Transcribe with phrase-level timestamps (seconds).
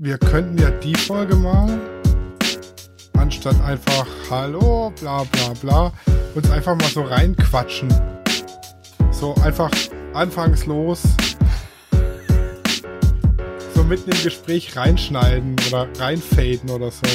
[0.00, 1.76] wir könnten ja die Folge mal,
[3.16, 5.92] anstatt einfach Hallo, bla bla bla,
[6.36, 7.88] uns einfach mal so reinquatschen.
[9.10, 9.70] So einfach
[10.14, 11.02] anfangslos
[13.74, 17.06] so mitten im Gespräch reinschneiden oder reinfaden oder so.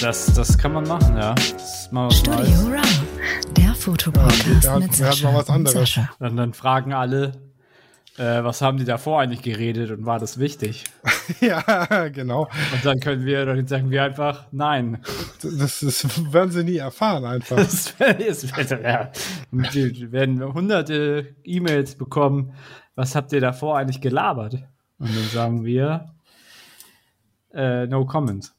[0.00, 1.34] Das, das kann man machen, ja.
[1.34, 2.40] Das mal was Studio.
[2.40, 2.82] Raw,
[3.56, 5.68] der Fotopodcast Ja, wir mit.
[5.68, 6.10] Sascha.
[6.18, 7.32] Dann, dann fragen alle,
[8.18, 10.84] äh, was haben die davor eigentlich geredet und war das wichtig?
[11.40, 12.42] ja, genau.
[12.72, 15.02] Und dann können wir, dann sagen wir einfach, nein.
[15.42, 17.56] Das, das werden sie nie erfahren einfach.
[17.56, 19.12] Das wär- das wär- ja.
[19.50, 22.52] Wir werden hunderte E-Mails bekommen.
[22.94, 24.54] Was habt ihr davor eigentlich gelabert?
[24.98, 26.12] Und dann sagen wir,
[27.54, 28.52] äh, no comment.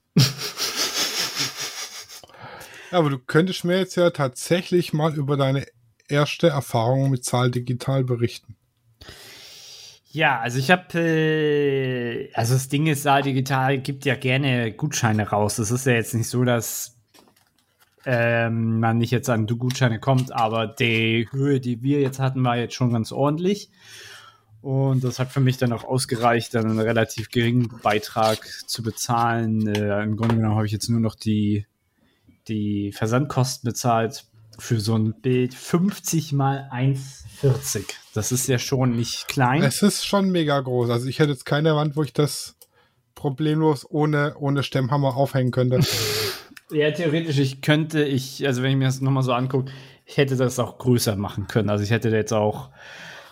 [2.92, 5.66] Aber du könntest mir jetzt ja tatsächlich mal über deine
[6.08, 8.56] erste Erfahrung mit Zahl Digital berichten.
[10.12, 15.30] Ja, also ich habe, äh, also das Ding ist, Saal Digital gibt ja gerne Gutscheine
[15.30, 15.60] raus.
[15.60, 16.98] Es ist ja jetzt nicht so, dass
[18.06, 22.58] ähm, man nicht jetzt an Gutscheine kommt, aber die Höhe, die wir jetzt hatten, war
[22.58, 23.70] jetzt schon ganz ordentlich.
[24.62, 29.68] Und das hat für mich dann auch ausgereicht, dann einen relativ geringen Beitrag zu bezahlen.
[29.68, 31.68] Äh, Im Grunde genommen habe ich jetzt nur noch die,
[32.48, 34.26] die Versandkosten bezahlt
[34.60, 37.84] für so ein Bild 50 mal 1,40.
[38.14, 39.64] Das ist ja schon nicht klein.
[39.64, 40.90] Es ist schon mega groß.
[40.90, 42.56] Also ich hätte jetzt keine Wand, wo ich das
[43.16, 45.80] problemlos ohne, ohne Stemmhammer aufhängen könnte.
[46.72, 49.72] Ja, theoretisch, ich könnte, ich, also wenn ich mir das nochmal so angucke,
[50.06, 51.68] ich hätte das auch größer machen können.
[51.68, 52.70] Also ich hätte jetzt auch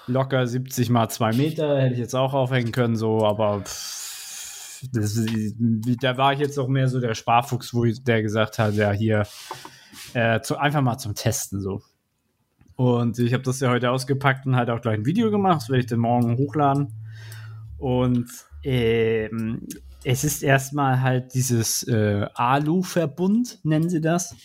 [0.08, 5.24] locker 70 mal 2 Meter, hätte ich jetzt auch aufhängen können, so, aber pff, das,
[6.02, 8.92] da war ich jetzt auch mehr so der Sparfuchs, wo ich, der gesagt hat, ja,
[8.92, 9.28] hier,
[10.14, 11.82] äh, zu, einfach mal zum Testen, so.
[12.76, 15.70] Und ich habe das ja heute ausgepackt und halt auch gleich ein Video gemacht, das
[15.70, 16.94] werde ich dann morgen hochladen.
[17.78, 18.30] Und
[18.64, 19.68] ähm,
[20.04, 24.36] es ist erstmal halt dieses äh, Alu-Verbund, nennen sie das.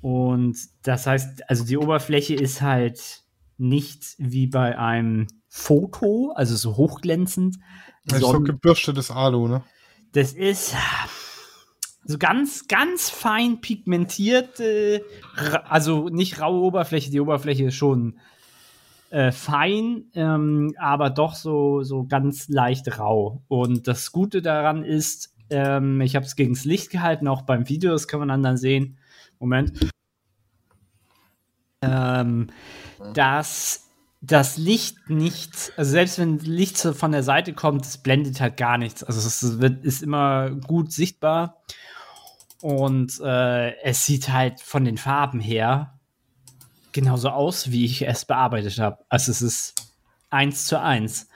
[0.00, 3.24] Und das heißt, also die Oberfläche ist halt
[3.56, 7.56] nicht wie bei einem Foto, also so hochglänzend.
[8.04, 9.64] Das ist so gebürstetes Alu, ne?
[10.12, 10.74] das ist
[12.08, 14.58] so ganz, ganz fein pigmentiert.
[14.60, 15.02] Äh,
[15.68, 18.18] also nicht raue Oberfläche, die Oberfläche ist schon
[19.10, 23.42] äh, fein, ähm, aber doch so, so ganz leicht rau.
[23.46, 27.92] Und das Gute daran ist, ähm, ich habe es gegens Licht gehalten, auch beim Video,
[27.92, 28.96] das kann man dann, sehen.
[29.38, 29.90] Moment.
[31.82, 32.48] Ähm,
[33.12, 33.86] dass
[34.22, 38.78] das Licht nicht, also selbst wenn Licht von der Seite kommt, es blendet halt gar
[38.78, 39.04] nichts.
[39.04, 41.62] Also es wird, ist immer gut sichtbar.
[42.62, 45.98] Und äh, es sieht halt von den Farben her
[46.92, 48.98] genauso aus, wie ich es bearbeitet habe.
[49.08, 49.94] Also es ist
[50.30, 51.28] eins zu eins.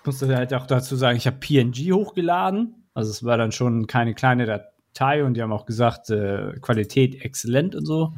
[0.00, 2.86] Ich musste halt auch dazu sagen, ich habe PNG hochgeladen.
[2.94, 7.24] Also es war dann schon keine kleine Datei und die haben auch gesagt, äh, Qualität
[7.24, 8.14] exzellent und so.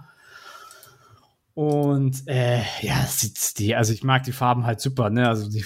[1.55, 5.29] Und äh, ja, sieht die, also ich mag die Farben halt super, ne?
[5.29, 5.65] Also die,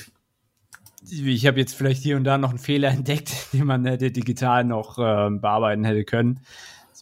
[1.03, 4.11] die ich habe jetzt vielleicht hier und da noch einen Fehler entdeckt, den man hätte
[4.11, 6.41] digital noch äh, bearbeiten hätte können.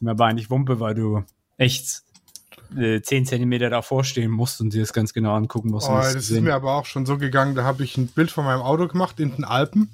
[0.03, 1.23] Mir aber eigentlich Wumpe, weil du
[1.57, 2.03] echt
[2.77, 5.89] äh, 10 Zentimeter davor stehen musst und dir das ganz genau angucken musst.
[5.89, 8.45] Oh, das ist mir aber auch schon so gegangen, da habe ich ein Bild von
[8.45, 9.91] meinem Auto gemacht in den Alpen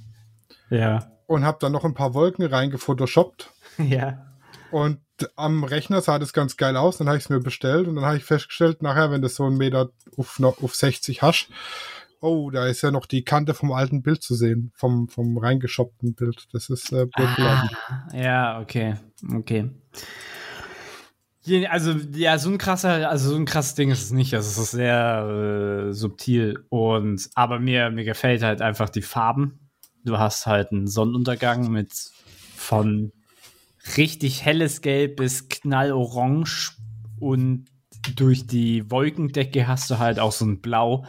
[0.71, 3.53] ja, und habe dann noch ein paar Wolken reingefotoshoppt.
[3.79, 4.25] ja.
[4.71, 5.01] Und
[5.37, 8.05] am Rechner sah das ganz geil aus, dann habe ich es mir bestellt und dann
[8.05, 11.49] habe ich festgestellt, nachher, wenn das so ein Meter auf, auf 60 hast,
[12.21, 16.15] oh, da ist ja noch die Kante vom alten Bild zu sehen, vom, vom reingeschoppten
[16.15, 16.47] Bild.
[16.53, 17.71] Das ist äh, blöd gelaufen.
[17.89, 18.95] Ah, ja, okay,
[19.35, 19.71] okay.
[21.71, 24.35] Also, ja, so ein krasser, also so ein krasses Ding ist es nicht.
[24.35, 29.71] Also, es ist sehr äh, subtil und, aber mir, mir gefällt halt einfach die Farben.
[30.05, 31.93] Du hast halt einen Sonnenuntergang mit
[32.55, 33.13] von
[33.97, 36.71] richtig helles Gelb bis knallorange
[37.19, 37.67] und
[38.15, 41.05] durch die Wolkendecke hast du halt auch so ein Blau.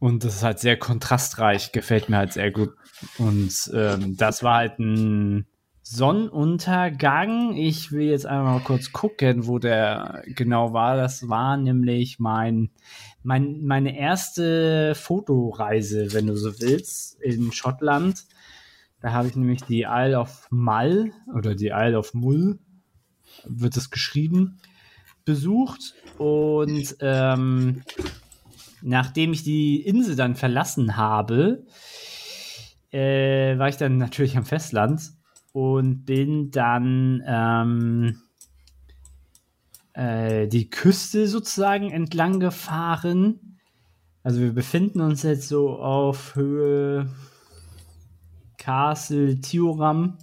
[0.00, 2.74] Und das ist halt sehr kontrastreich, gefällt mir halt sehr gut.
[3.18, 5.46] Und ähm, das war halt ein
[5.82, 7.56] Sonnenuntergang.
[7.56, 10.96] Ich will jetzt einmal mal kurz gucken, wo der genau war.
[10.96, 12.70] Das war nämlich mein,
[13.22, 18.26] mein, meine erste Fotoreise, wenn du so willst, in Schottland.
[19.00, 22.58] Da habe ich nämlich die Isle of Mull oder die Isle of Mull,
[23.44, 24.58] wird es geschrieben,
[25.24, 25.94] besucht.
[26.18, 27.82] Und ähm,
[28.82, 31.64] nachdem ich die Insel dann verlassen habe,
[32.90, 35.12] äh, war ich dann natürlich am Festland
[35.52, 38.20] und bin dann ähm,
[39.92, 43.58] äh, die Küste sozusagen entlang gefahren.
[44.22, 47.08] Also wir befinden uns jetzt so auf Höhe,
[48.56, 50.18] Castle Tioram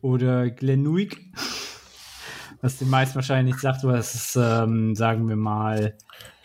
[0.00, 1.20] oder Glenuig.
[2.60, 5.96] Was den meisten wahrscheinlich nicht sagt, aber das ist, ähm, sagen wir mal.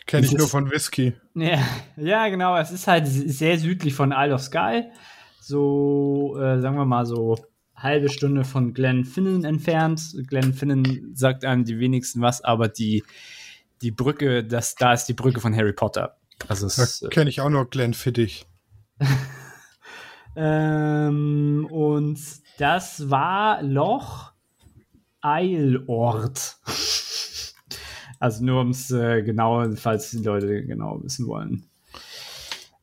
[0.08, 1.12] Kenne ich nur von Whisky.
[1.34, 1.62] Ja,
[1.96, 2.56] ja, genau.
[2.56, 4.90] Es ist halt sehr südlich von Isle of Skye.
[5.38, 7.36] So, äh, sagen wir mal so
[7.76, 10.00] halbe Stunde von Glenfinnan entfernt.
[10.26, 13.04] Glenfinnan sagt einem die wenigsten was, aber die,
[13.82, 16.16] die Brücke, das, da ist die Brücke von Harry Potter.
[16.48, 18.46] Also Da äh, kenne ich auch nur Glenn Fittich.
[20.40, 22.20] Ähm, und
[22.58, 24.30] das war Loch
[25.20, 26.58] Eilort.
[28.18, 31.64] Also nur um es äh, genau, falls die Leute genau wissen wollen.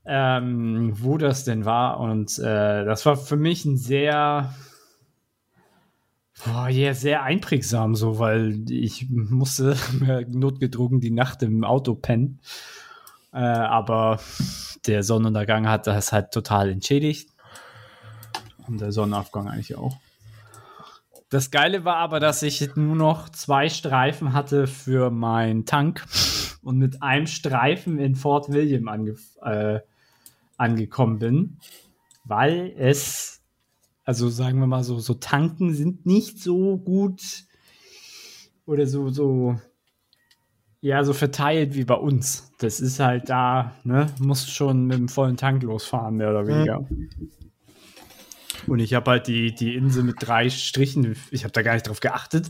[0.06, 2.00] Ähm, wo das denn war.
[2.00, 4.54] Und äh, das war für mich ein sehr,
[6.46, 9.76] boah, ja, sehr einprägsam, so, weil ich musste
[10.30, 12.40] notgedrungen die Nacht im Auto pennen.
[13.34, 14.20] Äh, aber
[14.86, 17.30] der Sonnenuntergang hat das halt total entschädigt.
[18.68, 19.98] Und der Sonnenaufgang eigentlich auch.
[21.36, 26.06] Das Geile war aber, dass ich nur noch zwei Streifen hatte für meinen Tank
[26.64, 29.82] und mit einem Streifen in Fort William ange äh,
[30.56, 31.58] angekommen bin,
[32.24, 33.44] weil es,
[34.06, 37.22] also sagen wir mal so, so Tanken sind nicht so gut
[38.66, 39.60] oder so, so,
[40.80, 42.54] ja, so verteilt wie bei uns.
[42.60, 46.88] Das ist halt da, ne, musst schon mit dem vollen Tank losfahren, mehr oder weniger.
[48.68, 51.88] Und ich habe halt die, die Insel mit drei Strichen, ich habe da gar nicht
[51.88, 52.50] drauf geachtet.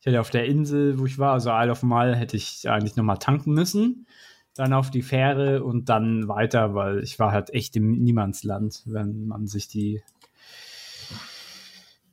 [0.00, 2.96] Ich hätte auf der Insel, wo ich war, also Isle of Mal, hätte ich eigentlich
[2.96, 4.06] nochmal tanken müssen.
[4.54, 9.26] Dann auf die Fähre und dann weiter, weil ich war halt echt im Niemandsland, wenn
[9.26, 10.02] man sich die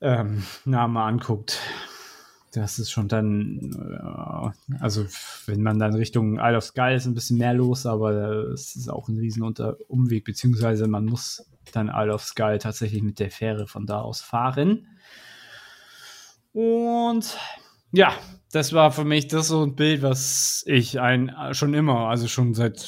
[0.02, 1.60] ähm, Namen anguckt.
[2.52, 5.06] Das ist schon dann, äh, also
[5.46, 8.90] wenn man dann Richtung Isle of Skye ist ein bisschen mehr los, aber es ist
[8.90, 9.42] auch ein riesen
[9.88, 14.22] Umweg, beziehungsweise man muss dann Isle of Skye tatsächlich mit der Fähre von da aus
[14.22, 14.88] fahren.
[16.54, 17.38] Und
[17.92, 18.14] ja,
[18.52, 22.54] das war für mich das so ein Bild, was ich ein, schon immer, also schon
[22.54, 22.80] seit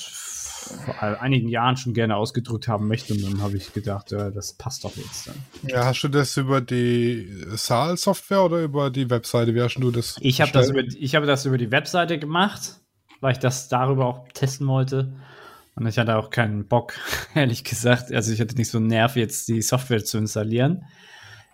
[1.00, 3.14] einigen Jahren schon gerne ausgedrückt haben möchte.
[3.14, 5.36] Und dann habe ich gedacht, ja, das passt doch jetzt dann.
[5.68, 9.54] Ja, hast du das über die Saal-Software oder über die Webseite?
[9.54, 10.18] Wie hast du das?
[10.22, 10.94] Ich habe das, bestellt?
[10.94, 12.80] über, ich habe das über die Webseite gemacht,
[13.22, 15.14] weil ich das darüber auch testen wollte.
[15.76, 16.94] Und ich hatte auch keinen Bock,
[17.36, 18.12] ehrlich gesagt.
[18.12, 20.86] Also ich hatte nicht so einen Nerv, jetzt die Software zu installieren.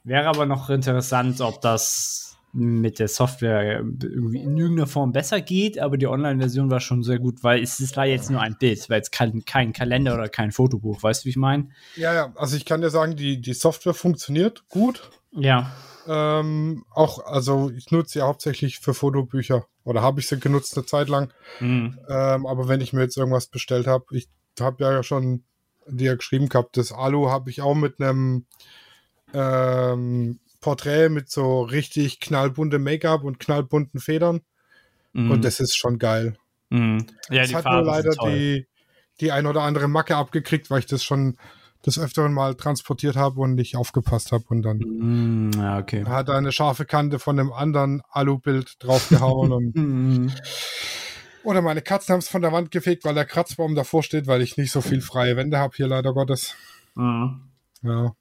[0.03, 5.79] Wäre aber noch interessant, ob das mit der Software irgendwie in irgendeiner Form besser geht,
[5.79, 8.77] aber die Online-Version war schon sehr gut, weil es, es war jetzt nur ein Bild,
[8.77, 11.69] es war jetzt kein, kein Kalender oder kein Fotobuch, weißt du, wie ich meine?
[11.95, 15.11] Ja, ja, also ich kann dir sagen, die, die Software funktioniert gut.
[15.31, 15.71] Ja.
[16.07, 20.85] Ähm, auch, also ich nutze sie hauptsächlich für Fotobücher oder habe ich sie genutzt eine
[20.85, 21.31] Zeit lang.
[21.59, 21.99] Mhm.
[22.09, 24.27] Ähm, aber wenn ich mir jetzt irgendwas bestellt habe, ich
[24.59, 25.43] habe ja schon
[25.87, 28.45] dir geschrieben gehabt, das Alu habe ich auch mit einem
[29.33, 34.41] ähm, Porträt mit so richtig knallbuntem Make-up und knallbunten Federn.
[35.13, 35.31] Mhm.
[35.31, 36.37] Und das ist schon geil.
[36.69, 37.07] Mhm.
[37.29, 38.31] Ja, es die hat nur Farben leider sind toll.
[38.33, 38.67] die,
[39.19, 41.37] die ein oder andere Macke abgekriegt, weil ich das schon
[41.85, 44.43] des Öfteren mal transportiert habe und nicht aufgepasst habe.
[44.49, 45.51] Und dann.
[45.55, 46.05] Ja, okay.
[46.05, 49.51] hat er eine scharfe Kante von einem anderen Alubild draufgehauen.
[49.51, 50.31] und, Mhm.
[51.43, 54.41] oder meine Katzen haben es von der Wand gefegt, weil der Kratzbaum davor steht, weil
[54.41, 56.55] ich nicht so viel freie Wände habe hier leider Gottes.
[56.95, 57.41] Mhm.
[57.81, 58.15] Ja.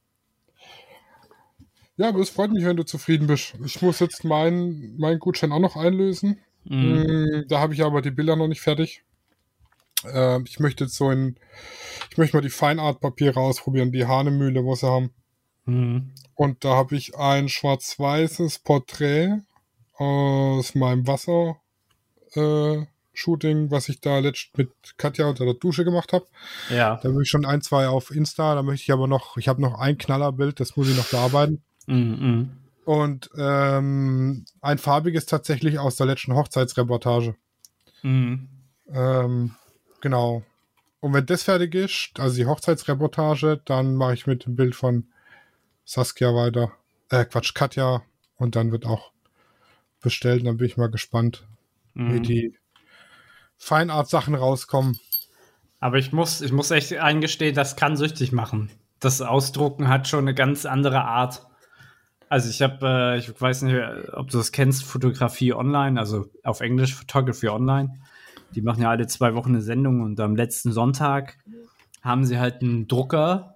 [1.97, 3.53] Ja, aber es freut mich, wenn du zufrieden bist.
[3.63, 6.39] Ich muss jetzt meinen mein Gutschein auch noch einlösen.
[6.65, 7.03] Mhm.
[7.43, 9.03] Mm, Da habe ich aber die Bilder noch nicht fertig.
[10.05, 11.37] Ähm, ich möchte jetzt so in,
[12.11, 15.13] ich möchte mal die Feinart-Papiere ausprobieren, die Hahnemühle, wo sie haben.
[15.67, 16.11] Mhm.
[16.35, 19.41] Und da habe ich ein schwarz-weißes Porträt
[19.95, 26.27] aus meinem Wasser-Shooting, was ich da letzt mit Katja unter der Dusche gemacht habe.
[26.71, 26.97] Ja.
[26.97, 28.55] Da habe ich schon ein, zwei auf Insta.
[28.55, 31.63] Da möchte ich aber noch, ich habe noch ein Knallerbild, das muss ich noch bearbeiten.
[31.87, 32.57] Mhm.
[32.87, 37.35] Und ähm, ein farbiges tatsächlich aus der letzten Hochzeitsreportage.
[38.03, 38.49] Mhm.
[38.91, 39.55] Ähm,
[40.01, 40.43] genau.
[41.01, 45.07] Und wenn das fertig ist, also die Hochzeitsreportage, dann mache ich mit dem Bild von
[45.85, 46.73] Saskia weiter.
[47.09, 48.03] Äh, Quatsch, Katja.
[48.37, 49.13] Und dann wird auch
[50.03, 50.47] bestellt.
[50.47, 51.47] Dann bin ich mal gespannt,
[51.95, 52.23] wie Mhm.
[52.23, 52.55] die
[53.59, 54.99] Feinart-Sachen rauskommen.
[55.81, 58.71] Aber ich muss, ich muss echt eingestehen, das kann süchtig machen.
[59.01, 61.47] Das Ausdrucken hat schon eine ganz andere Art.
[62.29, 63.77] Also ich habe, äh, ich weiß nicht,
[64.13, 67.99] ob du das kennst, Fotografie online, also auf Englisch Photography Online.
[68.55, 71.39] Die machen ja alle zwei Wochen eine Sendung und am letzten Sonntag
[72.03, 73.55] haben sie halt einen Drucker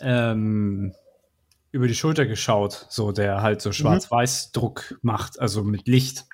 [0.00, 0.92] ähm,
[1.70, 6.26] über die Schulter geschaut, so der halt so Schwarz-Weiß-Druck macht, also mit Licht.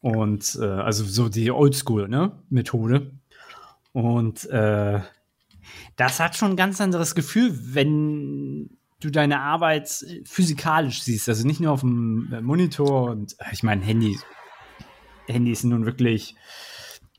[0.00, 3.12] Und äh, also so die Oldschool-Methode.
[3.92, 5.00] Und äh,
[5.96, 8.70] das hat schon ein ganz anderes Gefühl, wenn
[9.00, 13.84] du deine Arbeit physikalisch siehst, also nicht nur auf dem Monitor und äh, ich meine,
[13.84, 14.18] Handy,
[15.26, 16.34] Handys sind nun wirklich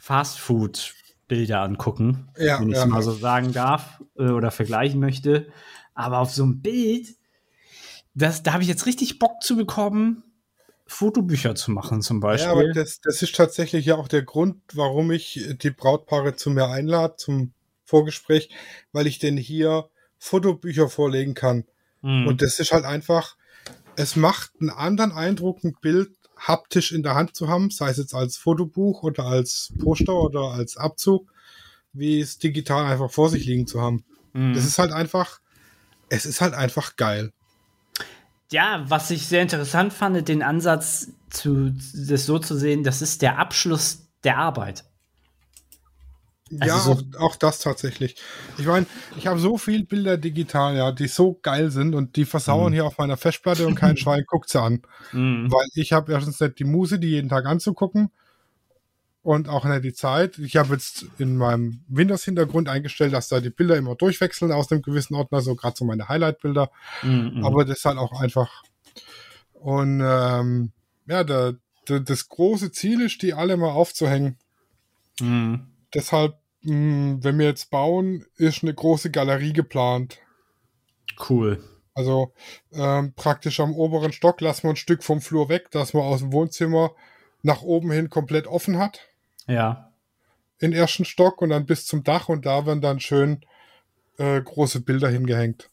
[0.10, 2.88] Fastfood-Bilder angucken, Ja, wenn ich ja.
[2.88, 5.52] mal so sagen darf äh, oder vergleichen möchte.
[5.94, 7.10] Aber auf so einem Bild,
[8.16, 10.24] das, da habe ich jetzt richtig Bock zu bekommen,
[10.88, 12.74] Fotobücher zu machen zum Ja, aber Beispiel.
[12.74, 17.16] das, das ist tatsächlich ja auch der Grund, warum ich die Brautpaare zu mir einlade,
[17.18, 17.54] zum
[17.86, 18.50] Vorgespräch,
[18.92, 21.66] weil ich denn hier Fotobücher vorlegen kann.
[22.02, 22.26] Mhm.
[22.26, 23.38] Und das ist halt einfach,
[23.96, 27.98] es macht einen anderen Eindruck, ein Bild haptisch in der Hand zu haben, sei es
[27.98, 31.32] jetzt als Fotobuch oder als Poster oder als Abzug,
[31.94, 34.04] wie es digital einfach vor sich liegen zu haben.
[34.34, 34.54] Mhm.
[34.54, 35.40] Das ist halt einfach,
[36.10, 37.32] es ist halt einfach geil.
[38.52, 43.22] Ja, was ich sehr interessant fand, den Ansatz, zu, das so zu sehen, das ist
[43.22, 44.84] der Abschluss der Arbeit.
[46.50, 48.16] Ja, Also auch, auch das tatsächlich.
[48.58, 48.86] Ich meine,
[49.18, 52.74] ich habe so viel Bilder digital, ja, die so geil sind und die versauern Mhm.
[52.76, 54.82] hier auf meiner Festplatte und kein Schwein guckt sie an.
[55.12, 55.52] Mhm.
[55.52, 58.12] Weil ich habe erstens nicht die Muse, die jeden Tag anzugucken
[59.22, 60.38] und auch nicht die Zeit.
[60.40, 64.82] Ich habe jetzt in meinem Windows-Hintergrund eingestellt, dass da die Bilder immer durchwechseln aus einem
[64.82, 66.72] gewissen Ordner, so gerade so meine Highlight-Bilder.
[67.04, 67.44] Mhm.
[67.46, 68.64] Aber das ist halt auch einfach.
[69.54, 70.72] Und ähm,
[71.06, 71.56] ja, der,
[71.88, 74.38] der, das große Ziel ist, die alle mal aufzuhängen.
[75.20, 75.68] Mhm.
[75.94, 80.20] Deshalb, wenn wir jetzt bauen, ist eine große Galerie geplant.
[81.30, 81.64] Cool.
[81.94, 82.34] Also
[82.72, 86.20] ähm, praktisch am oberen Stock lassen wir ein Stück vom Flur weg, dass man aus
[86.20, 86.92] dem Wohnzimmer
[87.42, 89.02] nach oben hin komplett offen hat.
[89.48, 89.92] Ja.
[90.60, 93.42] In ersten Stock und dann bis zum Dach und da werden dann schön
[94.18, 95.70] äh, große Bilder hingehängt.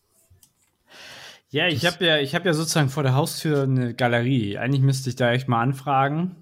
[1.51, 4.59] Ja, ich habe ja, ich habe ja sozusagen vor der Haustür eine Galerie.
[4.59, 6.37] Eigentlich müsste ich da echt mal anfragen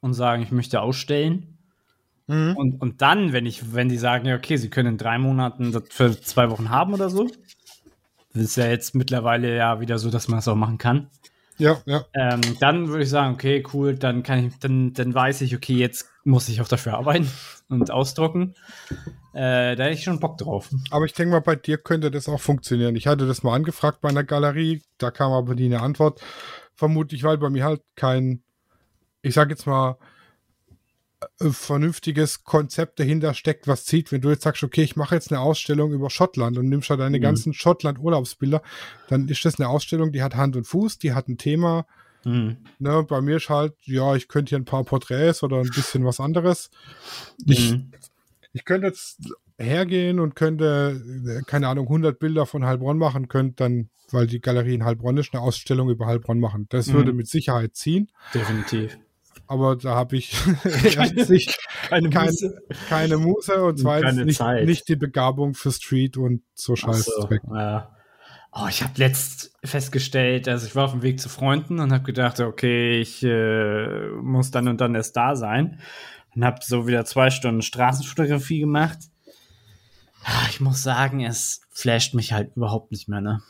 [0.00, 1.57] und sagen, ich möchte ausstellen.
[2.28, 2.56] Mhm.
[2.56, 5.72] Und, und dann, wenn ich, wenn die sagen, ja, okay, sie können in drei Monaten
[5.72, 7.28] das für zwei Wochen haben oder so.
[8.32, 11.08] Das ist ja jetzt mittlerweile ja wieder so, dass man das auch machen kann.
[11.56, 12.04] Ja, ja.
[12.14, 15.74] Ähm, dann würde ich sagen, okay, cool, dann kann ich, dann, dann weiß ich, okay,
[15.74, 17.28] jetzt muss ich auch dafür arbeiten
[17.68, 18.54] und ausdrucken.
[19.32, 20.68] Äh, da hätte ich schon Bock drauf.
[20.90, 22.94] Aber ich denke mal, bei dir könnte das auch funktionieren.
[22.94, 26.20] Ich hatte das mal angefragt bei einer Galerie, da kam aber nie eine Antwort.
[26.74, 28.42] Vermutlich, weil bei mir halt kein,
[29.22, 29.96] ich sag jetzt mal,
[31.40, 34.10] vernünftiges Konzept dahinter steckt, was zieht.
[34.10, 37.00] Wenn du jetzt sagst, okay, ich mache jetzt eine Ausstellung über Schottland und nimmst halt
[37.00, 37.22] deine Mhm.
[37.22, 38.62] ganzen Schottland-Urlaubsbilder,
[39.08, 41.86] dann ist das eine Ausstellung, die hat Hand und Fuß, die hat ein Thema.
[42.24, 42.56] Mhm.
[42.80, 46.04] Ne, bei mir ist halt, ja, ich könnte hier ein paar Porträts oder ein bisschen
[46.04, 46.70] was anderes.
[47.46, 47.90] Ich, Mhm.
[48.52, 49.18] ich könnte jetzt
[49.58, 54.40] hergehen und könnte, äh, keine Ahnung, 100 Bilder von Heilbronn machen, könnte dann, weil die
[54.40, 56.66] Galerie in Heilbronn ist, eine Ausstellung über Heilbronn machen.
[56.70, 56.92] Das Mhm.
[56.94, 58.96] würde mit Sicherheit ziehen, Definitiv.
[59.48, 60.32] Aber da habe ich
[60.84, 62.62] erstens nicht, Keine Kein- Muße.
[62.88, 67.04] keine Muße und zweitens keine nicht, nicht die Begabung für Street und so Scheiß.
[67.06, 67.90] so, ja.
[68.52, 72.04] Oh, ich habe letzt festgestellt, also ich war auf dem Weg zu Freunden und habe
[72.04, 75.80] gedacht, okay, ich äh, muss dann und dann erst da sein.
[76.34, 78.98] Und habe so wieder zwei Stunden Straßenfotografie gemacht.
[80.50, 83.42] Ich muss sagen, es flasht mich halt überhaupt nicht mehr, ne?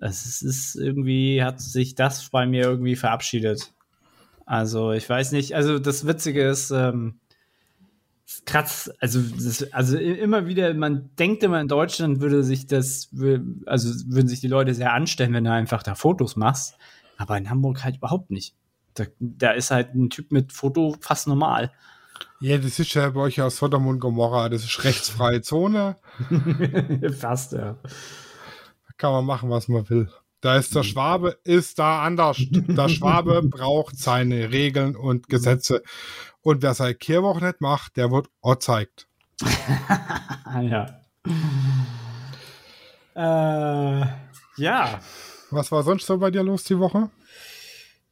[0.00, 3.72] Es ist irgendwie, hat sich das bei mir irgendwie verabschiedet.
[4.48, 7.20] Also, ich weiß nicht, also das Witzige ist, ähm,
[8.46, 13.10] kratzt, also, das, also immer wieder, man denkt immer in Deutschland würde sich das,
[13.66, 16.78] also würden sich die Leute sehr anstellen, wenn du einfach da Fotos machst.
[17.18, 18.54] Aber in Hamburg halt überhaupt nicht.
[18.94, 21.70] Da, da ist halt ein Typ mit Foto fast normal.
[22.40, 25.96] Ja, das ist ja bei euch aus Sodom und Gomorra, das ist rechtsfreie Zone,
[27.18, 27.76] fast, ja.
[27.82, 30.08] da kann man machen, was man will.
[30.40, 32.38] Da ist der Schwabe, ist da anders.
[32.50, 35.82] Der Schwabe braucht seine Regeln und Gesetze.
[36.42, 38.28] Und wer seine Kehrwoche nicht macht, der wird
[38.62, 39.08] zeigt.
[40.44, 41.00] Ah, ja.
[43.14, 44.06] Äh,
[44.58, 45.00] ja.
[45.50, 47.10] Was war sonst so bei dir los die Woche?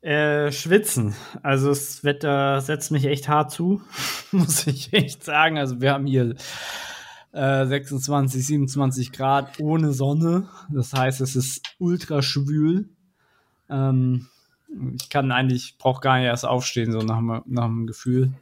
[0.00, 1.14] Äh, schwitzen.
[1.42, 3.82] Also das Wetter setzt mich echt hart zu,
[4.32, 5.58] muss ich echt sagen.
[5.58, 6.34] Also wir haben hier
[7.36, 10.48] äh, 26, 27 Grad ohne Sonne.
[10.70, 12.88] Das heißt, es ist ultra schwül.
[13.68, 14.28] Ähm,
[15.00, 18.32] ich kann eigentlich, brauche gar nicht erst aufstehen, so nach, nach dem Gefühl.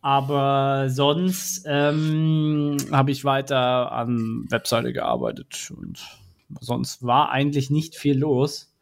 [0.00, 6.00] Aber sonst ähm, habe ich weiter an Webseite gearbeitet und
[6.60, 8.72] sonst war eigentlich nicht viel los.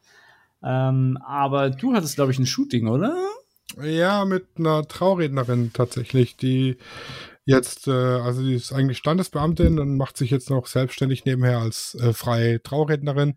[0.62, 3.16] Ähm, aber du hattest, glaube ich, ein Shooting, oder?
[3.82, 6.76] Ja, mit einer Traurednerin tatsächlich, die
[7.50, 11.94] jetzt, äh, also die ist eigentlich Standesbeamtin und macht sich jetzt noch selbstständig nebenher als
[11.96, 13.36] äh, freie Traurednerin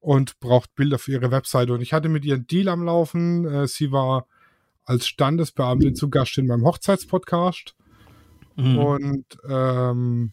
[0.00, 1.72] und braucht Bilder für ihre Webseite.
[1.72, 3.44] Und ich hatte mit ihr einen Deal am Laufen.
[3.46, 4.26] Äh, sie war
[4.84, 7.74] als Standesbeamtin zu Gast in meinem Hochzeitspodcast
[8.56, 8.78] Mhm.
[8.78, 10.32] und ähm,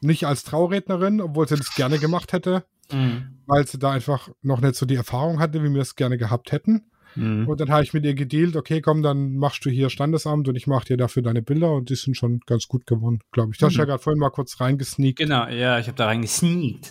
[0.00, 2.64] nicht als Traurednerin, obwohl sie das gerne gemacht hätte.
[2.90, 3.36] Mhm.
[3.46, 6.52] weil sie da einfach noch nicht so die Erfahrung hatte, wie wir es gerne gehabt
[6.52, 6.90] hätten.
[7.14, 7.48] Mhm.
[7.48, 10.56] Und dann habe ich mit ihr gedealt, okay, komm, dann machst du hier Standesamt und
[10.56, 13.58] ich mache dir dafür deine Bilder und die sind schon ganz gut geworden, glaube ich.
[13.58, 13.78] Du hast Mhm.
[13.80, 15.18] ja gerade vorhin mal kurz reingesneakt.
[15.18, 16.90] Genau, ja, ich habe da reingesneakt.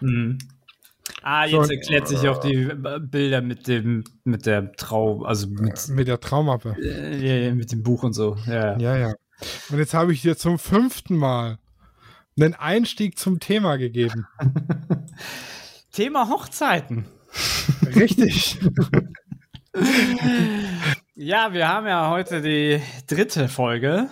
[0.00, 0.38] Mhm.
[1.22, 5.88] Ah, So, jetzt erklärt sich auch die Bilder mit dem, mit der Trau, also mit,
[5.88, 6.76] Mit der Traumappe.
[6.80, 8.36] äh, ja, mit dem Buch und so.
[8.46, 8.78] Ja.
[8.78, 9.14] Ja, ja.
[9.70, 11.58] Und jetzt habe ich dir zum fünften Mal
[12.38, 14.26] einen Einstieg zum Thema gegeben.
[15.92, 17.06] Thema Hochzeiten.
[17.94, 18.58] Richtig.
[21.14, 24.08] Ja, wir haben ja heute die dritte Folge.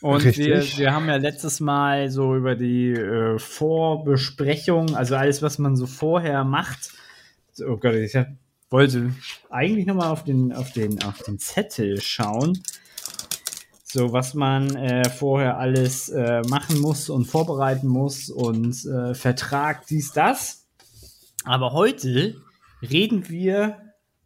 [0.00, 5.58] Und wir, wir haben ja letztes Mal so über die äh, Vorbesprechung, also alles, was
[5.58, 6.92] man so vorher macht.
[7.66, 8.28] Oh Gott, ich hab,
[8.70, 9.12] wollte
[9.50, 12.62] eigentlich nochmal auf den, auf, den, auf den Zettel schauen.
[13.82, 19.84] So, was man äh, vorher alles äh, machen muss und vorbereiten muss und äh, Vertrag,
[19.88, 20.68] dies, das.
[21.44, 22.40] Aber heute
[22.82, 23.76] reden wir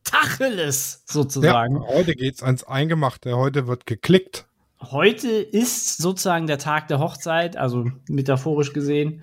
[0.05, 1.81] Tacheles Ja, sozusagen.
[1.81, 3.37] heute geht's ans Eingemachte.
[3.37, 4.47] Heute wird geklickt.
[4.81, 9.23] Heute ist sozusagen der Tag der Hochzeit, also metaphorisch gesehen.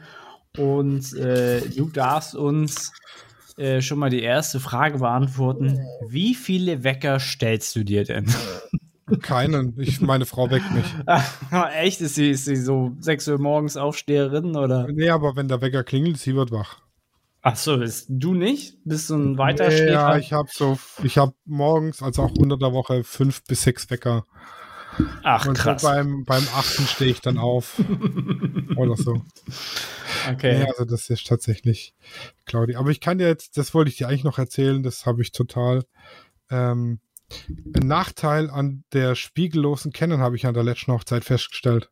[0.57, 2.91] Und äh, du darfst uns
[3.57, 5.79] äh, schon mal die erste Frage beantworten.
[6.07, 8.25] Wie viele Wecker stellst du dir denn?
[9.21, 9.79] Keinen.
[9.79, 10.85] Ich, meine Frau weckt mich.
[11.75, 12.01] Echt?
[12.01, 14.87] Ist sie, ist sie so 6 Uhr morgens Aufsteherin oder?
[14.91, 16.80] Nee, aber wenn der Wecker klingelt, sie wird wach.
[17.43, 18.77] Ach so, bist du nicht?
[18.85, 22.57] Bist du ein weiter Nee, ja, ich habe so, ich habe morgens, also auch unter
[22.57, 24.25] der Woche, fünf bis sechs Wecker.
[25.23, 25.81] Ach Und krass.
[25.81, 27.79] so beim, beim achten stehe ich dann auf.
[28.75, 29.23] Oder so.
[30.31, 30.59] Okay.
[30.59, 31.95] Ja, also das ist tatsächlich
[32.45, 32.77] Claudia.
[32.77, 35.31] Aber ich kann dir jetzt, das wollte ich dir eigentlich noch erzählen, das habe ich
[35.31, 35.83] total.
[36.49, 36.99] Ähm,
[37.73, 41.89] ein Nachteil an der spiegellosen Canon habe ich an der letzten Hochzeit festgestellt.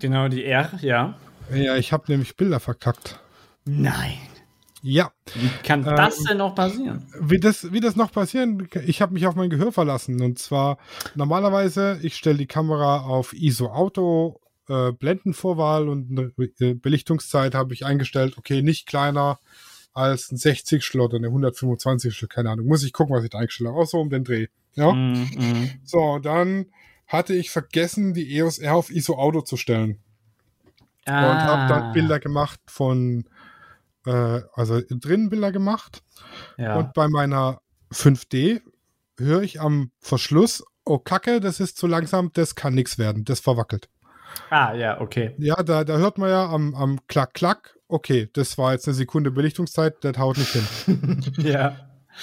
[0.00, 1.16] Genau, die R, ja.
[1.54, 3.20] Ja, ich habe nämlich Bilder verkackt.
[3.64, 4.18] Nein.
[4.82, 7.04] Ja, Wie kann Ähm, das denn noch passieren?
[7.20, 10.20] wie das, wie das noch passieren, ich habe mich auf mein Gehör verlassen.
[10.22, 10.78] Und zwar
[11.14, 17.74] normalerweise, ich stelle die Kamera auf ISO Auto, äh, Blendenvorwahl und eine äh, Belichtungszeit habe
[17.74, 19.38] ich eingestellt, okay, nicht kleiner
[19.92, 22.66] als ein 60 oder eine 125 keine Ahnung.
[22.66, 23.80] Muss ich gucken, was ich da eingestellt habe.
[23.80, 24.46] Auch so um den Dreh.
[24.76, 24.92] Ja.
[24.92, 25.70] Mm, mm.
[25.82, 26.66] So, dann
[27.08, 29.98] hatte ich vergessen, die EOS R auf ISO Auto zu stellen.
[31.06, 31.66] Und habe Ah.
[31.66, 33.24] dann Bilder gemacht von,
[34.06, 36.02] äh, also drinnen Bilder gemacht.
[36.56, 36.76] Ja.
[36.76, 37.60] Und bei meiner
[37.92, 38.60] 5D
[39.18, 43.40] höre ich am Verschluss, oh Kacke, das ist zu langsam, das kann nichts werden, das
[43.40, 43.88] verwackelt.
[44.50, 45.34] ah, ja, okay.
[45.38, 48.94] Ja, da, da hört man ja am, am Klack, Klack, okay, das war jetzt eine
[48.94, 51.22] Sekunde Belichtungszeit, das haut nicht hin.
[51.38, 51.76] ja.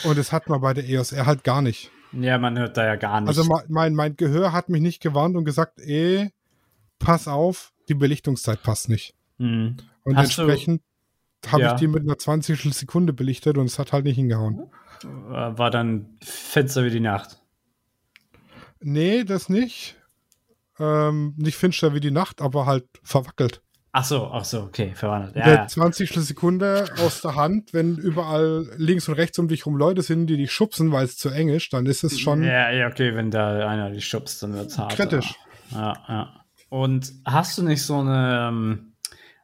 [0.03, 1.91] Und das hat man bei der EOS R halt gar nicht.
[2.13, 3.27] Ja, man hört da ja gar nicht.
[3.27, 6.31] Also mein, mein Gehör hat mich nicht gewarnt und gesagt, ey,
[6.99, 9.15] pass auf, die Belichtungszeit passt nicht.
[9.37, 9.77] Hm.
[10.03, 10.81] Und Hast entsprechend
[11.47, 11.73] habe Ja.
[11.73, 14.69] ich die mit einer 20 Sekunde belichtet und es hat halt nicht hingehauen.
[15.03, 17.39] War dann Fenster wie die Nacht.
[18.81, 19.95] Nee, das nicht.
[20.79, 23.61] Ähm, nicht finster wie die Nacht, aber halt verwackelt.
[23.91, 25.35] Ach so, ach so, okay, verwandelt.
[25.35, 25.67] Ja, Der ja.
[25.67, 26.11] 20.
[26.23, 30.37] Sekunde aus der Hand, wenn überall links und rechts um dich rum Leute sind, die
[30.37, 33.31] dich schubsen, weil es zu eng ist, dann ist es schon ja, ja, okay, wenn
[33.31, 34.91] da einer die schubst, dann wird's hart.
[34.91, 35.33] kritisch.
[35.71, 36.33] Ja, ja.
[36.69, 38.93] Und hast du nicht so eine ähm,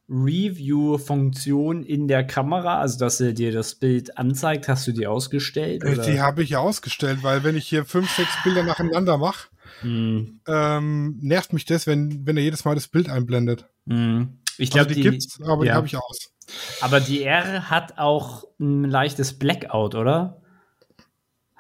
[0.10, 4.68] Review-Funktion in der Kamera, also dass er dir das Bild anzeigt?
[4.68, 5.84] Hast du die ausgestellt?
[5.86, 6.04] Oder?
[6.04, 9.48] Die habe ich ja ausgestellt, weil wenn ich hier fünf, sechs Bilder nacheinander mache,
[9.82, 13.68] Hm, ähm, nervt mich das, wenn, wenn er jedes Mal das Bild einblendet.
[13.88, 14.40] hm.
[14.60, 15.74] Ich Also glaube, die, gibt's, aber die ja.
[15.74, 16.32] habe ich aus.
[16.80, 20.43] Aber die R hat auch ein leichtes Blackout, oder?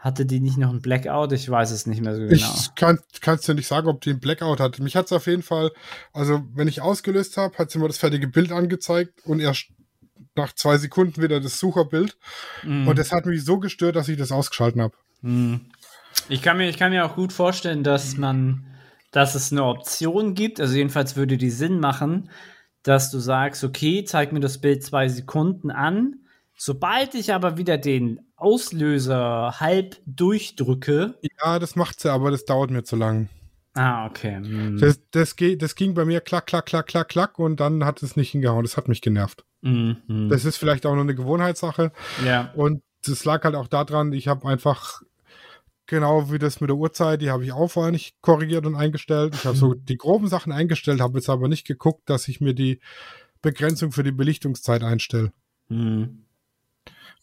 [0.03, 1.31] Hatte die nicht noch ein Blackout?
[1.31, 2.53] Ich weiß es nicht mehr so genau.
[2.57, 4.79] Ich kann kannst dir nicht sagen, ob die einen Blackout hat.
[4.79, 5.71] Mich hat es auf jeden Fall,
[6.11, 9.67] also wenn ich ausgelöst habe, hat sie mir das fertige Bild angezeigt und erst
[10.35, 12.17] nach zwei Sekunden wieder das Sucherbild.
[12.63, 12.85] Mhm.
[12.85, 14.93] Und das hat mich so gestört, dass ich das ausgeschalten habe.
[15.21, 15.61] Hm.
[16.27, 18.65] Ich kann mir, ich kann mir auch gut vorstellen, dass man,
[19.11, 22.29] dass es eine Option gibt, also jedenfalls würde die Sinn machen,
[22.83, 26.22] dass du sagst, okay, zeig mir das Bild zwei Sekunden an.
[26.55, 31.15] Sobald ich aber wieder den Auslöser halb durchdrücke.
[31.43, 33.29] Ja, das macht sie, aber das dauert mir zu lang.
[33.73, 34.35] Ah, okay.
[34.35, 34.77] Hm.
[34.77, 38.15] Das, das, das ging bei mir klack, klack, klack, klack, klack und dann hat es
[38.15, 38.63] nicht hingehauen.
[38.63, 39.45] Das hat mich genervt.
[39.63, 40.29] Hm, hm.
[40.29, 41.91] Das ist vielleicht auch nur eine Gewohnheitssache.
[42.23, 42.51] ja.
[42.55, 45.01] Und das lag halt auch daran, ich habe einfach
[45.87, 49.35] genau wie das mit der Uhrzeit, die habe ich auch vorher nicht korrigiert und eingestellt.
[49.35, 52.53] Ich habe so die groben Sachen eingestellt, habe jetzt aber nicht geguckt, dass ich mir
[52.53, 52.79] die
[53.41, 55.33] Begrenzung für die Belichtungszeit einstelle.
[55.67, 56.25] Hm.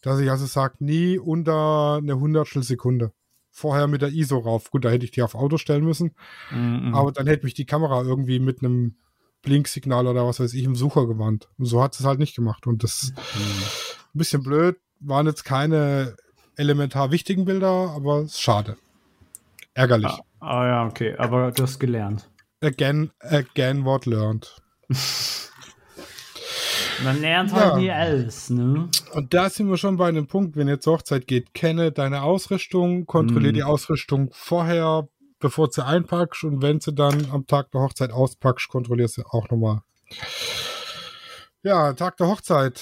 [0.01, 3.11] Dass ich also sage, nie unter eine Hundertstel Sekunde.
[3.51, 4.71] Vorher mit der ISO rauf.
[4.71, 6.15] Gut, da hätte ich die auf Auto stellen müssen,
[6.49, 6.95] Hm, hm.
[6.95, 8.95] aber dann hätte mich die Kamera irgendwie mit einem
[9.41, 11.49] Blinksignal oder was weiß ich im Sucher gewarnt.
[11.57, 12.67] Und so hat es halt nicht gemacht.
[12.67, 14.77] Und das ist ein bisschen blöd.
[14.99, 16.15] Waren jetzt keine
[16.55, 18.77] elementar wichtigen Bilder, aber ist schade.
[19.73, 20.11] Ärgerlich.
[20.11, 21.15] Ah, ah ja, okay.
[21.17, 22.29] Aber du hast gelernt.
[22.61, 24.55] Again, again what learned.
[27.03, 27.57] Man lernt Ja.
[27.71, 28.89] halt nie alles, ne?
[29.13, 32.21] Und da sind wir schon bei einem Punkt, wenn ihr zur Hochzeit geht, kenne deine
[32.23, 33.55] Ausrüstung, kontrolliere Mhm.
[33.55, 35.07] die Ausrüstung vorher,
[35.39, 39.23] bevor du sie einpackst und wenn sie dann am Tag der Hochzeit auspackst, kontrollierst du
[39.23, 39.81] auch nochmal.
[41.63, 42.81] Ja, Tag der Hochzeit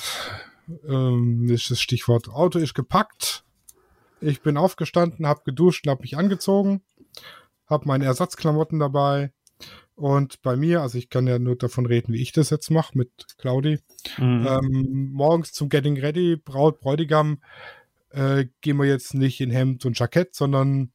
[0.87, 2.29] ähm, ist das Stichwort.
[2.29, 3.43] Auto ist gepackt.
[4.21, 6.81] Ich bin aufgestanden, habe geduscht und habe mich angezogen,
[7.69, 9.31] habe meine Ersatzklamotten dabei.
[9.99, 12.97] Und bei mir, also ich kann ja nur davon reden, wie ich das jetzt mache
[12.97, 13.79] mit Claudi.
[14.17, 14.47] Mhm.
[14.47, 17.39] Ähm, morgens zum Getting Ready, Braut, Bräutigam,
[18.11, 20.91] äh, gehen wir jetzt nicht in Hemd und Jackett, sondern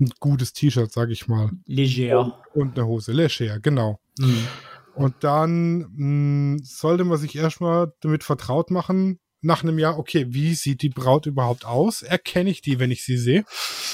[0.00, 1.50] ein gutes T-Shirt, sag ich mal.
[1.66, 2.42] Leger.
[2.54, 4.00] Und eine Hose, leger, genau.
[4.18, 4.46] Mhm.
[4.94, 10.54] Und dann mh, sollte man sich erstmal damit vertraut machen, nach einem Jahr, okay, wie
[10.54, 12.02] sieht die Braut überhaupt aus?
[12.02, 13.44] Erkenne ich die, wenn ich sie sehe?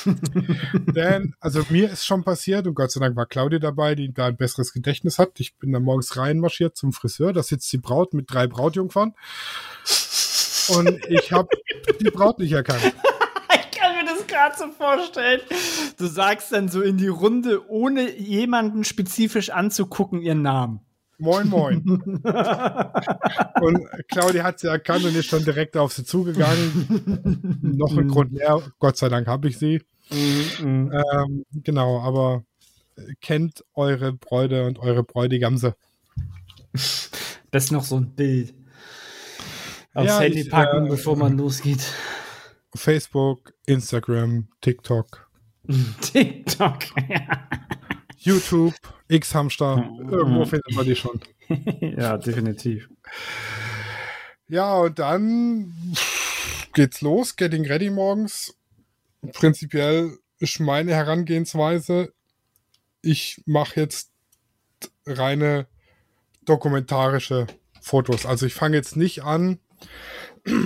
[0.94, 4.26] Denn, also mir ist schon passiert, und Gott sei Dank war Claudia dabei, die da
[4.26, 5.38] ein besseres Gedächtnis hat.
[5.40, 9.14] Ich bin dann morgens reinmarschiert zum Friseur, da sitzt die Braut mit drei Brautjungfern.
[10.68, 11.48] Und ich habe
[12.00, 12.92] die Braut nicht erkannt.
[13.56, 15.40] Ich kann mir das gerade so vorstellen.
[15.98, 20.83] Du sagst dann so in die Runde, ohne jemanden spezifisch anzugucken, ihren Namen.
[21.18, 21.82] Moin, moin.
[23.60, 27.58] Und Claudia hat sie erkannt und ist schon direkt auf sie zugegangen.
[27.62, 29.80] Noch ein Grund mehr, Gott sei Dank habe ich sie.
[30.10, 30.92] Mhm.
[30.92, 32.44] Ähm, genau, aber
[33.20, 35.76] kennt eure Bräute und eure Bräutigamse.
[36.72, 38.54] Das ist noch so ein Bild.
[39.94, 41.84] Aufs Ja, Handy ich, packen, äh, bevor man losgeht.
[42.74, 45.30] Facebook, Instagram, TikTok,
[46.00, 46.78] TikTok.
[48.24, 48.74] YouTube,
[49.08, 49.88] X-Hamster.
[50.10, 51.20] Irgendwo findet man die schon.
[51.80, 52.88] ja, definitiv.
[54.48, 55.72] Ja, und dann
[56.72, 57.36] geht's los.
[57.36, 58.56] Getting ready morgens.
[59.32, 62.12] Prinzipiell ist meine Herangehensweise,
[63.02, 64.10] ich mache jetzt
[65.06, 65.66] reine
[66.44, 67.46] dokumentarische
[67.80, 68.26] Fotos.
[68.26, 69.58] Also ich fange jetzt nicht an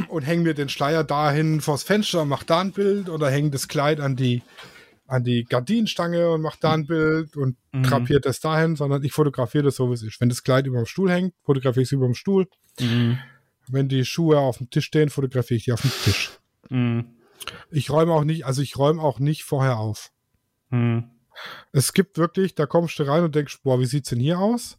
[0.09, 3.51] und hänge mir den Schleier dahin vors Fenster und mache da ein Bild oder hänge
[3.51, 4.43] das Kleid an die
[5.09, 7.83] an die Gardinenstange und mache da ein Bild und Mhm.
[7.83, 10.21] drapiert das dahin, sondern ich fotografiere das so, wie es ist.
[10.21, 12.47] Wenn das Kleid über dem Stuhl hängt, fotografiere ich es über dem Stuhl.
[12.79, 13.19] Mhm.
[13.69, 16.31] Wenn die Schuhe auf dem Tisch stehen, fotografiere ich die auf dem Tisch.
[16.69, 17.17] Mhm.
[17.71, 20.11] Ich räume auch nicht, also ich räume auch nicht vorher auf.
[20.71, 21.11] Mhm.
[21.73, 24.79] Es gibt wirklich, da kommst du rein und denkst, boah, wie sieht's denn hier aus?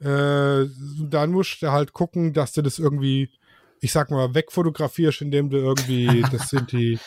[0.00, 0.66] Äh,
[1.00, 3.30] dann musst du halt gucken, dass du das irgendwie,
[3.80, 6.98] ich sag mal, wegfotografierst, indem du irgendwie das in die,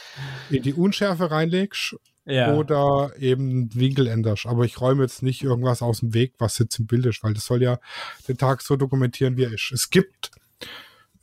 [0.50, 1.96] in die Unschärfe reinlegst
[2.28, 2.54] Ja.
[2.56, 4.46] oder eben Winkel änderst.
[4.46, 7.34] Aber ich räume jetzt nicht irgendwas aus dem Weg, was jetzt im Bild ist, weil
[7.34, 7.80] das soll ja
[8.28, 9.72] den Tag so dokumentieren, wie er ist.
[9.72, 10.32] Es gibt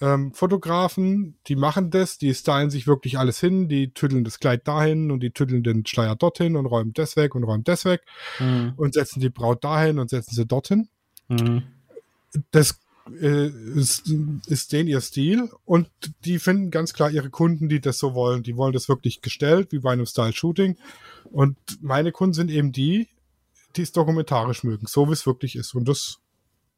[0.01, 4.67] ähm, Fotografen, die machen das, die stylen sich wirklich alles hin, die tütteln das Kleid
[4.67, 8.03] dahin und die tütteln den Schleier dorthin und räumen das weg und räumen das weg
[8.41, 8.73] Mhm.
[8.77, 10.89] und setzen die Braut dahin und setzen sie dorthin.
[11.29, 11.63] Mhm.
[12.51, 12.81] Das
[13.21, 14.11] äh, ist,
[14.47, 15.89] ist denen ihr Stil und
[16.25, 18.43] die finden ganz klar ihre Kunden, die das so wollen.
[18.43, 20.77] Die wollen das wirklich gestellt, wie bei einem Style-Shooting.
[21.31, 23.09] Und meine Kunden sind eben die,
[23.77, 25.75] die es dokumentarisch mögen, so wie es wirklich ist.
[25.75, 26.19] Und das,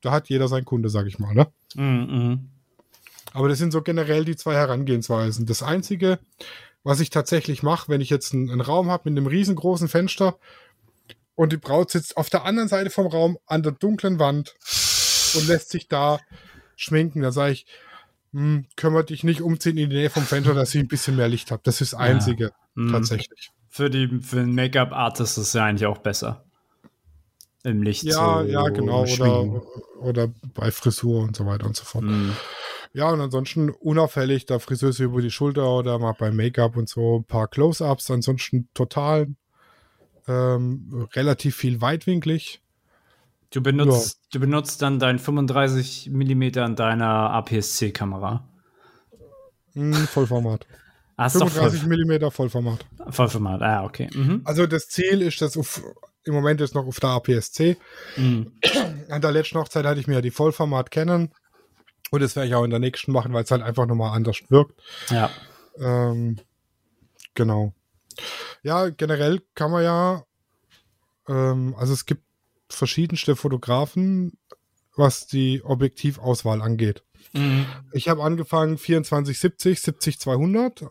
[0.01, 1.35] da hat jeder sein Kunde, sag ich mal.
[1.35, 1.47] Ne?
[1.75, 2.51] Mhm.
[3.33, 5.47] Aber das sind so generell die zwei Herangehensweisen.
[5.47, 6.19] Das Einzige,
[6.83, 10.39] was ich tatsächlich mache, wenn ich jetzt einen, einen Raum habe mit einem riesengroßen Fenster
[11.35, 14.55] und die Braut sitzt auf der anderen Seite vom Raum an der dunklen Wand
[15.37, 16.19] und lässt sich da
[16.77, 17.67] schminken, dann sage ich,
[18.33, 21.17] hm, können wir dich nicht umziehen in die Nähe vom Fenster, dass ich ein bisschen
[21.17, 21.63] mehr Licht habe.
[21.65, 22.93] Das ist das Einzige, Mhm.
[22.93, 23.51] tatsächlich.
[23.69, 26.45] Für, die, für den Make-up-Artist ist es ja eigentlich auch besser.
[27.63, 29.05] Im Licht Ja, zu ja, genau.
[29.05, 29.63] Oder,
[30.01, 32.05] oder bei Frisur und so weiter und so fort.
[32.05, 32.33] Mhm.
[32.93, 37.19] Ja, und ansonsten unauffällig, da Friseuse über die Schulter oder mal beim Make-up und so
[37.19, 39.29] ein paar Close-Ups, ansonsten total
[40.29, 42.61] ähm, relativ viel weitwinklig.
[43.57, 48.47] Du benutzt, du benutzt dann dein 35 mm an deiner APS-C-Kamera.
[49.73, 50.67] Hm, Vollformat.
[51.17, 52.85] Ah, ist doch 35 voll, Millimeter Vollformat.
[53.09, 53.63] Vollformat.
[53.63, 54.11] Ah, okay.
[54.13, 54.43] Mhm.
[54.45, 55.83] Also das Ziel ist, das auf,
[56.25, 57.79] im Moment ist noch auf der APS-C.
[58.19, 58.53] Mhm.
[59.09, 61.33] An der letzten Hochzeit hatte ich mir ja die Vollformat kennen.
[62.11, 64.37] Und das werde ich auch in der nächsten machen, weil es halt einfach nochmal anders
[64.51, 64.79] wirkt.
[65.09, 65.31] Ja.
[65.79, 66.37] Ähm,
[67.35, 67.73] genau.
[68.63, 70.25] Ja, generell kann man ja,
[71.27, 72.26] ähm, also es gibt
[72.69, 74.33] verschiedenste Fotografen,
[74.97, 77.05] was die Objektivauswahl angeht.
[77.33, 77.67] Mhm.
[77.93, 80.87] Ich habe angefangen 2470, 70 200.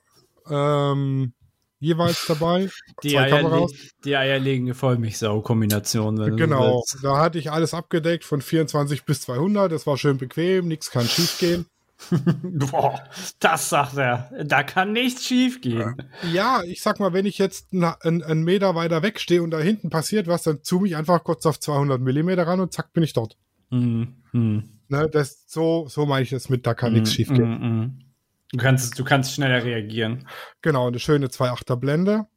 [0.50, 1.34] Ähm,
[1.80, 2.70] jeweils dabei.
[3.04, 3.72] Die, Kameras.
[4.04, 6.36] die eierlegende Vollmilchsau-Kombination.
[6.38, 9.72] Genau, da hatte ich alles abgedeckt von 24 bis 200.
[9.72, 11.66] Das war schön bequem, nichts kann schief gehen.
[12.44, 13.04] Boah,
[13.40, 14.32] das sagt er.
[14.44, 15.96] Da kann nichts schief gehen.
[16.32, 19.60] Ja, ich sag mal, wenn ich jetzt einen, einen Meter weiter weg stehe und da
[19.60, 23.04] hinten passiert was, dann zoome ich einfach kurz auf 200 Millimeter ran und zack bin
[23.04, 23.38] ich dort.
[23.70, 24.16] Mhm.
[24.32, 24.70] Mhm.
[24.88, 27.50] Ne, das, so, so meine ich das mit, da kann nichts schief gehen.
[27.50, 28.00] Mhm, mhm.
[28.52, 30.28] Du kannst, du kannst schneller reagieren.
[30.62, 32.28] Genau, eine schöne 2,8er Blende.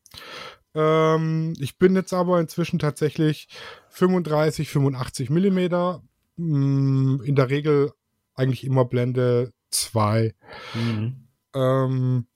[0.75, 3.49] Ähm, ich bin jetzt aber inzwischen tatsächlich
[3.91, 6.03] 35, 85 Millimeter.
[6.37, 7.93] Mm, In der Regel
[8.35, 10.35] eigentlich immer Blende 2.
[10.75, 11.29] Mhm.
[11.55, 12.27] Ähm,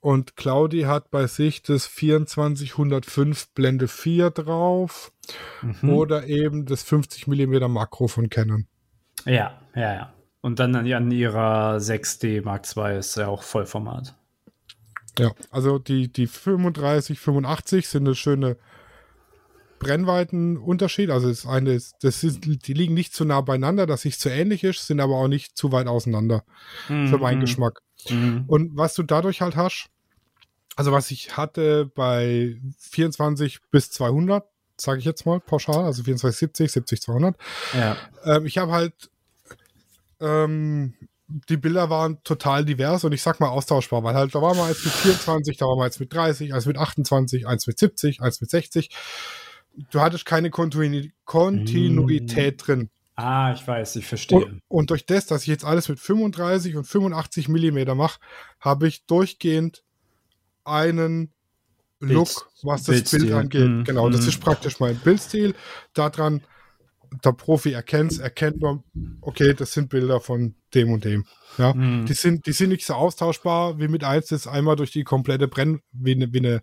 [0.00, 5.12] und Claudi hat bei sich das 2405 Blende 4 drauf
[5.62, 5.90] Mhm.
[5.90, 8.66] oder eben das 50 mm Makro von Canon.
[9.24, 10.12] Ja, ja, ja.
[10.40, 14.16] Und dann an, an ihrer 6D Mark II ist ja auch Vollformat.
[15.18, 18.56] Ja, also die, die 35, 85 sind eine schöne
[19.82, 21.10] Brennweitenunterschied.
[21.10, 24.28] Also das eine ist, das ist, die liegen nicht zu nah beieinander, dass sich zu
[24.28, 26.44] ähnlich ist, sind aber auch nicht zu weit auseinander
[26.86, 27.80] für meinen Geschmack.
[28.08, 28.44] Mhm.
[28.46, 29.86] Und was du dadurch halt hast,
[30.76, 34.44] also was ich hatte bei 24 bis 200,
[34.76, 37.36] sage ich jetzt mal pauschal, also 24, 70, 70, 200,
[37.74, 37.96] Ja.
[38.24, 39.10] ähm, ich habe halt,
[40.20, 40.94] ähm,
[41.48, 44.68] die Bilder waren total divers und ich sag mal austauschbar, weil halt da war mal
[44.68, 48.20] eins mit 24, da war mal eins mit 30, eins mit 28, eins mit 70,
[48.20, 48.90] eins mit 60.
[49.90, 52.90] Du hattest keine Kontinu Kontinuität drin.
[53.14, 54.46] Ah, ich weiß, ich verstehe.
[54.46, 58.18] Und, und durch das, dass ich jetzt alles mit 35 und 85 Millimeter mache,
[58.60, 59.82] habe ich durchgehend
[60.64, 61.32] einen
[61.98, 63.20] Bild- Look, was das Bildstil.
[63.20, 63.68] Bild angeht.
[63.68, 63.84] Mhm.
[63.84, 64.28] Genau, das Mhm.
[64.28, 65.54] ist praktisch mein Bildstil.
[65.94, 66.42] Daran,
[67.24, 68.82] der Profi erkennt erkennt man,
[69.20, 71.26] okay, das sind Bilder von dem und dem.
[71.58, 72.06] Ja, Mhm.
[72.06, 75.48] die sind, die sind nicht so austauschbar wie mit eins, das einmal durch die komplette
[75.48, 76.62] Brenn, wie eine, wie eine,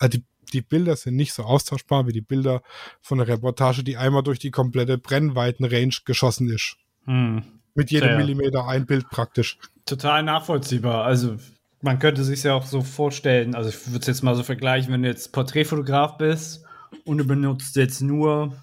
[0.00, 2.62] äh, die, die Bilder sind nicht so austauschbar wie die Bilder
[3.00, 6.76] von der Reportage, die einmal durch die komplette Brennweiten-Range geschossen ist.
[7.06, 7.42] Mhm.
[7.74, 8.18] Mit jedem Sehr.
[8.18, 9.58] Millimeter ein Bild praktisch.
[9.84, 11.04] Total nachvollziehbar.
[11.04, 11.36] Also,
[11.82, 14.92] man könnte sich ja auch so vorstellen, also ich würde es jetzt mal so vergleichen,
[14.92, 16.64] wenn du jetzt Porträtfotograf bist
[17.04, 18.56] und du benutzt jetzt nur,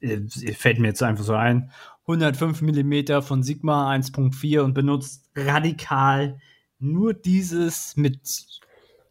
[0.00, 0.18] äh,
[0.52, 1.70] fällt mir jetzt einfach so ein,
[2.06, 6.38] 105 mm von Sigma 1.4 und benutzt radikal
[6.78, 8.20] nur dieses mit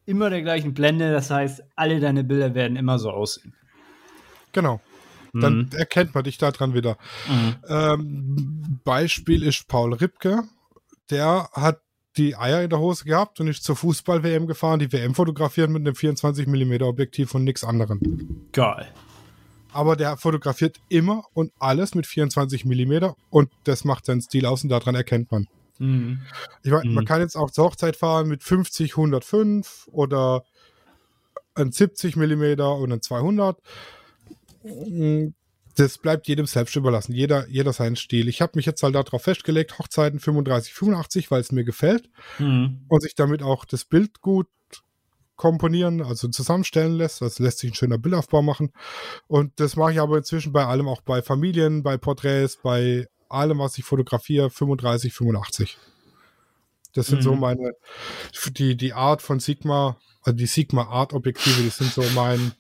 [0.06, 1.12] immer der gleichen Blende.
[1.12, 3.54] Das heißt, alle deine Bilder werden immer so aussehen.
[4.52, 4.82] Genau.
[5.34, 5.70] Dann Mhm.
[5.76, 6.98] erkennt man dich daran wieder.
[7.28, 7.56] Mhm.
[7.68, 10.44] Ähm, Beispiel ist Paul Ripke.
[11.10, 11.82] Der hat
[12.18, 15.82] die Eier in der Hose gehabt und ist zur Fußball-WM gefahren, die WM fotografiert mit
[15.82, 18.00] einem 24 mm Objektiv und nichts anderem.
[18.54, 18.88] Geil.
[19.74, 24.64] Aber der fotografiert immer und alles mit 24 mm und das macht seinen Stil aus
[24.64, 25.48] und daran erkennt man.
[25.80, 26.22] Mhm.
[26.64, 27.08] Ich meine, man Mhm.
[27.08, 30.44] kann jetzt auch zur Hochzeit fahren mit 50, 105 oder
[31.56, 33.58] ein 70 mm und ein 200.
[35.78, 37.14] Das bleibt jedem selbst überlassen.
[37.14, 38.30] Jeder, jeder seinen Stil.
[38.30, 42.10] Ich habe mich jetzt halt darauf festgelegt, Hochzeiten 35, 85, weil es mir gefällt
[42.40, 42.86] Mhm.
[42.88, 44.48] und sich damit auch das Bild gut
[45.36, 47.22] komponieren, also zusammenstellen lässt.
[47.22, 48.72] Das lässt sich ein schöner Bildaufbau machen.
[49.28, 53.60] Und das mache ich aber inzwischen bei allem, auch bei Familien, bei Porträts, bei allem,
[53.60, 55.78] was ich fotografiere, 35, 85.
[56.94, 57.24] Das sind Mhm.
[57.24, 57.74] so meine,
[58.52, 62.54] die, die Art von Sigma, also die Sigma Art Objektive, die sind so mein,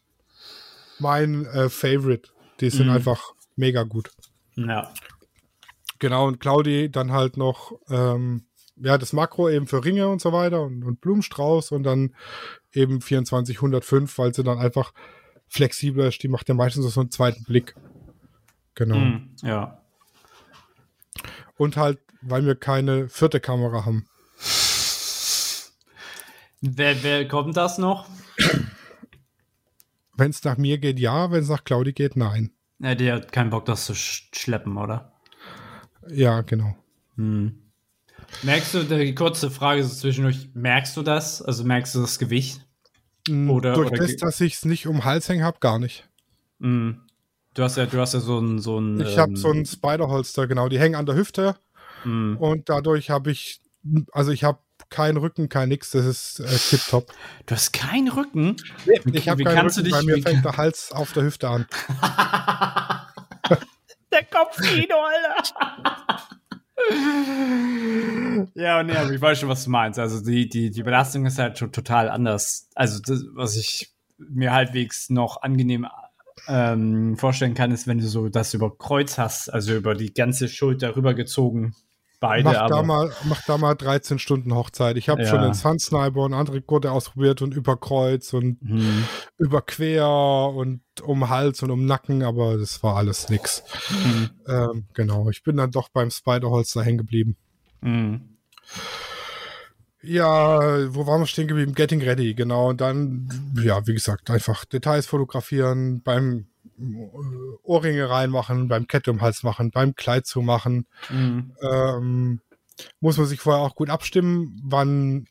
[0.99, 2.29] mein äh, Favorite.
[2.59, 2.93] Die sind Mhm.
[2.93, 4.11] einfach mega gut.
[4.55, 4.93] Ja.
[5.99, 10.33] Genau, und Claudi dann halt noch, ähm, ja, das Makro eben für Ringe und so
[10.33, 12.13] weiter und, und Blumenstrauß und dann
[12.73, 14.91] eben 24, 105, weil sie dann einfach
[15.47, 16.21] flexibler ist.
[16.23, 17.75] Die macht ja meistens so einen zweiten Blick.
[18.75, 18.97] Genau.
[18.97, 19.35] Mhm.
[19.43, 19.81] Ja.
[21.57, 24.07] Und halt, weil wir keine vierte Kamera haben.
[26.61, 28.07] Wer, wer kommt das noch?
[30.17, 31.31] Wenn es nach mir geht, ja.
[31.31, 32.51] Wenn es nach Claudi geht, nein.
[32.79, 35.13] Ja, der hat keinen Bock, das zu sch schleppen, oder?
[36.09, 36.75] Ja, genau.
[37.15, 37.61] Hm.
[38.43, 41.41] Merkst du, die kurze Frage so zwischendurch, merkst du das?
[41.41, 42.65] Also merkst du das Gewicht?
[43.27, 45.79] Mm, Oder- Durch oder das, dass ich es nicht um den Hals hängen habe, gar
[45.79, 46.07] nicht.
[46.59, 47.01] Hm.
[47.55, 48.99] Du hast ja, du hast ja so ein, so ein.
[48.99, 50.67] Ich habe ähm, so ein Spider-Holster, genau.
[50.67, 51.55] Die hängen an der Hüfte.
[52.03, 52.37] hm.
[52.37, 53.61] Und dadurch habe ich,
[54.11, 55.91] also ich habe keinen Rücken, kein nix.
[55.91, 57.13] Das ist äh, tipptopp.
[57.45, 58.57] Du hast keinen Rücken.
[59.11, 61.65] Ich habe keinen Rücken, bei mir fängt der Hals auf der Hüfte an.
[64.11, 66.21] Der Kopfkino, Alter.
[68.53, 69.99] ja, nee, aber ich weiß schon, was du meinst.
[69.99, 72.69] Also die, die, die Belastung ist halt schon total anders.
[72.75, 75.85] Also das, was ich mir halbwegs noch angenehm
[76.47, 80.47] ähm, vorstellen kann, ist, wenn du so das über Kreuz hast, also über die ganze
[80.47, 81.75] Schulter rübergezogen,
[82.19, 84.97] beide, mach, da aber mal, mach da mal 13 Stunden Hochzeit.
[84.97, 85.29] Ich habe Ja.
[85.29, 89.05] schon den Sun Sniper und andere Gurte ausprobiert und über Kreuz und hm,
[89.37, 90.07] über Quer
[90.55, 93.63] und um Hals und um Nacken, aber das war alles nix.
[93.89, 97.35] hm, Ähm, genau, ich bin dann doch beim Spider-Holster hängen geblieben.
[97.81, 98.35] hm.
[100.05, 101.73] Ja, wo waren wir stehen geblieben?
[101.73, 102.69] Getting ready, genau.
[102.69, 103.29] Und dann,
[103.61, 106.47] ja, wie gesagt, einfach Details fotografieren, beim
[106.79, 107.07] äh,
[107.63, 110.87] Ohrringe reinmachen, beim Kette um Hals machen, beim Kleid zumachen.
[111.07, 111.51] hm.
[111.61, 112.41] Ähm,
[112.99, 115.27] muss man sich vorher auch gut abstimmen, wann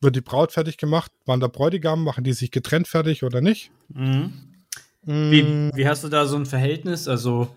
[0.00, 3.70] wird die Braut fertig gemacht, wann der Bräutigam, machen die sich getrennt fertig oder nicht?
[3.88, 4.32] Mhm.
[5.04, 7.08] Mm, Wie, wie hast du da so ein Verhältnis?
[7.08, 7.54] Also,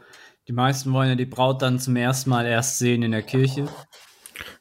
[0.47, 3.67] die meisten wollen ja die Braut dann zum ersten Mal erst sehen in der Kirche.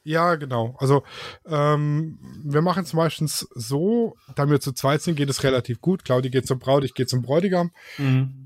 [0.03, 0.75] Ja, genau.
[0.79, 1.03] Also
[1.45, 6.05] ähm, wir machen es meistens so, da wir zu zweit sind, geht es relativ gut.
[6.05, 7.71] Claudi geht zur Braut, ich gehe zum Bräutigam.
[7.97, 8.43] Mhm.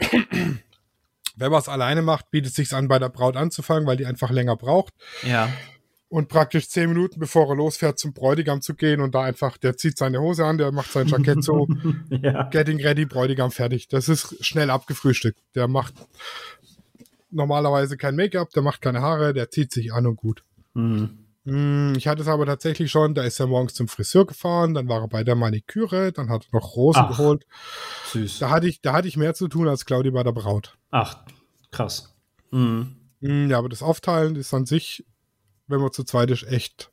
[1.36, 4.06] Wenn man es alleine macht, bietet es sich an, bei der Braut anzufangen, weil die
[4.06, 4.94] einfach länger braucht.
[5.24, 5.50] Ja.
[6.10, 9.76] Und praktisch zehn Minuten, bevor er losfährt, zum Bräutigam zu gehen und da einfach, der
[9.76, 11.68] zieht seine Hose an, der macht sein Jackett so,
[12.10, 12.44] ja.
[12.44, 13.90] getting ready, Bräutigam fertig.
[13.90, 15.40] Das ist schnell abgefrühstückt.
[15.54, 15.94] Der macht
[17.30, 20.44] normalerweise kein Make-up, der macht keine Haare, der zieht sich an und gut.
[20.74, 21.27] Mhm.
[21.48, 24.90] Hm, Ich hatte es aber tatsächlich schon, da ist er morgens zum Friseur gefahren, dann
[24.90, 27.10] war er bei der Maniküre, dann hat er noch Rosen Ach.
[27.18, 27.46] geholt.
[28.12, 28.40] Süß.
[28.40, 30.78] Da hatte ich, da hatte ich mehr zu tun als Claudi bei der Braut.
[30.92, 31.24] Ach,
[31.72, 32.14] krass.
[32.52, 32.98] Mhm.
[33.22, 35.06] Hm, Ja, aber das Aufteilen ist an sich,
[35.68, 36.92] wenn man zu zweit ist, echt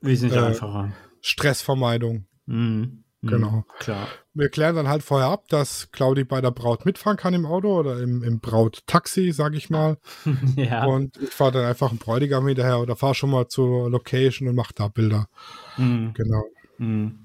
[0.00, 0.92] Wesentlich Äh, einfacher.
[1.20, 2.26] Stressvermeidung.
[2.46, 3.03] Mhm.
[3.24, 3.28] Mhm.
[3.28, 3.64] Genau.
[3.78, 4.08] Klar.
[4.34, 7.78] Wir klären dann halt vorher ab, dass Claudi bei der Braut mitfahren kann im Auto
[7.78, 9.98] oder im, im Brauttaxi, sag ich mal.
[10.56, 10.84] ja.
[10.84, 14.54] Und ich fahre dann einfach einen Bräutigam hinterher oder fahre schon mal zur Location und
[14.54, 15.28] mache da Bilder.
[15.76, 16.12] Mhm.
[16.14, 16.44] Genau.
[16.78, 17.18] Mhm.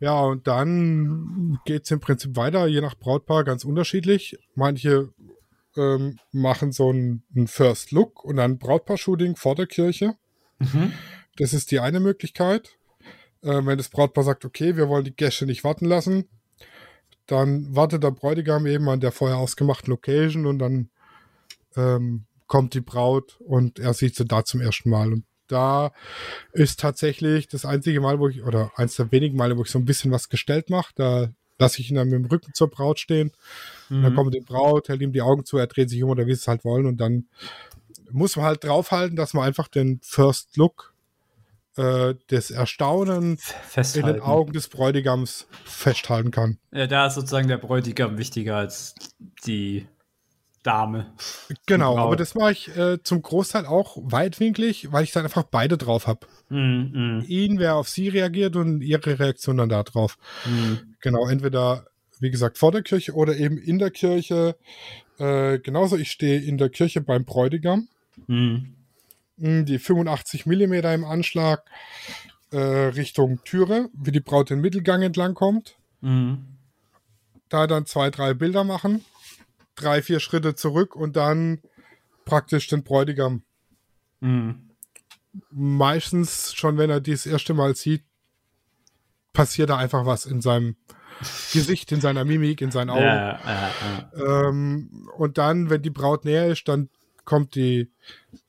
[0.00, 4.38] Ja, und dann geht's im Prinzip weiter, je nach Brautpaar ganz unterschiedlich.
[4.54, 5.10] Manche
[5.76, 10.14] ähm, machen so einen, einen First Look und dann Brautpaar-Shooting vor der Kirche.
[10.58, 10.92] Mhm.
[11.36, 12.76] Das ist die eine Möglichkeit.
[13.44, 16.28] Äh, wenn das Brautpaar sagt, okay, wir wollen die Gäste nicht warten lassen,
[17.26, 20.90] dann wartet der Bräutigam eben an der vorher ausgemachten Location und dann
[21.76, 25.12] ähm, kommt die Braut und er sieht sie da zum ersten Mal.
[25.12, 25.92] Und da
[26.52, 29.78] ist tatsächlich das einzige Mal, wo ich, oder eins der wenigen Male, wo ich so
[29.78, 30.92] ein bisschen was gestellt mache.
[30.94, 31.28] Da
[31.58, 33.32] lasse ich ihn dann mit dem Rücken zur Braut stehen.
[33.90, 34.16] Und dann Mhm.
[34.16, 36.40] kommt die Braut, hält ihm die Augen zu, er dreht sich um oder wie sie
[36.40, 36.86] es halt wollen.
[36.86, 37.28] Und dann
[38.10, 40.93] muss man halt draufhalten, dass man einfach den First Look,
[41.76, 44.14] äh, das Erstaunen in Festhalten.
[44.14, 46.58] den Augen des Bräutigams festhalten kann.
[46.72, 48.94] Ja, da ist sozusagen der Bräutigam wichtiger als
[49.46, 49.86] die
[50.64, 51.12] Dame.
[51.66, 52.06] Genau, Braut.
[52.06, 56.06] aber das mache ich äh, zum Großteil auch weitwinklig, weil ich dann einfach beide drauf
[56.06, 56.26] habe.
[56.48, 57.22] Mhm.
[57.28, 60.16] Ihn, wer auf sie reagiert und ihre Reaktion dann da drauf.
[60.46, 60.96] Mhm.
[61.00, 61.86] Genau, entweder,
[62.18, 64.56] wie gesagt, vor der Kirche oder eben in der Kirche.
[65.18, 67.88] Äh, genauso, ich stehe in der Kirche beim Bräutigam.
[68.26, 68.73] Mhm.
[69.36, 71.64] Mm, Die 85 Millimeter im Anschlag
[72.50, 75.76] äh, Richtung Türe, wie die Braut den Mittelgang entlang kommt.
[76.00, 76.46] Mhm.
[77.48, 79.04] Da dann zwei, drei Bilder machen.
[79.76, 81.60] Drei, vier Schritte zurück und dann
[82.24, 83.42] praktisch den Bräutigam.
[84.20, 84.70] Mhm.
[85.50, 88.04] Meistens schon, wenn er die das erste Mal sieht,
[89.32, 90.76] passiert da einfach was in seinem
[91.52, 93.02] Gesicht, in seiner Mimik, in seinen Augen.
[93.02, 93.70] Ja, ja,
[94.16, 94.48] ja.
[94.48, 96.88] Ähm, und dann, wenn die Braut näher ist, dann
[97.24, 97.90] kommt die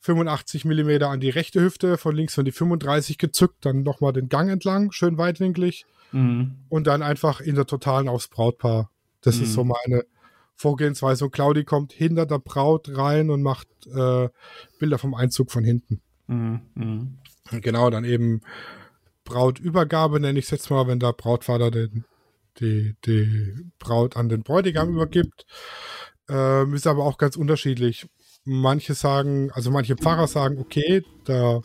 [0.00, 4.28] 85 mm an die rechte Hüfte, von links von die 35 gezückt, dann nochmal den
[4.28, 6.56] Gang entlang, schön weitwinklig Mhm.
[6.68, 8.90] und dann einfach in der Totalen aufs Brautpaar.
[9.22, 9.42] Das Mhm.
[9.42, 10.04] ist so meine
[10.54, 11.24] Vorgehensweise.
[11.24, 14.28] Und Claudi kommt hinter der Braut rein und macht äh,
[14.78, 16.00] Bilder vom Einzug von hinten.
[16.28, 16.60] Mhm.
[16.74, 17.18] Mhm.
[17.60, 18.40] Genau, dann eben
[19.24, 22.04] Brautübergabe, nenne ich es jetzt mal, wenn der Brautvater den,
[22.60, 25.44] die, die Braut an den Bräutigam übergibt.
[26.28, 28.06] Ähm, ist aber auch ganz unterschiedlich.
[28.48, 31.62] Manche sagen, also manche Pfarrer sagen, okay, der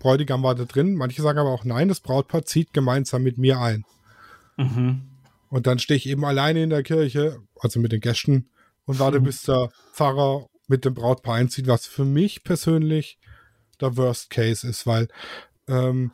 [0.00, 0.96] Bräutigam war da drin.
[0.96, 3.84] Manche sagen aber auch, nein, das Brautpaar zieht gemeinsam mit mir ein.
[4.56, 5.02] Mhm.
[5.48, 8.48] Und dann stehe ich eben alleine in der Kirche, also mit den Gästen,
[8.86, 9.24] und warte, Mhm.
[9.24, 13.18] bis der Pfarrer mit dem Brautpaar einzieht, was für mich persönlich
[13.80, 15.06] der Worst Case ist, weil
[15.68, 16.10] ähm,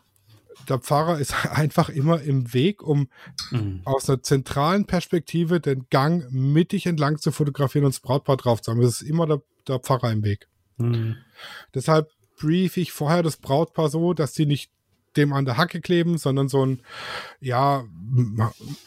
[0.68, 3.08] der Pfarrer ist einfach immer im Weg, um
[3.50, 3.82] Mhm.
[3.84, 8.70] aus einer zentralen Perspektive den Gang mittig entlang zu fotografieren und das Brautpaar drauf zu
[8.70, 8.80] haben.
[8.82, 10.48] Es ist immer der, der Pfarrer im Weg.
[10.76, 11.16] Mhm.
[11.74, 14.70] Deshalb brief ich vorher das Brautpaar so, dass sie nicht
[15.16, 16.82] dem an der Hacke kleben, sondern so ein,
[17.40, 17.84] ja,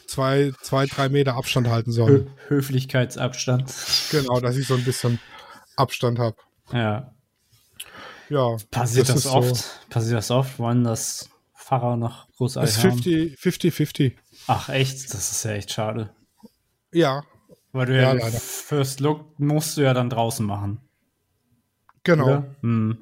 [0.07, 2.29] zwei, zwei, drei Meter Abstand halten sollen.
[2.47, 3.73] Hö Höflichkeitsabstand.
[4.11, 5.19] Genau, dass ich so ein bisschen
[5.75, 6.37] Abstand habe.
[6.71, 7.11] Ja.
[8.29, 8.55] Ja.
[8.69, 9.89] Passiert das, so- oft?
[9.89, 10.57] Passiert das oft?
[10.59, 11.29] Wollen das
[11.71, 13.01] Pfarrer noch großartig ist haben?
[13.01, 14.17] 50, 50, 50.
[14.47, 15.13] Ach echt?
[15.13, 16.09] Das ist ja echt schade.
[16.91, 17.23] Ja,
[17.71, 18.25] Weil du ja, Ja.
[18.29, 20.81] First Look musst du ja dann draußen machen.
[22.03, 22.43] Genau?
[22.61, 22.97] Hm.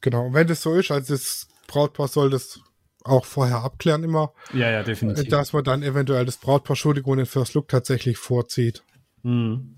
[0.00, 0.26] genau.
[0.26, 2.60] Und wenn das so ist, also das Brautpaar soll das
[3.04, 5.28] auch vorher abklären immer, Ja, ja, definitiv.
[5.28, 8.82] dass man dann eventuell das Brautpaar Entschuldigung den First Look tatsächlich vorzieht.
[9.22, 9.76] Hm.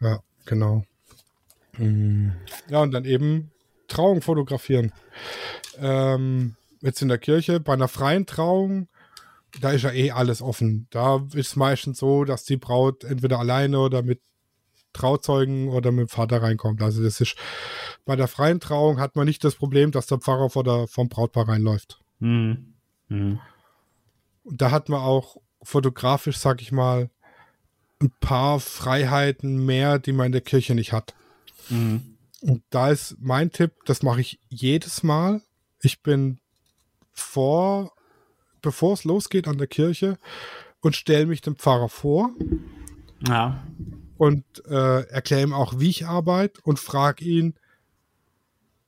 [0.00, 0.84] Ja, genau.
[1.78, 2.28] Mm.
[2.68, 3.50] Ja, und dann eben
[3.88, 4.92] Trauung fotografieren.
[5.78, 8.88] Ähm, jetzt in der Kirche, bei einer freien Trauung,
[9.60, 10.86] da ist ja eh alles offen.
[10.90, 14.20] Da ist es meistens so, dass die Braut entweder alleine oder mit
[14.92, 16.82] Trauzeugen oder mit dem Vater reinkommt.
[16.82, 17.36] Also das ist
[18.04, 21.08] bei der freien Trauung hat man nicht das Problem, dass der Pfarrer vor der, vom
[21.08, 22.00] Brautpaar reinläuft.
[22.20, 22.74] Hm.
[23.08, 23.40] Hm.
[24.44, 27.10] Und da hat man auch fotografisch, sag ich mal,
[28.00, 31.14] ein paar Freiheiten mehr, die man in der Kirche nicht hat.
[31.68, 32.16] Hm.
[32.40, 35.42] Und da ist mein Tipp, das mache ich jedes Mal.
[35.80, 36.40] Ich bin
[37.12, 37.92] vor,
[38.60, 40.18] bevor es losgeht an der Kirche
[40.80, 42.30] und stelle mich dem Pfarrer vor
[43.26, 43.62] Ja.
[44.18, 47.54] und äh, erkläre ihm auch, wie ich arbeite und frage ihn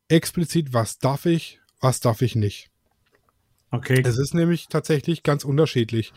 [0.09, 2.71] explizit, was darf ich, was darf ich nicht.
[3.75, 4.03] Okay.
[4.05, 6.13] Es ist nämlich tatsächlich ganz unterschiedlich.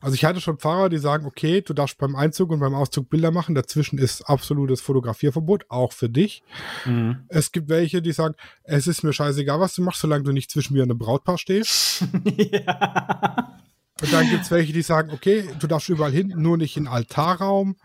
[0.00, 3.08] Also ich hatte schon Pfarrer, die sagen, okay, du darfst beim Einzug und beim Auszug
[3.08, 6.42] Bilder machen, dazwischen ist absolutes Fotografierverbot, auch für dich.
[6.84, 7.24] Hm.
[7.28, 8.34] Es gibt welche, die sagen,
[8.64, 11.38] es ist mir scheißegal, was du machst, solange du nicht zwischen mir und einem Brautpaar
[11.38, 12.02] stehst.
[12.24, 13.58] ja.
[14.00, 16.84] Und dann gibt es welche, die sagen, okay, du darfst überall hin, nur nicht in
[16.84, 17.76] den Altarraum.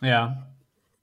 [0.00, 0.46] ja.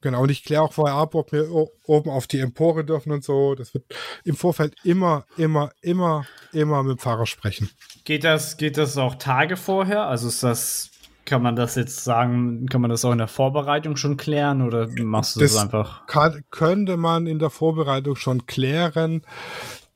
[0.02, 3.24] Genau, und ich kläre auch vorher ab, ob wir oben auf die Empore dürfen und
[3.24, 3.56] so.
[3.56, 3.84] Das wird
[4.24, 7.70] im Vorfeld immer, immer, immer, immer mit dem Pfarrer sprechen.
[8.04, 10.06] Geht das, geht das auch Tage vorher?
[10.06, 10.92] Also ist das,
[11.26, 14.88] kann man das jetzt sagen, kann man das auch in der Vorbereitung schon klären oder
[15.00, 16.06] machst du das, Das- einfach?
[16.06, 19.24] Kann, könnte man in der Vorbereitung schon klären,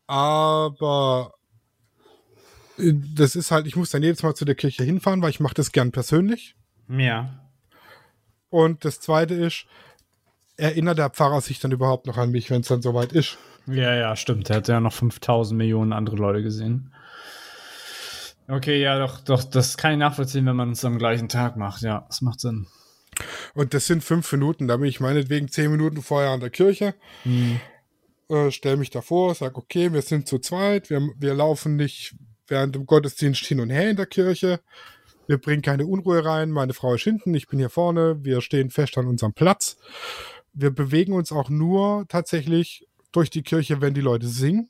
[0.07, 1.33] aber
[2.77, 5.39] äh, das ist halt, ich muss dann jedes Mal zu der Kirche hinfahren, weil ich
[5.39, 6.55] mache das gern persönlich.
[6.89, 7.37] Ja.
[8.49, 9.65] Und das zweite ist,
[10.61, 13.37] erinnert der Pfarrer sich dann überhaupt noch an mich, wenn es dann soweit ist?
[13.65, 14.49] Ja, ja, stimmt.
[14.49, 16.93] Er hat ja noch 5000 Millionen andere Leute gesehen.
[18.47, 21.81] Okay, ja, doch, doch, das kann ich nachvollziehen, wenn man es am gleichen Tag macht.
[21.81, 22.67] Ja, das macht Sinn.
[23.53, 26.95] Und das sind fünf Minuten, da bin ich meinetwegen zehn Minuten vorher an der Kirche,
[28.29, 32.15] äh, stelle mich davor, sage, okay, wir sind zu zweit, wir, wir laufen nicht
[32.47, 34.61] während dem Gottesdienst hin und her in der Kirche,
[35.27, 38.69] wir bringen keine Unruhe rein, meine Frau ist hinten, ich bin hier vorne, wir stehen
[38.69, 39.77] fest an unserem Platz.
[40.53, 44.69] Wir bewegen uns auch nur tatsächlich durch die Kirche, wenn die Leute singen,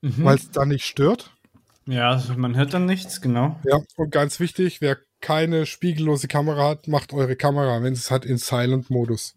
[0.00, 0.24] Mhm.
[0.24, 1.30] weil es dann nicht stört.
[1.86, 3.58] Ja, also man hört dann nichts, genau.
[3.64, 8.24] Ja, und ganz wichtig, wer keine spiegellose Kamera hat, macht eure Kamera, wenn es hat,
[8.24, 9.36] in Silent-Modus.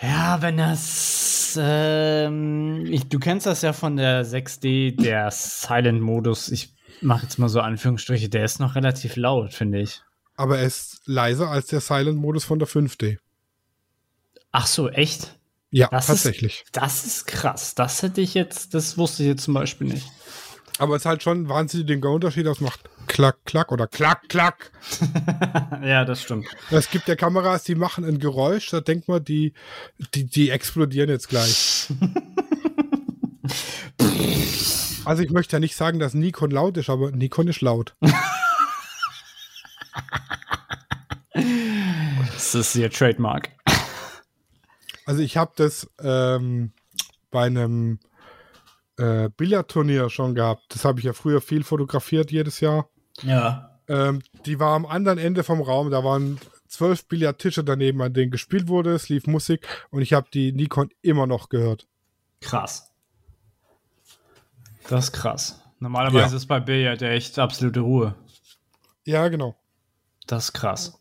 [0.00, 1.58] Ja, wenn das.
[1.60, 6.50] Ähm, ich, du kennst das ja von der 6D, der Silent-Modus.
[6.50, 10.02] Ich mache jetzt mal so Anführungsstriche, der ist noch relativ laut, finde ich.
[10.40, 13.18] Aber er ist leiser als der Silent-Modus von der 5D.
[14.52, 15.38] Ach so, echt?
[15.70, 16.62] Ja, Das tatsächlich.
[16.64, 17.74] Ist, das ist krass.
[17.74, 20.08] Das hätte ich jetzt, das wusste ich jetzt zum Beispiel nicht.
[20.78, 24.72] Aber es ist halt schon ein wahnsinniger Unterschied, das macht klack, klack oder klack, klack.
[25.82, 26.46] ja, das stimmt.
[26.70, 29.52] Es gibt ja Kameras, die machen ein Geräusch, da denkt man, die,
[30.14, 31.88] die, die explodieren jetzt gleich.
[35.04, 37.94] also ich möchte ja nicht sagen, dass Nikon laut ist, aber Nikon ist laut.
[42.32, 43.50] Das ist ihr Trademark.
[45.06, 46.72] Also ich habe das ähm,
[47.30, 47.98] bei einem
[48.98, 50.62] äh, Billardturnier schon gehabt.
[50.68, 52.88] Das habe ich ja früher viel fotografiert jedes Jahr.
[53.22, 53.78] Ja.
[53.88, 55.90] Ähm, die war am anderen Ende vom Raum.
[55.90, 56.38] Da waren
[56.68, 58.92] zwölf Billardtische daneben, an denen gespielt wurde.
[58.94, 61.88] Es lief Musik und ich habe die Nikon immer noch gehört.
[62.40, 62.92] Krass.
[64.88, 65.62] Das ist krass.
[65.78, 66.36] Normalerweise Ja.
[66.36, 68.14] ist bei Billard ja echt absolute Ruhe.
[69.04, 69.56] Ja, genau.
[70.26, 70.99] Das ist krass.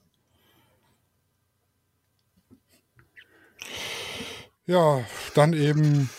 [4.69, 5.03] Ja,
[5.33, 6.11] dann eben,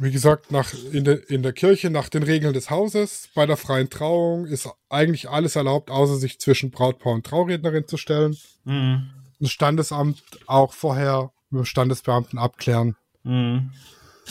[0.00, 3.28] wie gesagt, nach, in, der in der Kirche nach den Regeln des Hauses.
[3.34, 7.98] Bei der freien Trauung ist eigentlich alles erlaubt, außer sich zwischen Brautpaar und Traurednerin zu
[7.98, 8.38] stellen.
[8.64, 9.10] Mhm.
[9.38, 12.96] Das Standesamt auch vorher mit dem Standesbeamten abklären.
[13.22, 13.70] Mhm.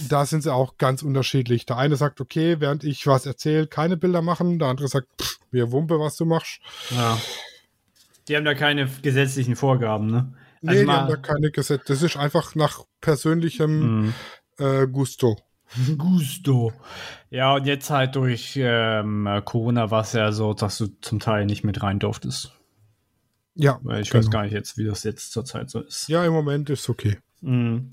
[0.09, 1.67] Da sind sie auch ganz unterschiedlich.
[1.67, 4.57] Der eine sagt, okay, während ich was erzähle, keine Bilder machen.
[4.57, 6.59] Der andere sagt, pff, mir Wumpe, was du machst.
[6.89, 7.22] Ja.
[8.28, 10.34] Die haben da keine gesetzlichen Vorgaben, ne?
[10.62, 11.84] Nee, Also die haben da keine Gesetze.
[11.88, 14.14] Das ist einfach nach persönlichem Mhm.
[14.57, 15.38] äh, Gusto.
[15.97, 16.74] Gusto.
[17.30, 21.45] Ja, und jetzt halt durch ähm, Corona war es ja so, dass du zum Teil
[21.45, 22.53] nicht mit rein durftest.
[23.55, 24.24] Ja, Weil ich genau.
[24.24, 26.07] weiß gar nicht jetzt, wie das jetzt zurzeit so ist.
[26.07, 27.18] ja, im Moment ist okay.
[27.41, 27.91] Mhm.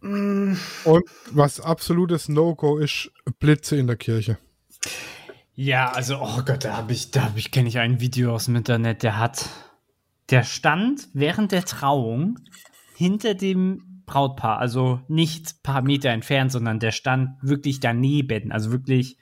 [0.00, 3.10] Und was absolutes No-Go ist,
[3.40, 4.38] Blitze in der Kirche.
[5.54, 8.44] Ja, also, oh Gott, da habe ich, da habe ich, kenne ich ein Video aus
[8.44, 9.48] dem Internet, der hat
[10.30, 12.38] der stand während der Trauung
[12.94, 18.72] hinter dem Brautpaar, also nicht ein paar Meter entfernt, sondern der stand wirklich daneben, also
[18.72, 19.18] wirklich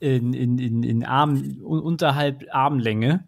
[0.00, 3.26] in, in, in, in Arm, unterhalb Armlänge.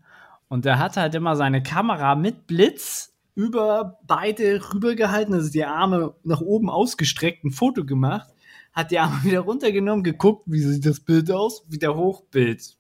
[0.49, 6.15] Und der hat halt immer seine Kamera mit Blitz über beide rübergehalten, also die Arme
[6.25, 8.29] nach oben ausgestreckt, ein Foto gemacht,
[8.73, 12.77] hat die Arme wieder runtergenommen, geguckt, wie sieht das Bild aus, wieder hoch, Bild.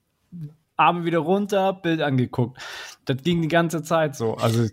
[0.81, 2.59] Arme wieder runter, Bild angeguckt.
[3.05, 4.35] Das ging die ganze Zeit so.
[4.35, 4.66] Also,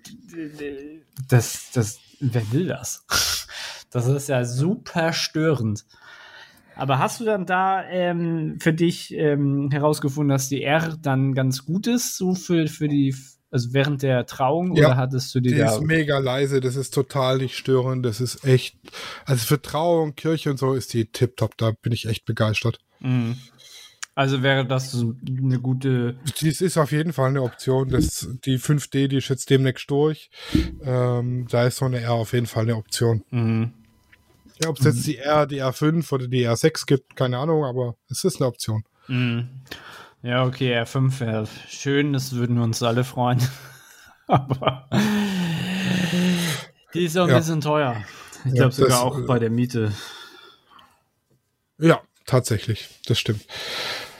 [1.27, 3.05] das, das, wer will das?
[3.89, 5.85] Das ist ja super störend.
[6.75, 11.65] Aber hast du dann da ähm, für dich ähm, herausgefunden, dass die R dann ganz
[11.65, 13.15] gut ist, so für, für die,
[13.49, 15.73] also während der Trauung, Ja, oder hattest du die, Die da?
[15.73, 18.77] ist mega leise, das ist total nicht störend, das ist echt,
[19.25, 22.79] also für Trauung, Kirche und so ist die tipptopp, da bin ich echt begeistert.
[22.99, 23.37] Mhm.
[24.17, 26.15] Also wäre das eine gute.
[26.41, 30.31] Dies ist auf jeden Fall eine Option, das, die 5D, die ist jetzt demnächst durch,
[30.83, 33.23] ähm, da ist so eine R auf jeden Fall eine Option.
[33.29, 33.73] Mhm.
[34.59, 37.93] Ja, ob es jetzt die R, die R5 oder die R6 gibt, keine Ahnung, aber
[38.09, 38.83] es ist eine Option.
[39.07, 39.49] Mhm.
[40.23, 43.39] Ja, okay, R5 wäre schön, das würden wir uns alle freuen.
[44.25, 44.89] Aber
[46.95, 47.37] die ist auch ein Ja.
[47.37, 48.03] bisschen teuer.
[48.45, 49.91] Ich Ja, glaube sogar das, auch äh, bei der Miete.
[51.77, 53.45] Ja, tatsächlich, das stimmt.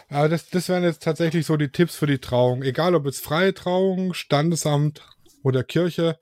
[0.09, 2.63] Aber das, das wären jetzt tatsächlich so die Tipps für die Trauung.
[2.63, 5.01] Egal ob jetzt freie Trauung, Standesamt
[5.43, 6.17] oder Kirche,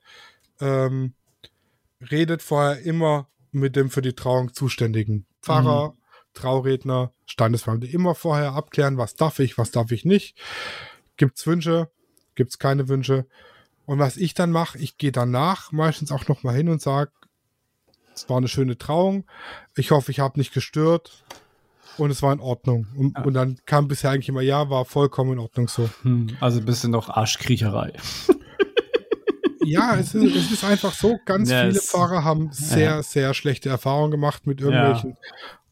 [0.60, 1.14] ähm,
[2.10, 5.94] redet vorher immer mit dem für die Trauung zuständigen Pfarrer,
[6.34, 7.86] Trauredner, Standesbeamte.
[7.86, 10.36] Immer vorher abklären, was darf ich, was darf ich nicht.
[11.16, 11.90] Gibt's Wünsche,
[12.34, 13.26] gibt's keine Wünsche.
[13.86, 17.12] Und was ich dann mache, ich gehe danach meistens auch noch mal hin und sage,
[18.14, 19.24] es war eine schöne Trauung.
[19.76, 21.24] Ich hoffe, ich habe nicht gestört.
[21.98, 22.86] Und es war in Ordnung.
[22.96, 25.88] Und, und dann kam bisher eigentlich immer, ja, war vollkommen in Ordnung so.
[26.02, 27.92] Hm, also ein bisschen noch Arschkriecherei.
[29.64, 33.68] Ja, es ist, es ist einfach so, ganz Ja, viele Fahrer haben sehr, sehr schlechte
[33.68, 35.16] Erfahrungen gemacht mit irgendwelchen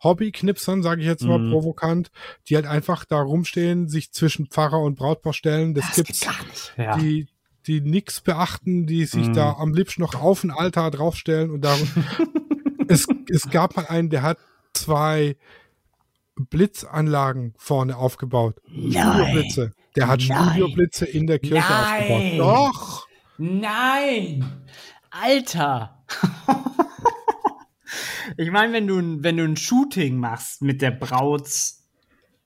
[0.02, 1.52] Hobbyknipsern, sage ich jetzt mal Mhm.
[1.52, 2.10] provokant,
[2.48, 5.74] die halt einfach da rumstehen, sich zwischen Pfarrer und Brautpaar stellen.
[5.74, 6.74] Das, gibt's, nicht.
[6.76, 6.98] Ja.
[6.98, 7.28] die,
[7.68, 9.34] die nix beachten, die sich Mhm.
[9.34, 11.88] da am liebsten noch auf den Altar draufstellen und darum.
[12.88, 14.38] es, es gab mal einen, der hat
[14.72, 15.36] zwei
[16.36, 18.56] Blitzanlagen vorne aufgebaut.
[18.66, 19.72] Studioblitze.
[19.96, 20.48] Der hat Nein.
[20.48, 22.02] Studioblitze in der Kirche Nein.
[22.12, 22.38] aufgebaut.
[22.38, 23.06] Doch!
[23.38, 24.44] Nein!
[25.10, 26.04] Alter!
[28.36, 31.48] ich meine, wenn du, ein- wenn du ein Shooting machst mit der Braut,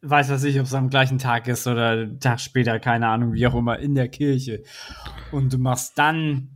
[0.02, 3.32] weiß was ich, ob es am gleichen Tag ist oder einen Tag später, keine Ahnung,
[3.32, 4.62] wie auch immer, in der Kirche,
[5.32, 6.50] und du machst dann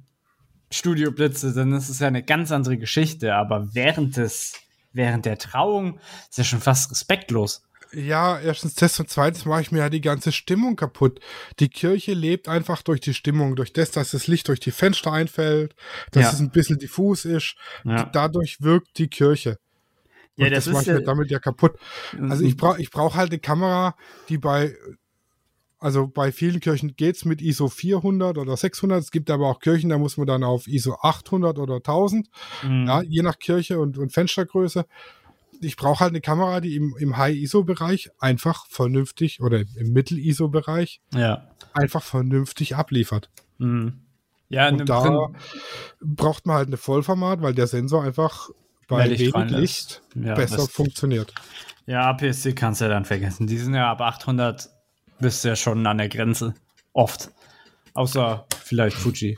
[0.71, 3.35] Studioblitze, dann ist es ja eine ganz andere Geschichte.
[3.35, 4.55] Aber während des,
[4.93, 7.63] während der Trauung ist ja schon fast respektlos.
[7.95, 11.21] Ja, erstens das und zweitens mache ich mir ja die ganze Stimmung kaputt.
[11.61, 15.13] Die Kirche lebt einfach durch die Stimmung, durch das, dass das Licht durch die Fenster
[15.13, 15.75] einfällt,
[16.11, 16.31] dass Ja.
[16.31, 17.55] es ein bisschen diffus ist.
[17.85, 18.05] Ja.
[18.05, 19.59] Dadurch wirkt die Kirche.
[20.37, 21.77] Ja, Und das das, mache ich mir ja- damit ja kaputt.
[22.19, 23.95] Also ich brauche ich brauch halt eine Kamera,
[24.31, 24.75] die bei,
[25.83, 29.01] also bei vielen Kirchen geht's mit ISO 400 oder 600.
[29.03, 32.29] Es gibt aber auch Kirchen, da muss man dann auf ISO 800 oder 1000,
[32.63, 32.87] Mhm.
[32.87, 34.87] ja, je nach Kirche und, und Fenstergröße.
[35.61, 41.49] Ich brauche halt eine Kamera, die im, im High-ISO-Bereich einfach vernünftig oder im Mittel-ISO-Bereich ja.
[41.73, 43.31] einfach vernünftig abliefert.
[43.59, 44.01] Mhm.
[44.49, 45.37] Ja, Und da Prin-
[46.01, 48.51] braucht man halt eine Vollformat, weil der Sensor einfach
[48.89, 49.51] bei Licht wenig.
[49.53, 51.33] Licht Ja, besser das- funktioniert.
[51.87, 53.47] Ja, APS-C kannst du ja dann vergessen.
[53.47, 54.69] Die sind ja ab 800
[55.23, 56.55] bist du ja schon an der Grenze.
[56.93, 57.31] Oft.
[57.95, 59.37] Außer vielleicht Fuji.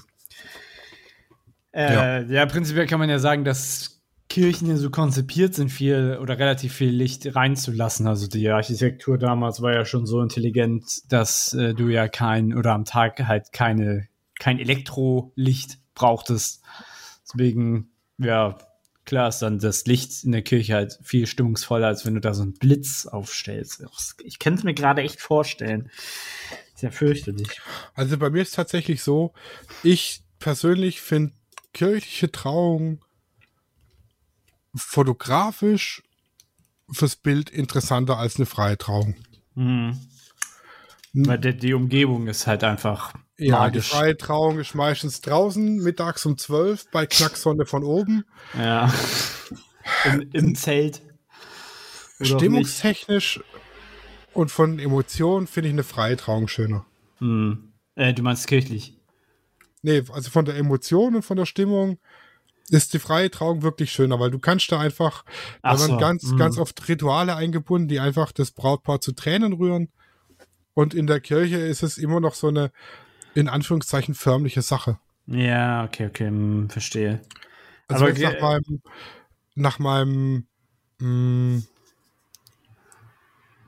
[1.73, 2.47] Äh, ja.
[2.47, 6.91] prinzipiell kann man ja sagen, dass Kirchen ja so konzipiert sind, viel oder relativ viel
[6.91, 8.07] Licht reinzulassen.
[8.07, 12.73] Also die Architektur damals war ja schon so intelligent, dass äh, du ja kein oder
[12.73, 14.09] am Tag halt keine,
[14.39, 16.63] kein Elektrolicht brauchtest.
[17.23, 18.57] Deswegen, ja,
[19.05, 22.35] klar ist dann das Licht in der Kirche halt viel stimmungsvoller, als wenn du da
[22.35, 23.85] so einen Blitz aufstellst.
[24.25, 25.91] Ich kann es mir gerade echt vorstellen.
[26.75, 27.61] Ist ja fürchterlich.
[27.95, 29.33] Also bei mir ist tatsächlich so,
[29.83, 31.35] ich persönlich finde
[31.73, 33.01] kirchliche Trauungen
[34.75, 36.03] fotografisch
[36.91, 39.15] fürs Bild interessanter als eine freie Trauung.
[39.55, 39.99] Mhm.
[41.13, 46.25] Weil die, die Umgebung ist halt einfach Ja, die freie Trauung ist meistens draußen, mittags
[46.25, 48.25] um 12 bei Knacksonne von oben.
[48.57, 48.93] Ja.
[50.05, 51.03] Im, Im Zelt.
[52.21, 52.39] Oder.
[52.39, 53.41] Stimmungstechnisch
[54.33, 56.87] und von Emotionen finde ich eine freie Trauung schöner.
[57.19, 57.73] Hm.
[57.97, 58.97] Äh, du meinst kirchlich.
[59.83, 61.99] Nee, also von der Emotion und von der Stimmung
[62.71, 65.25] ist die freie Trauung wirklich schöner, weil du kannst da einfach,
[65.63, 66.39] da so, ganz, mhm.
[66.39, 69.91] ganz oft Rituale eingebunden, die einfach das Brautpaar zu Tränen rühren.
[70.73, 72.73] Und in der Kirche ist es immer noch so eine,
[73.35, 74.99] in Anführungszeichen förmliche Sache.
[75.27, 77.21] Ja, okay, okay, hm, verstehe.
[77.89, 78.83] Also Aber wenn es ge- nach meinem,
[79.55, 80.47] nach meinem
[80.99, 81.63] mh,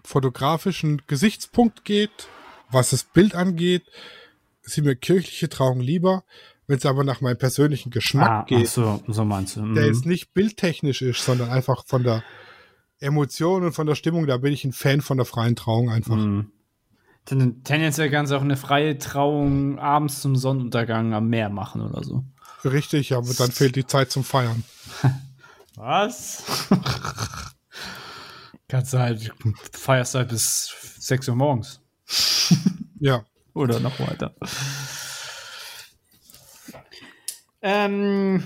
[0.05, 2.29] fotografischen Gesichtspunkt geht,
[2.71, 3.85] was das Bild angeht,
[4.63, 6.25] sind mir kirchliche Trauungen lieber.
[6.67, 9.61] Wenn es aber nach meinem persönlichen Geschmack Ah, geht, so, so meinst du.
[9.61, 9.89] der Mhm.
[9.89, 12.25] jetzt nicht bildtechnisch ist, sondern einfach von der
[12.99, 16.17] Emotion und von der Stimmung, da bin ich ein Fan von der freien Trauung einfach.
[16.17, 16.51] Mhm.
[17.27, 22.03] Ten- Tendenziell kannst du auch eine freie Trauung abends zum Sonnenuntergang am Meer machen oder
[22.03, 22.25] so.
[22.65, 24.65] Richtig, aber dann fehlt die Zeit zum Feiern.
[25.77, 26.43] Was?
[28.69, 29.33] kannst du halt,
[29.73, 31.81] feierst halt bis 6 Uhr morgens.
[32.99, 33.25] Ja.
[33.55, 34.35] Oder noch weiter.
[37.63, 38.45] Ähm,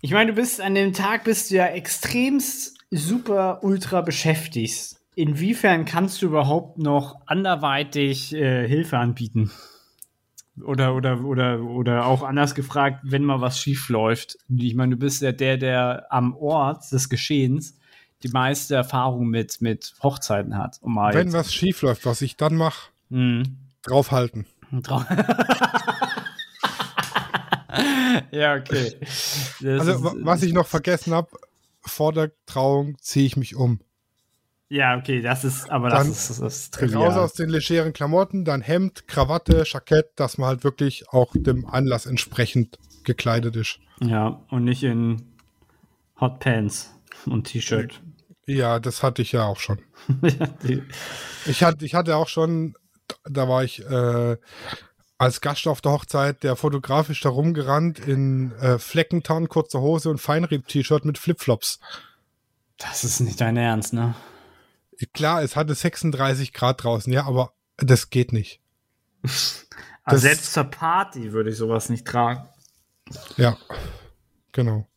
[0.00, 4.96] ich meine, du bist an dem Tag bist du ja extremst super ultra beschäftigt.
[5.20, 9.50] Inwiefern kannst du überhaupt noch anderweitig äh, Hilfe anbieten?
[10.64, 14.36] Oder, oder, oder, oder auch anders gefragt, wenn mal was schief läuft.
[14.54, 17.76] Ich meine, du bist ja der, der am Ort des Geschehens
[18.22, 20.78] die meiste Erfahrung mit, mit Hochzeiten hat.
[20.82, 23.56] Um mal Wenn was schief läuft, was ich dann mache, Hm.
[23.82, 24.46] draufhalten.
[24.82, 25.04] Trau-
[28.30, 28.96] ja, okay.
[29.60, 31.28] Das Also ist- wa- was ich noch vergessen habe,
[31.82, 33.80] vor der Trauung ziehe ich mich um.
[34.72, 37.18] Ja, okay, das ist, aber das Dann ist, das ist Raus trivial.
[37.18, 42.06] aus den legeren Klamotten, dann Hemd, Krawatte, Jackett, dass man halt wirklich auch dem Anlass
[42.06, 43.80] entsprechend gekleidet ist.
[44.00, 45.22] Ja, und nicht in
[46.20, 46.94] Hot Pants
[47.26, 48.00] und T-Shirt.
[48.46, 49.80] Ja, das hatte ich ja auch schon.
[51.46, 52.74] Ich hatte, ich hatte auch schon,
[53.24, 54.36] da war ich äh,
[55.18, 60.18] als Gast auf der Hochzeit, der fotografisch da rumgerannt in äh, Fleckentarn, kurzer Hose und
[60.20, 61.80] Feinrieb-T-Shirt mit Flipflops.
[62.78, 64.14] das ist nicht dein Ernst, ne?
[65.06, 68.60] Klar, es hatte 36 Grad draußen, ja, aber das geht nicht.
[70.02, 72.48] Also Das- selbst zur Party würde ich sowas nicht tragen.
[73.36, 73.56] Ja,
[74.50, 74.88] genau.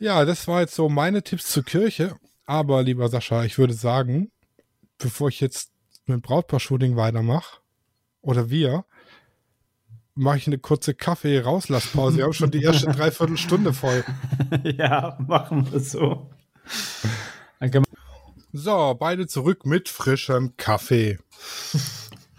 [0.00, 2.16] Ja, das war jetzt so meine Tipps zur Kirche.
[2.44, 4.32] Aber, lieber Sascha, ich würde sagen,
[4.98, 5.70] bevor ich jetzt
[6.06, 7.60] mit dem Brautpaar-Shooting weitermache,
[8.20, 8.84] oder wir,
[10.14, 12.16] mache ich eine kurze Kaffee-Rauslasspause.
[12.18, 14.04] Wir haben schon die erste Dreiviertelstunde voll.
[14.64, 16.28] ja, machen wir so.
[18.52, 21.18] So, beide zurück mit frischem Kaffee.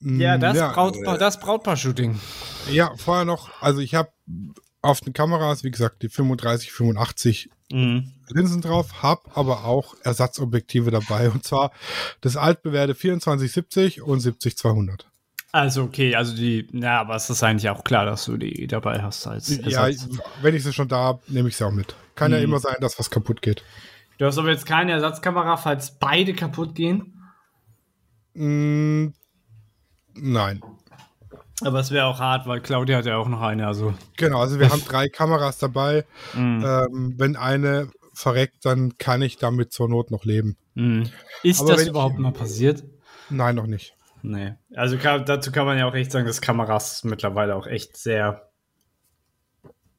[0.00, 2.18] ja, das, Ja, Brautpaar, das Brautpaar-Shooting.
[2.70, 4.12] Ja, vorher noch, also ich habe
[4.80, 8.12] auf den Kameras, wie gesagt, die 35, 85 Mhm.
[8.28, 11.72] Linsen drauf, hab aber auch Ersatzobjektive dabei und zwar
[12.20, 15.06] das altbewährte 2470 und 70-200.
[15.52, 19.02] Also okay, also die, ja, aber es ist eigentlich auch klar, dass du die dabei
[19.02, 20.06] hast als Ja, Ersatz.
[20.42, 21.94] wenn ich sie schon da habe, nehme ich sie auch mit.
[22.14, 22.44] Kann ja Mhm.
[22.44, 23.62] immer sein, dass was kaputt geht.
[24.22, 27.12] Du hast aber jetzt keine Ersatzkamera, falls beide kaputt gehen.
[28.34, 29.08] Mm,
[30.14, 30.62] nein.
[31.64, 33.94] Aber es wäre auch hart, weil Claudia hat ja auch noch eine, also.
[34.16, 36.04] Genau, also wir haben drei Kameras dabei.
[36.34, 36.64] Mhm.
[36.64, 40.56] Ähm, wenn eine verreckt, dann kann ich damit zur Not noch leben.
[40.74, 41.10] Mhm.
[41.42, 42.84] Ist Aber das wenn ich- überhaupt mal passiert?
[43.28, 43.96] Nein, noch nicht.
[44.22, 44.54] Nee.
[44.76, 48.51] Also kann, dazu kann man ja auch echt sagen, dass Kameras mittlerweile auch echt sehr.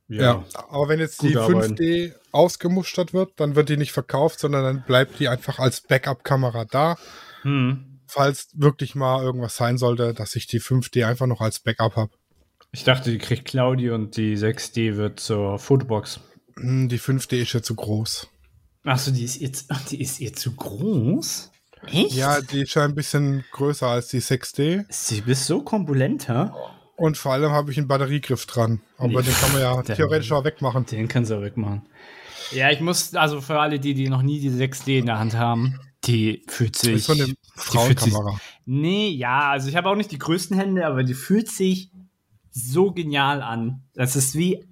[0.07, 0.43] Ja.
[0.69, 1.75] aber wenn jetzt die Gut arbeiten.
[1.75, 6.65] 5D ausgemustert wird, dann wird die nicht verkauft, sondern dann bleibt die einfach als Backup-Kamera
[6.65, 6.97] da.
[7.43, 7.99] Hm.
[8.07, 12.11] falls wirklich mal irgendwas sein sollte, dass ich die 5D einfach noch als Backup habe.
[12.71, 16.19] Ich dachte, die kriegt Claudi und die 6D wird zur Fotobox.
[16.57, 18.29] Die 5D ist ja zu groß.
[18.83, 21.51] Achso, die ist jetzt, die ist ihr zu groß?
[21.87, 22.13] Echt?
[22.13, 24.85] Ja, die ist ja ein bisschen größer als die 6D.
[24.89, 26.49] Sie bist so kompulent, hä?
[26.95, 28.81] Und vor allem habe ich einen Batteriegriff dran.
[28.97, 29.23] Aber Nee.
[29.27, 30.85] den kann man ja Der- theoretisch auch wegmachen.
[30.85, 31.81] Den kannst du wegmachen.
[32.51, 35.35] Ja, ich muss, also für alle, die, die noch nie die 6D in der Hand
[35.35, 36.95] haben, die fühlt sich.
[36.95, 37.37] Ist so eine fühlt
[37.99, 38.39] sich- Frauenkamera.
[38.65, 41.89] Nee, ja, also ich habe auch nicht die größten Hände, aber die fühlt sich
[42.51, 43.81] so genial an.
[43.93, 44.63] Das ist wie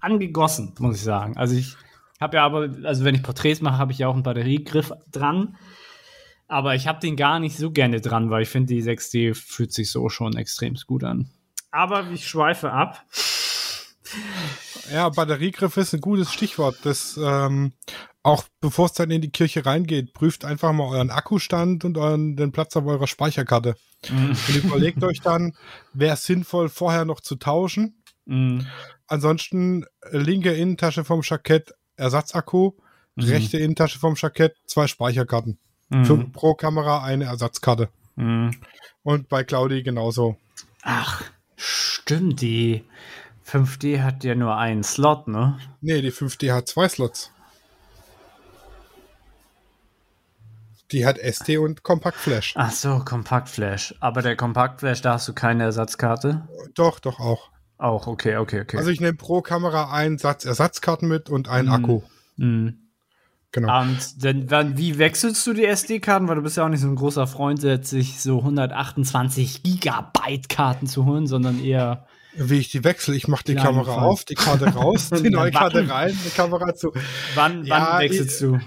[0.00, 1.36] angegossen, muss ich sagen.
[1.36, 1.76] Also ich
[2.20, 5.56] habe ja aber, also wenn ich Porträts mache, habe ich ja auch einen Batteriegriff dran.
[6.48, 9.72] Aber ich habe den gar nicht so gerne dran, weil ich finde, die 6D fühlt
[9.72, 11.28] sich so schon extrem gut an.
[11.76, 13.04] Aber ich schweife ab.
[14.92, 16.78] Ja, Batteriegriff ist ein gutes Stichwort.
[16.84, 17.72] Das ähm,
[18.22, 22.34] auch bevor es dann in die Kirche reingeht, prüft einfach mal euren Akkustand und euren,
[22.36, 23.76] den Platz auf eurer Speicherkarte.
[24.10, 25.56] Und überlegt euch dann,
[25.92, 28.02] wäre es sinnvoll, vorher noch zu tauschen.
[28.24, 28.60] Mm.
[29.06, 32.72] Ansonsten äh, linke Innentasche vom Jackett Ersatzakku,
[33.16, 35.58] rechte Innentasche vom Jackett zwei Speicherkarten.
[35.88, 36.32] Für, Mm.
[36.32, 37.90] pro Kamera eine Ersatzkarte.
[38.16, 38.50] Mm.
[39.04, 40.36] Und bei Claudi genauso.
[40.82, 41.22] Ach,
[41.56, 42.84] stimmt, die
[43.46, 45.58] 5D hat ja nur einen Slot, ne?
[45.80, 47.30] Nee, die 5D hat zwei Slots.
[50.92, 52.54] Die hat SD und Kompaktflash.
[52.56, 53.94] Ach so, Kompaktflash.
[54.00, 56.46] Aber der Kompaktflash, da hast du keine Ersatzkarte?
[56.74, 57.50] Doch, doch auch.
[57.78, 58.78] Auch, okay, okay, okay.
[58.78, 61.74] Also ich nehme pro Kamera einen Satz Ersatzkarten mit und einen Mhm.
[61.74, 62.02] Akku.
[62.36, 62.85] Mhm.
[63.56, 63.80] Genau.
[63.80, 66.28] Und dann, wann, wie wechselst du die SD-Karten?
[66.28, 70.86] Weil du bist ja auch nicht so ein großer Freund, sich so 128 Gigabyte Karten
[70.86, 72.06] zu holen, sondern eher.
[72.34, 74.04] Wie ich die wechsle, ich mache die Kamera Fall.
[74.04, 76.92] auf, die Karte raus, die neue Karte rein, die Kamera zu.
[77.34, 78.60] Wann, Ja, wann wechselst du?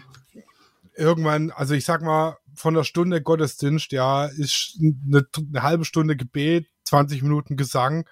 [0.95, 6.15] Irgendwann, also ich sag mal, von der Stunde Gottesdienst, ja, ist eine, eine halbe Stunde
[6.15, 8.05] Gebet, 20 Minuten Gesang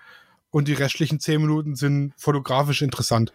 [0.51, 3.33] und die restlichen 10 Minuten sind fotografisch interessant.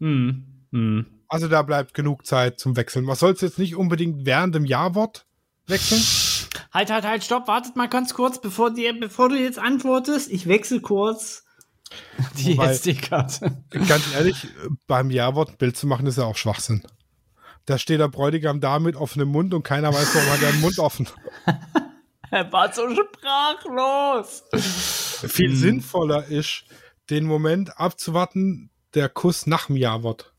[0.00, 0.44] Hm.
[0.72, 1.06] Hm.
[1.28, 3.04] Also da bleibt genug Zeit zum Wechseln.
[3.04, 5.26] Man soll es jetzt nicht unbedingt während dem Jahrwort
[5.66, 6.02] wechseln.
[6.72, 10.30] Halt, halt, halt, stopp, wartet mal ganz kurz, bevor, dir, bevor du jetzt antwortest.
[10.30, 11.44] Ich wechsle kurz
[12.38, 13.62] die SD-Karte.
[13.70, 14.48] Ganz ehrlich,
[14.86, 16.82] beim Jahrwort ein Bild zu machen, ist ja auch Schwachsinn.
[17.66, 20.60] Da steht der Bräutigam da mit offenem Mund und keiner weiß, warum hat er den
[20.60, 21.08] Mund offen.
[22.30, 24.42] Er war so sprachlos.
[24.52, 25.56] Viel Hm.
[25.56, 26.64] sinnvoller ist,
[27.08, 30.33] den Moment abzuwarten, der Kuss nach dem Jahrwort.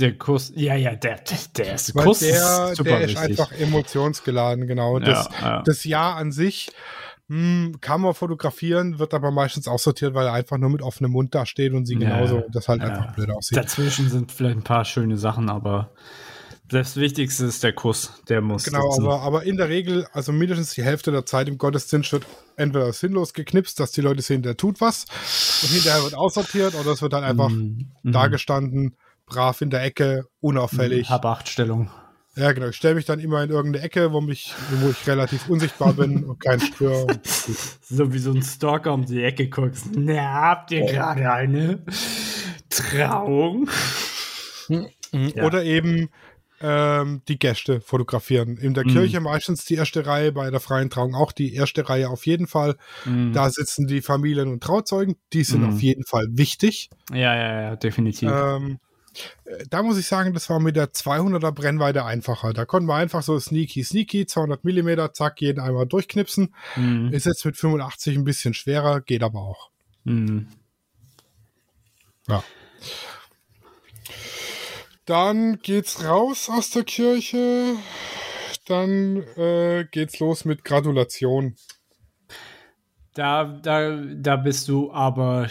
[0.00, 1.20] Der Kuss, ja, ja, der,
[1.56, 3.40] der, ist Weil Kuss der, ist super der ist wichtig.
[3.40, 4.98] einfach emotionsgeladen, genau.
[4.98, 5.62] Das, ja, ja.
[5.64, 6.70] das Jahr an sich
[7.28, 11.34] hm, kann man fotografieren, wird aber meistens aussortiert, weil er einfach nur mit offenem Mund
[11.34, 12.36] da steht und sie Ja, genauso.
[12.36, 12.44] ja.
[12.52, 12.88] Das halt Ja.
[12.88, 13.58] einfach blöd aussieht.
[13.58, 15.90] Dazwischen sind vielleicht ein paar schöne Sachen, aber
[16.70, 18.12] das Wichtigste ist der Kuss.
[18.28, 18.64] Der muss.
[18.64, 22.26] Genau, aber, aber in der Regel, also mindestens die Hälfte der Zeit im Gottesdienst wird
[22.56, 25.04] entweder sinnlos geknipst, dass die Leute sehen, der tut was,
[25.62, 28.12] und hinterher wird aussortiert, oder es wird dann einfach Mhm, mhm.
[29.28, 31.10] Brav in der Ecke, unauffällig.
[31.10, 31.90] Hab acht Stellung.
[32.36, 32.68] Ja, genau.
[32.68, 36.24] Ich stelle mich dann immer in irgendeine Ecke, wo, mich, wo ich relativ unsichtbar bin
[36.28, 36.60] und keinen.
[36.60, 37.20] Und gut.
[37.82, 39.88] So wie so ein Stalker um die Ecke guckst.
[39.96, 41.82] Na, habt ihr gerade eine
[42.70, 43.68] Trauung?
[45.12, 45.44] Ja.
[45.44, 46.10] Oder eben
[46.60, 48.56] ähm, die Gäste fotografieren.
[48.56, 48.90] In der Mhm.
[48.90, 52.46] Kirche meistens die erste Reihe, bei der freien Trauung auch die erste Reihe auf jeden
[52.46, 52.76] Fall.
[53.04, 53.32] Mhm.
[53.32, 55.68] Da sitzen die Familien und Trauzeugen, die sind Mhm.
[55.70, 56.90] auf jeden Fall wichtig.
[57.12, 58.30] Ja, ja, ja, definitiv.
[58.30, 58.87] Ähm, äh,
[59.70, 62.52] da muss ich sagen, das war mit der 200er Brennweite einfacher.
[62.52, 66.54] Da konnten wir einfach so sneaky, sneaky, 200 Millimeter, zack, jeden einmal durchknipsen.
[66.76, 67.12] Mhm.
[67.12, 69.70] Ist jetzt mit 85 ein bisschen schwerer, geht aber auch.
[70.04, 70.48] Mhm.
[72.28, 72.44] Ja.
[75.06, 77.76] Dann geht's raus aus der Kirche.
[78.66, 81.56] Dann äh, geht's los mit Gratulation.
[83.14, 85.48] Da, da, da bist du aber.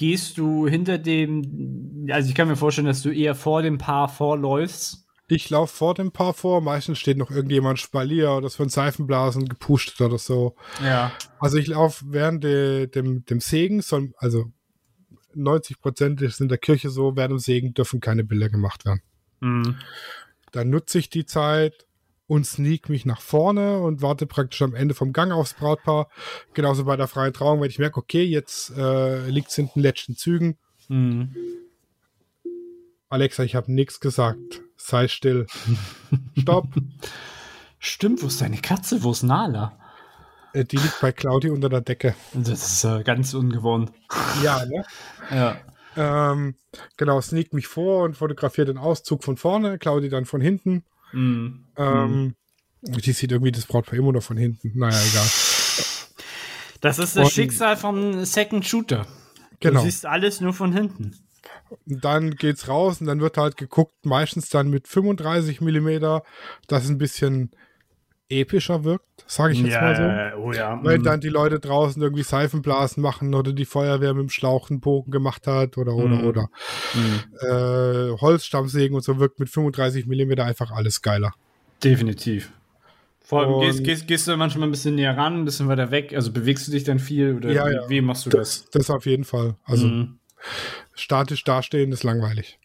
[0.00, 2.06] Gehst du hinter dem.
[2.10, 5.06] Also, ich kann mir vorstellen, dass du eher vor dem Paar vorläufst.
[5.28, 6.62] Ich laufe vor dem Paar vor.
[6.62, 10.56] Meistens steht noch irgendjemand Spalier oder es wird Seifenblasen gepusht oder so.
[10.82, 11.12] Ja.
[11.38, 13.82] Also ich laufe während de, dem, dem Segen,
[14.16, 14.46] also
[15.34, 19.02] 90 Prozent ist in der Kirche so, während dem Segen dürfen keine Bilder gemacht werden.
[19.40, 19.76] Mhm.
[20.50, 21.86] Dann nutze ich die Zeit
[22.30, 26.08] und sneak mich nach vorne und warte praktisch am Ende vom Gang aufs Brautpaar.
[26.54, 29.82] Genauso bei der freien Trauung, wenn ich merke, okay, jetzt äh, liegt es in den
[29.82, 30.56] letzten Zügen.
[30.86, 31.34] Mhm.
[33.08, 34.62] Alexa, ich habe nichts gesagt.
[34.76, 35.48] Sei still.
[36.38, 36.68] Stopp.
[37.80, 39.02] Stimmt, wo ist deine Katze?
[39.02, 39.76] Wo ist Nala?
[40.52, 42.14] Äh, die liegt bei Claudi unter der Decke.
[42.32, 43.90] Das ist äh, ganz ungewohnt.
[44.44, 44.84] Ja, ne?
[45.32, 45.56] Ja.
[45.96, 46.54] Ähm,
[46.96, 50.84] genau, sneak mich vor und fotografiere den Auszug von vorne, Claudi dann von hinten.
[51.12, 51.64] Mhm.
[51.76, 52.34] Ähm,
[52.82, 54.72] Die sieht irgendwie das Brautpaar immer noch von hinten.
[54.78, 55.26] Naja, egal.
[56.80, 59.06] Das ist das Und- Schicksal vom Second Shooter.
[59.60, 59.80] Genau.
[59.80, 61.14] Du siehst alles nur von hinten.
[61.86, 66.22] Und dann geht's raus und dann wird halt geguckt, meistens dann mit 35 Millimeter,
[66.66, 67.50] dass es ein bisschen
[68.30, 70.02] epischer wirkt, sage ich jetzt mal so.
[70.02, 70.78] ja, oh ja.
[70.82, 71.02] Weil mhm.
[71.04, 75.10] dann die Leute draußen irgendwie Seifenblasen machen oder die Feuerwehr mit dem Schlauch einen Bogen
[75.10, 76.26] gemacht hat oder oder Mhm.
[76.26, 76.48] oder.
[76.94, 77.20] Mhm.
[78.14, 81.32] Äh, Holzstammsägen und so wirkt mit 35 Millimeter einfach alles geiler.
[81.84, 82.52] Definitiv.
[83.22, 86.12] Vor allem gehst, gehst, gehst du manchmal ein bisschen näher ran, ein bisschen weiter weg.
[86.14, 87.88] Also bewegst du dich dann viel oder Ja, wie, ja.
[87.88, 88.62] wie machst du das?
[88.62, 89.54] Das, das auf jeden Fall.
[89.64, 90.18] Also Mhm.
[90.94, 92.58] statisch dastehen ist langweilig.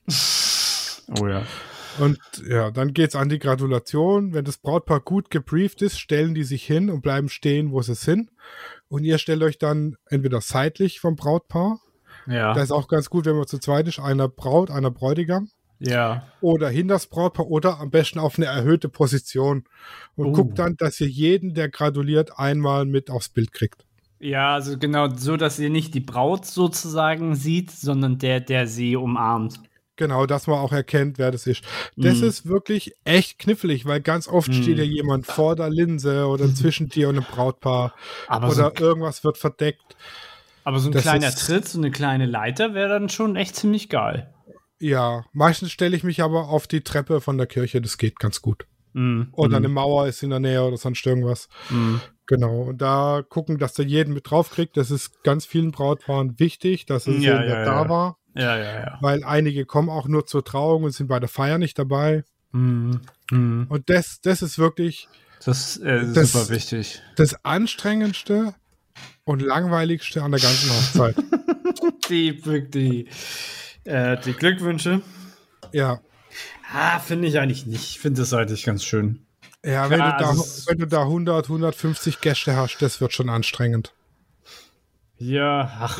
[1.20, 1.44] Oh ja.
[2.00, 2.20] Und
[2.50, 4.34] ja, dann geht's an die Gratulation.
[4.34, 7.96] Wenn das Brautpaar gut gebrieft ist, stellen die sich hin und bleiben stehen, wo sie
[7.96, 8.32] sind.
[8.88, 11.80] Und ihr stellt euch dann entweder seitlich vom Brautpaar.
[12.28, 12.54] Ja.
[12.54, 15.50] Da ist auch ganz gut, wenn man zu zweit ist, einer Braut, einer Bräutigam.
[15.80, 16.26] ja.
[16.42, 19.66] Oder hinter das Brautpaar oder am besten auf eine erhöhte Position.
[20.16, 20.32] Und Oh.
[20.32, 23.86] guckt dann, dass ihr jeden, der gratuliert, einmal mit aufs Bild kriegt.
[24.20, 28.96] Ja, also genau so, dass ihr nicht die Braut sozusagen sieht, sondern der, der sie
[28.96, 29.60] umarmt.
[29.98, 31.64] Genau, dass man auch erkennt, wer das ist.
[31.96, 32.28] Das Mhm.
[32.28, 34.54] ist wirklich echt knifflig, weil ganz oft Mhm.
[34.54, 37.94] steht ja jemand vor der Linse oder zwischen dir und einem Brautpaar
[38.28, 39.96] Aber so, oder irgendwas wird verdeckt.
[40.66, 43.88] aber so ein das kleiner Tritt, so eine kleine Leiter wäre dann schon echt ziemlich
[43.90, 44.34] geil.
[44.80, 48.42] Ja, meistens stelle ich mich aber auf die Treppe von der Kirche, das geht ganz
[48.42, 48.66] gut.
[48.94, 49.28] Mhm.
[49.34, 49.66] oder Mhm.
[49.66, 51.50] eine Mauer ist in der Nähe oder sonst irgendwas.
[52.28, 52.64] Genau.
[52.64, 54.76] Und da gucken, dass der jeden mit draufkriegt.
[54.78, 57.90] Das ist ganz vielen Brautpaaren wichtig, dass sie Ja, ja, da ja.
[57.90, 58.18] war.
[58.34, 58.98] Ja, ja, ja.
[59.02, 62.24] Weil einige kommen auch nur zur Trauung und sind bei der Feier nicht dabei.
[62.52, 63.02] Mhm.
[63.32, 63.68] Mhm.
[63.70, 65.08] Und das, das ist wirklich
[65.44, 67.02] Das äh, ist Das- super wichtig.
[67.16, 68.56] das anstrengendste
[69.24, 71.16] und langweiligste an der ganzen Hochzeit.
[72.10, 73.08] Die, die,
[73.84, 75.02] äh, die Glückwünsche.
[75.74, 76.00] ja.
[76.74, 77.84] Ah, finde ich eigentlich nicht.
[77.84, 79.25] Ich finde das eigentlich ganz schön.
[79.66, 83.14] Ja, wenn, Klar, du da, also wenn du da 100, 150 Gäste hast, das wird
[83.14, 83.94] schon anstrengend.
[85.18, 86.00] Ja, ach,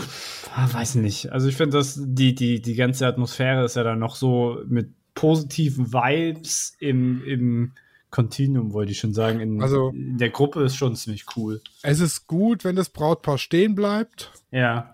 [0.56, 1.32] ah, weiß nicht.
[1.32, 4.90] Also ich finde, dass die, die, die ganze Atmosphäre ist ja dann noch so mit
[5.16, 7.72] positiven Vibes im, im
[8.12, 9.40] Continuum, wollte ich schon sagen.
[9.40, 11.62] In, Also- in der Gruppe ist schon ziemlich cool.
[11.82, 14.32] Es ist gut, wenn das Brautpaar stehen bleibt.
[14.52, 14.94] Ja.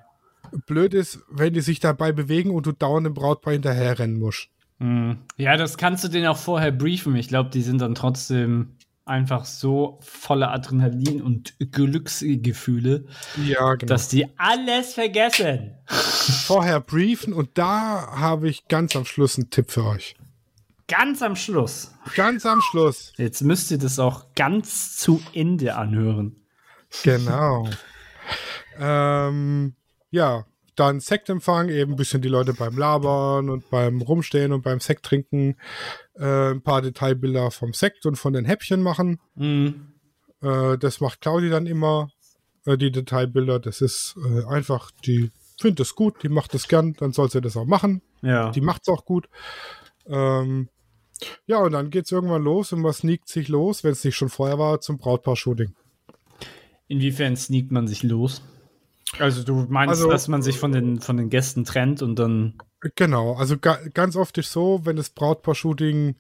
[0.66, 4.50] Blöd ist, wenn die sich dabei bewegen und du dauernd dem Brautpaar hinterherrennen musst.
[4.82, 5.20] Mhm.
[5.38, 7.16] Ja, das kannst du denen auch vorher briefen.
[7.16, 13.06] Ich glaube, die sind dann trotzdem einfach so voller Adrenalin und Glücksgefühle,
[13.46, 13.90] Ja, genau.
[13.90, 15.76] dass die alles vergessen.
[15.86, 20.16] Vorher briefen und da habe ich ganz am Schluss einen Tipp für euch.
[20.88, 21.94] Ganz am Schluss.
[22.16, 23.14] Ganz am Schluss.
[23.18, 26.36] Jetzt müsst ihr das auch ganz zu Ende anhören.
[27.04, 27.70] Genau.
[28.80, 29.76] ähm,
[30.10, 30.46] ja,
[30.76, 35.06] dann Sektempfang, eben ein bisschen die Leute beim Labern und beim Rumstehen und beim Sekt
[35.06, 35.58] trinken,
[36.16, 39.20] äh, ein paar Detailbilder vom Sekt und von den Häppchen machen.
[39.36, 39.94] Mhm.
[40.42, 42.10] Äh, das macht Claudi dann immer,
[42.66, 43.60] äh, die Detailbilder.
[43.60, 47.42] Das ist äh, einfach, die findet das gut, die macht das gern, dann soll sie
[47.42, 48.02] das auch machen.
[48.22, 48.52] Ja.
[48.52, 49.30] Die macht's auch gut.
[50.08, 50.70] Ähm,
[51.46, 54.30] ja, und dann geht's irgendwann los und man sneakt sich los, wenn es nicht schon
[54.30, 55.76] vorher war, zum Brautpaar-Shooting.
[56.88, 58.42] Inwiefern sneakt man sich los?
[59.20, 62.56] Also du meinst, Also- dass man sich von den, von den Gästen trennt und dann.
[62.96, 66.16] Genau, also ga, ganz oft ist so, wenn das Brautpaar-Shooting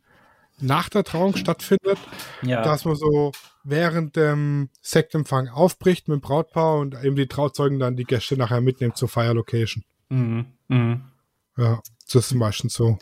[0.59, 1.97] nach der Trauung stattfindet,
[2.43, 2.61] Ja.
[2.61, 3.31] dass man so
[3.63, 8.61] während dem Sektempfang aufbricht mit dem Brautpaar und eben die Trauzeugen dann die Gäste nachher
[8.61, 9.83] mitnehmen zur Feierlocation.
[10.09, 10.45] Mhm.
[10.67, 11.01] Mhm.
[11.57, 12.99] Ja, das ist meistens so.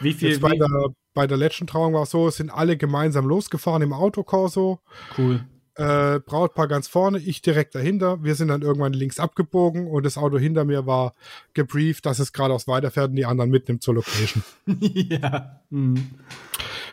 [0.00, 0.30] Wie viel?
[0.30, 0.68] Jetzt bei Wie, der,
[1.14, 4.80] bei der letzten Trauung war es so, es sind alle gemeinsam losgefahren im Autokorso.
[5.16, 5.44] cool.
[5.76, 8.24] Äh, Brautpaar ganz vorne, ich direkt dahinter.
[8.24, 11.14] Wir sind dann irgendwann links abgebogen und das Auto hinter mir war
[11.52, 14.42] gebrieft, dass es geradeaus weiterfährt und die anderen mitnimmt zur Location.
[14.80, 15.60] ja.
[15.68, 16.14] Mhm.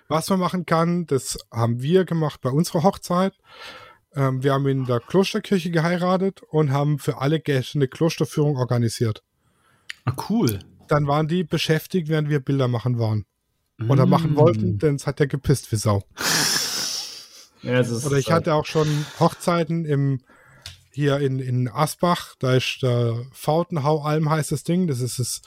[0.09, 3.33] Was man machen kann, das haben wir gemacht bei unserer Hochzeit.
[4.15, 9.23] Ähm, wir haben in der Klosterkirche geheiratet und haben für alle Gäste eine Klosterführung organisiert.
[10.03, 10.59] Ah, cool.
[10.89, 13.25] Dann waren die beschäftigt, während wir Bilder machen waren.
[13.87, 16.03] Oder machen wollten, denn es hat ja gepisst wie Sau.
[17.63, 18.87] Ja, es ist, Oder ich hatte auch schon
[19.19, 20.21] Hochzeiten im
[20.91, 24.85] hier in, in Asbach, da ist der Fautenhau-Alm heißt das Ding.
[24.87, 25.41] Das ist das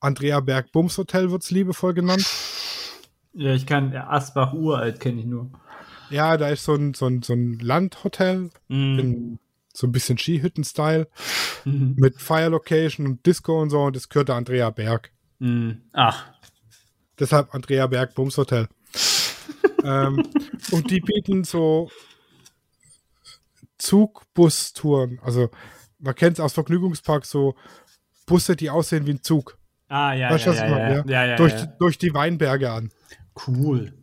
[0.00, 2.26] Andrea Berg Bums Hotel, wird es liebevoll genannt.
[3.32, 3.92] Ja, ich kann.
[3.92, 5.50] Ja, Asbach uralt kenne ich nur.
[6.10, 8.98] Ja, da ist so ein, so ein, so ein Landhotel, Mhm.
[8.98, 9.38] in
[9.72, 11.06] so ein bisschen Skihütten-Style,
[11.64, 11.94] Mhm.
[11.96, 15.12] mit Fire Location und Disco und so, und das gehört der Andrea Berg.
[15.38, 15.82] Mhm.
[15.92, 16.24] Ach.
[17.20, 18.68] Deshalb Andrea Berg Bums Hotel.
[19.84, 20.22] Ähm,
[20.72, 21.90] und die bieten so
[23.78, 25.20] Zugbustouren.
[25.22, 25.50] Also
[25.98, 27.54] man kennt es aus Vergnügungsparks so
[28.26, 29.58] Busse, die aussehen wie ein Zug.
[29.88, 30.94] Ah, ja, Weißt du, ja, was ja, ich meine?
[30.96, 31.66] ja, ja, ja, durch, ja.
[31.78, 32.90] durch die Weinberge an.
[33.46, 33.94] Cool.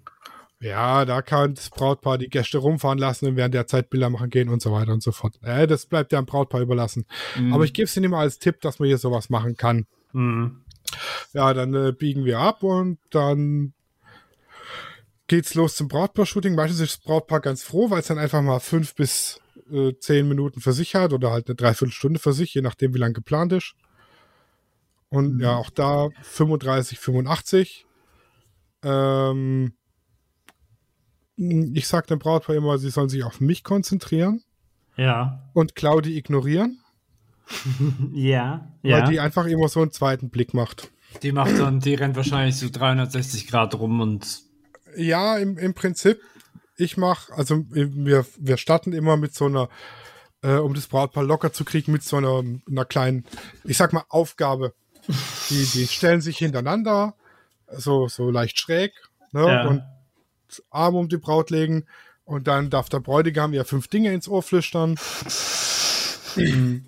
[0.60, 4.30] Ja, da kann das Brautpaar die Gäste rumfahren lassen und während der Zeit Bilder machen
[4.30, 5.36] gehen und so weiter und so fort.
[5.44, 7.06] Äh, das bleibt ja am Brautpaar überlassen.
[7.38, 7.54] Mhm.
[7.54, 9.86] Aber ich gebe es ihnen immer als Tipp, dass man hier sowas machen kann.
[10.14, 10.62] Mhm.
[11.34, 13.74] Ja, dann äh, biegen wir ab und dann
[15.28, 16.56] geht's los zum Brautpaar-Shooting.
[16.56, 19.40] Meistens ist das Brautpaar ganz froh, weil es dann einfach mal fünf bis
[19.72, 23.00] äh, zehn Minuten für sich hat oder halt eine Dreiviertelstunde für sich, je nachdem, wie
[23.00, 23.74] lang geplant ist.
[25.10, 27.86] Und ja, auch da 35, 85.
[28.84, 29.74] Ähm,
[31.38, 34.42] ich sag dem Brautpaar immer, sie sollen sich auf mich konzentrieren
[34.96, 35.44] Ja.
[35.54, 36.80] und Claudi ignorieren,
[38.14, 38.72] Ja.
[38.84, 39.10] weil Ja.
[39.10, 40.92] die einfach immer so einen zweiten Blick macht.
[41.24, 44.45] Die macht dann, die rennt wahrscheinlich so 360 Grad rum und.
[44.96, 46.22] Ja, im, im Prinzip,
[46.78, 49.70] ich mache, also wir, wir starten immer mit so einer,
[50.42, 53.26] äh, um das Brautpaar locker zu kriegen, mit so einer, einer kleinen,
[53.64, 54.74] ich sag mal, Aufgabe.
[55.50, 57.16] Die, die stellen sich hintereinander,
[57.70, 58.92] so, so leicht schräg,
[59.32, 59.68] ne, Ja.
[59.68, 59.84] und
[60.70, 61.86] Arm um die Braut legen
[62.24, 64.96] und dann darf der Bräutigam ihr fünf Dinge ins Ohr flüstern.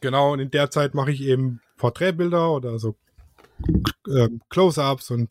[0.00, 2.96] genau, und in der Zeit mache ich eben Porträtbilder oder so
[4.08, 5.30] ähm, Close-ups und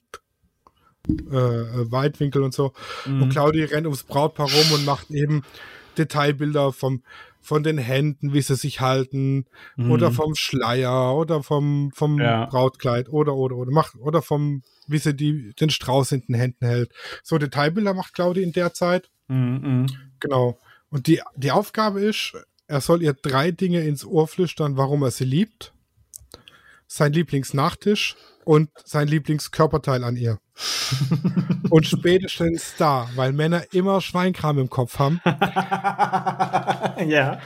[1.07, 2.73] äh, äh, Weitwinkel und so.
[3.05, 5.43] Und Claudi rennt ums Brautpaar rum und macht eben
[5.97, 7.01] Detailbilder vom,
[7.41, 9.45] von den Händen, wie sie sich halten,
[9.75, 9.91] Mhm.
[9.91, 12.45] oder vom Schleier, oder vom, vom Ja.
[12.45, 16.65] Brautkleid, oder, oder, oder, macht, oder vom, wie sie die, den Strauß in den Händen
[16.65, 16.91] hält.
[17.23, 19.09] So Detailbilder macht Claudi in der Zeit.
[19.27, 19.85] Mhm, mhm.
[20.19, 20.59] Genau.
[20.89, 22.33] Und die, die Aufgabe ist,
[22.67, 25.73] er soll ihr drei Dinge ins Ohr flüstern, warum er sie liebt.
[26.93, 30.39] Sein Lieblingsnachtisch und sein Lieblingskörperteil an ihr.
[31.69, 35.21] und spätestens da, weil Männer immer Schweinkram im Kopf haben,
[37.07, 37.39] ja.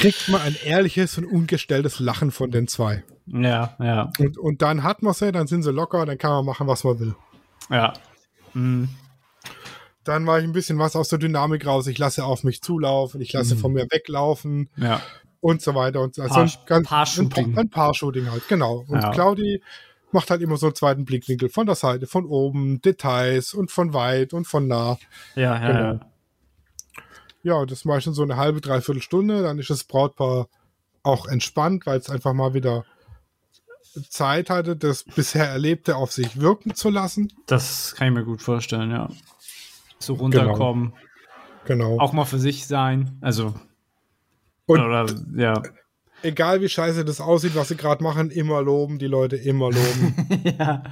[0.00, 3.02] kriegt man ein ehrliches und ungestelltes Lachen von den zwei.
[3.26, 6.44] Ja, ja, Und, und dann hat man sie, dann sind sie locker, dann kann man
[6.44, 7.14] machen, was man will.
[7.70, 7.94] ja.
[8.52, 8.90] Mhm.
[10.04, 11.86] Dann mache ich ein bisschen was aus der Dynamik raus.
[11.86, 13.58] Ich lasse auf mich zulaufen, ich lasse Mhm.
[13.60, 14.68] von mir weglaufen.
[14.76, 15.00] Ja.
[15.40, 16.22] Und so weiter und so.
[16.22, 17.44] Also Paar- ein, ganz, Paar-Shooting.
[17.46, 18.84] ein, Pa- ein Paar-Shooting halt, genau.
[18.88, 19.10] Und Ja.
[19.10, 19.62] Claudi
[20.12, 23.94] macht halt immer so einen zweiten Blickwinkel von der Seite, von oben, Details und von
[23.94, 24.98] weit und von nah.
[25.36, 25.80] Ja, ja, Genau.
[25.94, 26.00] ja.
[27.42, 29.42] Ja, das mache ich schon so eine halbe, dreiviertel Stunde.
[29.42, 30.48] Dann ist das Brautpaar
[31.02, 32.84] auch entspannt, weil es einfach mal wieder
[34.10, 37.32] Zeit hatte, das bisher Erlebte auf sich wirken zu lassen.
[37.46, 39.08] Das kann ich mir gut vorstellen, ja.
[39.98, 40.92] So runterkommen,
[41.64, 41.98] Genau.
[41.98, 43.16] auch mal für sich sein.
[43.22, 43.54] Also,
[44.70, 45.06] Und- oder,
[45.36, 45.62] ja.
[46.22, 50.54] Egal wie scheiße das aussieht, was sie gerade machen, immer loben, die Leute immer loben.
[50.58, 50.82] ja.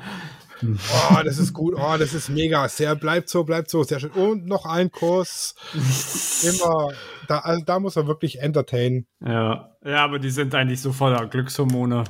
[0.63, 4.11] Oh, das ist gut, oh, das ist mega, sehr, bleibt so, bleibt so, sehr schön.
[4.11, 5.55] Und noch ein Kuss.
[6.43, 6.93] Immer,
[7.29, 9.07] da, also da muss er wirklich entertainen.
[9.25, 9.71] Ja.
[9.85, 12.05] Ja, aber die sind eigentlich so voller Glückshormone.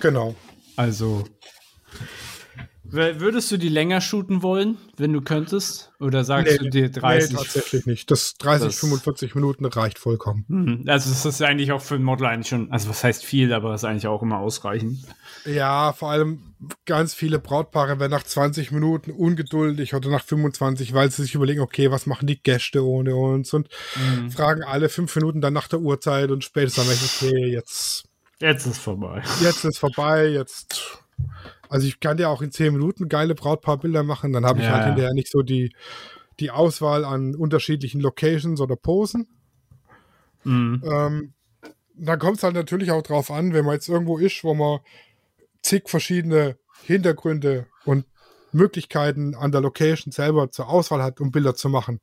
[0.00, 0.34] Genau.
[0.76, 1.24] Also.
[2.90, 5.92] Würdest du die länger shooten wollen, wenn du könntest?
[6.00, 7.30] Oder sagst du dir 30?
[7.32, 8.10] Nee, tatsächlich nicht.
[8.10, 10.44] Das 30, Das- 45 Minuten reicht vollkommen.
[10.48, 13.52] Hm, Also das ist eigentlich auch für ein Model eigentlich schon, also was heißt viel,
[13.52, 15.04] aber das ist eigentlich auch immer ausreichend.
[15.46, 16.54] Ja, vor allem
[16.86, 21.60] ganz viele Brautpaare werden nach 20 Minuten ungeduldig oder nach 25, weil sie sich überlegen,
[21.60, 24.30] okay, was machen die Gäste ohne uns und Mhm.
[24.30, 28.04] fragen alle fünf Minuten dann nach der Uhrzeit und spätestens dann, okay, jetzt
[28.40, 29.22] Jetzt ist vorbei.
[29.40, 30.98] jetzt ist vorbei, jetzt.
[31.68, 34.72] Also ich kann ja auch in zehn Minuten geile Brautpaarbilder machen, dann habe ich Ja,
[34.72, 34.86] halt ja.
[34.88, 35.74] hinterher nicht so die,
[36.40, 39.26] die Auswahl an unterschiedlichen Locations oder Posen.
[40.44, 40.82] Mhm.
[40.84, 41.32] Ähm,
[41.94, 44.80] da kommt es halt natürlich auch drauf an, wenn man jetzt irgendwo ist, wo man
[45.62, 48.04] zig verschiedene Hintergründe und
[48.52, 52.00] Möglichkeiten an der Location selber zur Auswahl hat, um Bilder zu machen.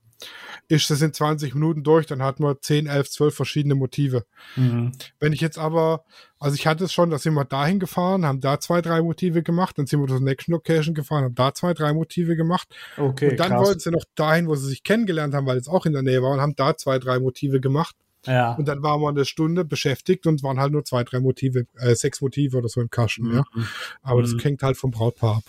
[0.70, 4.24] Ist das in 20 Minuten durch, dann hat man 10, 11, 12 verschiedene Motive.
[4.56, 4.94] Mhm.
[5.20, 6.06] Wenn ich jetzt aber,
[6.40, 9.44] also ich hatte es schon, da sind wir dahin gefahren, haben da zwei, drei Motive
[9.44, 12.74] gemacht, dann sind wir zur nächsten Location gefahren, haben da zwei, drei Motive gemacht.
[12.98, 13.66] Okay, und dann krass.
[13.68, 16.22] wollten sie noch dahin, wo sie sich kennengelernt haben, weil es auch in der Nähe
[16.22, 17.96] war und haben da zwei, drei Motive gemacht.
[18.26, 18.54] Ja.
[18.54, 21.94] Und dann waren wir eine Stunde beschäftigt und waren halt nur zwei, drei Motive, äh,
[21.96, 23.44] sechs Motive oder so im Kasten, ja.
[23.54, 23.68] Mhm.
[24.02, 24.40] Aber das Mhm.
[24.40, 25.44] hängt halt vom Brautpaar ab.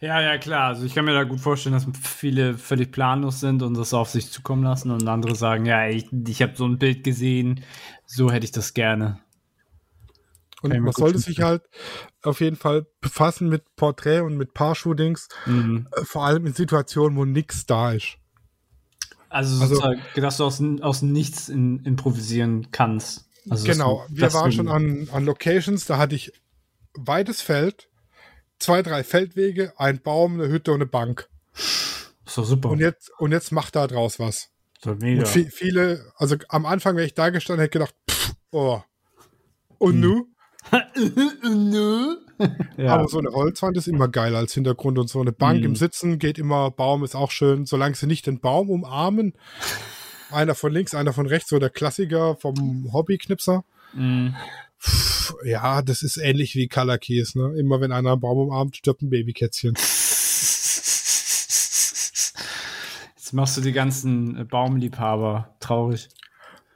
[0.00, 0.68] Ja, ja, klar.
[0.68, 4.10] Also ich kann mir da gut vorstellen, dass viele völlig planlos sind und das auf
[4.10, 7.64] sich zukommen lassen und andere sagen, ja, ich, ich habe so ein Bild gesehen,
[8.06, 9.18] so hätte ich das gerne.
[10.62, 11.62] Und man sollte sich halt
[12.22, 15.88] auf jeden Fall befassen mit Porträt und mit Paar-Shootings, Mhm.
[15.94, 18.16] äh, vor allem in Situationen, wo nichts da ist.
[19.28, 23.28] Also, Also- sozusagen, dass du aus, aus nichts in, improvisieren kannst.
[23.50, 26.32] Also, genau, wir waren schon an, an Locations, da hatte ich
[26.94, 27.88] weites Feld,
[28.58, 31.28] zwei, drei Feldwege, ein Baum, eine Hütte und eine Bank.
[31.54, 32.70] Ist doch super.
[32.70, 34.50] Und jetzt, und jetzt macht da draus was.
[34.82, 35.22] Doch mega.
[35.22, 38.80] Und vi- viele, also am Anfang, wenn ich da gestanden hätte, gedacht, pff, oh.
[39.78, 40.00] Und Hm.
[40.00, 40.26] nu?
[41.44, 42.16] Nö.
[42.76, 42.94] ja.
[42.94, 45.64] Aber so eine Holzwand ist immer geil als Hintergrund und so eine Bank Mhm.
[45.66, 49.34] im Sitzen geht immer, Baum ist auch schön, solange sie nicht den Baum umarmen.
[50.30, 53.64] Einer von links, einer von rechts, so der Klassiker vom Hobbyknipser.
[53.92, 54.34] Mhm.
[54.84, 57.54] Pff, Ja, das ist ähnlich wie Color Keys, ne?
[57.58, 59.74] Immer wenn einer einen Baum umarmt, stirbt ein Babykätzchen.
[63.16, 66.08] Jetzt machst du die ganzen äh, Baumliebhaber traurig.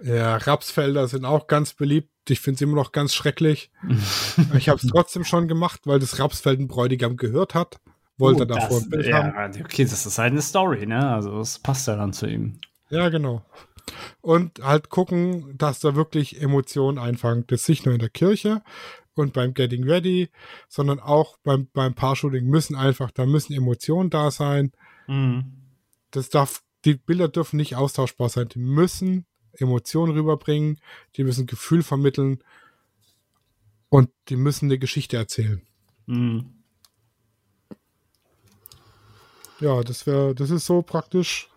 [0.02, 2.09] Ja, Rapsfelder sind auch ganz beliebt.
[2.28, 3.70] Ich finde es immer noch ganz schrecklich.
[4.56, 7.80] ich habe es trotzdem schon gemacht, weil das Rapsfeld ein Bräutigam gehört hat.
[8.16, 9.61] Wollte Oh, davor das, ein Bild ja, haben.
[9.62, 11.09] okay, das ist halt eine Story, ne?
[11.11, 12.59] Also das passt ja dann zu ihm.
[12.90, 13.44] Ja, genau.
[14.20, 17.45] Und halt gucken, dass da wirklich Emotionen einfangen.
[17.47, 18.62] Das ist nicht nur in der Kirche
[19.14, 20.30] und beim Getting Ready,
[20.68, 24.72] sondern auch beim, beim Paar-Shooting müssen einfach, da müssen Emotionen da sein.
[25.07, 25.53] Mhm.
[26.11, 28.49] Das darf, die Bilder dürfen nicht austauschbar sein.
[28.49, 30.78] Die müssen Emotionen rüberbringen,
[31.16, 32.43] die müssen Gefühl vermitteln
[33.89, 35.62] und die müssen eine Geschichte erzählen.
[36.07, 36.55] Mhm.
[39.61, 41.49] Ja, das wäre, das ist so praktisch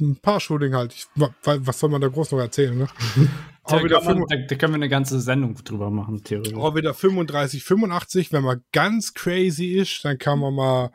[0.00, 0.92] ein Paar-Shooting halt.
[0.94, 2.86] Ich, wa- was soll man da groß noch erzählen, ne?
[3.64, 6.52] Da, Auch wieder, kann man, da, da können wir eine ganze Sendung drüber machen, theoretisch.
[6.58, 8.32] auch wieder 35, 85.
[8.32, 10.90] Wenn man ganz crazy ist, dann kann man mal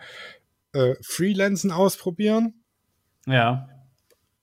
[0.73, 2.55] äh, Freelancen ausprobieren.
[3.25, 3.69] Ja.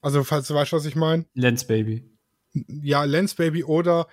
[0.01, 1.27] Also, falls du weißt, was ich meine.
[1.35, 2.11] Lens Baby.
[2.55, 4.07] Ja, Lens Baby oder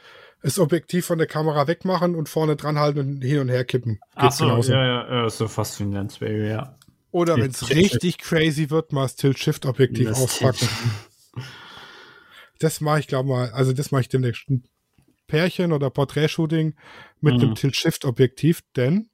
[0.43, 3.93] das Objektiv von der Kamera wegmachen und vorne dran halten und hin und her kippen.
[3.93, 4.73] Geht Ach so, genauso.
[4.73, 6.77] ja, ja, ja, so fast wie ein Lens Baby, ja.
[7.11, 10.67] Oder wenn es richtig crazy wird, mal das Tilt-Shift-Objektiv auspacken.
[12.59, 14.63] Das mache ich, glaube mal, also das mache ich demnächst ein
[15.27, 16.75] Pärchen oder Porträtshooting
[17.19, 17.41] mit Mhm.
[17.41, 19.09] einem Tilt-Shift-Objektiv, denn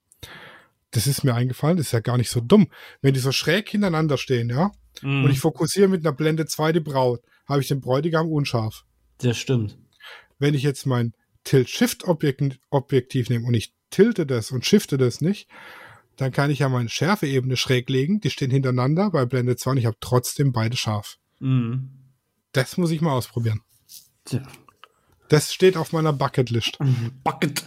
[0.92, 2.70] das ist mir eingefallen, das ist ja gar nicht so dumm.
[3.02, 4.72] Wenn die so schräg hintereinander stehen, ja,
[5.02, 5.24] Mhm.
[5.26, 8.84] und ich fokussiere mit einer Blende 2 die Braut, habe ich den Bräutigam unscharf.
[9.20, 9.78] das stimmt.
[10.40, 15.48] Wenn ich jetzt mein Tilt-Shift-Objektiv nehme und ich tilte das und shifte das nicht,
[16.18, 19.78] dann kann ich ja meine Schärfeebene schräg legen, die stehen hintereinander bei Blende 2 und
[19.78, 21.18] ich habe trotzdem beide scharf.
[21.40, 21.90] Mhm.
[22.52, 23.62] Das muss ich mal ausprobieren.
[24.26, 24.42] Tja.
[25.30, 26.78] Das steht auf meiner Bucketlist.
[27.24, 27.64] Bucket.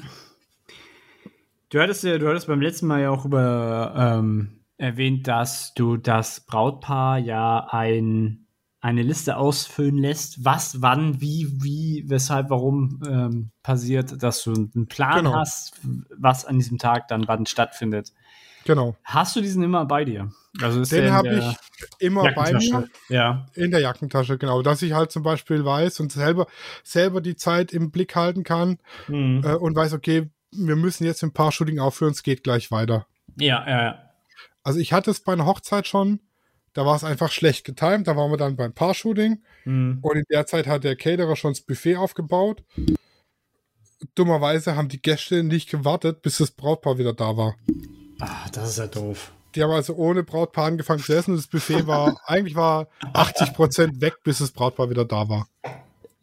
[1.68, 5.96] Du hattest ja, du hattest beim letzten Mal ja auch über ähm, erwähnt, dass du
[5.96, 8.46] das Brautpaar ja ein,
[8.80, 14.88] eine Liste ausfüllen lässt, was, wann, wie, wie, weshalb, warum ähm, passiert, dass du einen
[14.88, 15.34] Plan Genau.
[15.34, 15.78] hast,
[16.18, 18.12] was an diesem Tag dann wann stattfindet.
[18.64, 18.96] Genau.
[19.04, 20.30] Hast du diesen immer bei dir?
[20.60, 21.56] Also ist Den habe ich
[21.98, 23.46] immer bei mir Ja.
[23.54, 24.62] in der Jackentasche, genau.
[24.62, 26.46] Dass ich halt zum Beispiel weiß und selber,
[26.82, 29.42] selber die Zeit im Blick halten kann Mhm.
[29.44, 33.06] äh, und weiß, okay, wir müssen jetzt ein paar Shooting aufhören, es geht gleich weiter.
[33.38, 33.98] Ja, ja, ja.
[34.64, 36.20] Also ich hatte es bei einer Hochzeit schon,
[36.74, 39.98] da war es einfach schlecht getimt, da waren wir dann beim Paar-Shooting Mhm.
[40.02, 42.62] und in der Zeit hat der Caterer schon das Buffet aufgebaut.
[44.14, 47.54] Dummerweise haben die Gäste nicht gewartet, bis das Brautpaar wieder da war.
[48.20, 49.32] Ah, das ist ja doof.
[49.54, 54.00] Die haben also ohne Brautpaar angefangen zu essen und das Buffet war, eigentlich war 80%
[54.00, 55.48] weg, bis das Brautpaar wieder da war.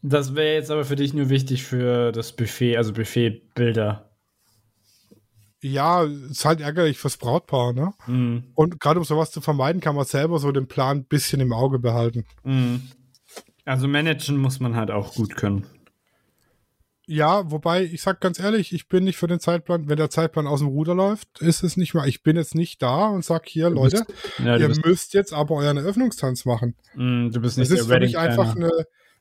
[0.02, 4.10] Das wäre jetzt aber für dich nur wichtig für das Buffet, also Buffetbilder.
[5.62, 7.94] Ja, ist halt ärgerlich fürs Brautpaar, ne?
[8.06, 8.44] Mhm.
[8.54, 11.52] Und gerade um sowas zu vermeiden, kann man selber so den Plan ein bisschen im
[11.52, 12.26] Auge behalten.
[12.44, 12.84] Mhm.
[13.66, 15.66] Also managen muss man halt auch gut können.
[17.10, 20.46] Ja, wobei, ich sag ganz ehrlich, ich bin nicht für den Zeitplan, wenn der Zeitplan
[20.46, 23.48] aus dem Ruder läuft, ist es nicht mal, ich bin jetzt nicht da und sag
[23.48, 26.76] hier, Du bist- Leute, Ja, ihr müsst jetzt aber euren Eröffnungstanz machen.
[26.96, 28.70] mh, du bist Das nicht ist der für mich einfach eine,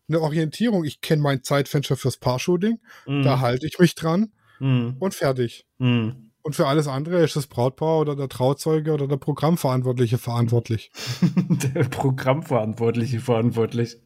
[0.09, 0.85] eine Orientierung.
[0.85, 3.23] Ich kenne mein Zeitfenster fürs Paar-Shooting, Mhm.
[3.23, 4.97] da halte ich mich dran Mhm.
[4.99, 5.65] und fertig.
[5.79, 6.33] Mhm.
[6.43, 10.91] Und für alles andere ist das Brautpaar oder der Trauzeuge oder der Programmverantwortliche verantwortlich.
[11.75, 13.97] der Programmverantwortliche verantwortlich.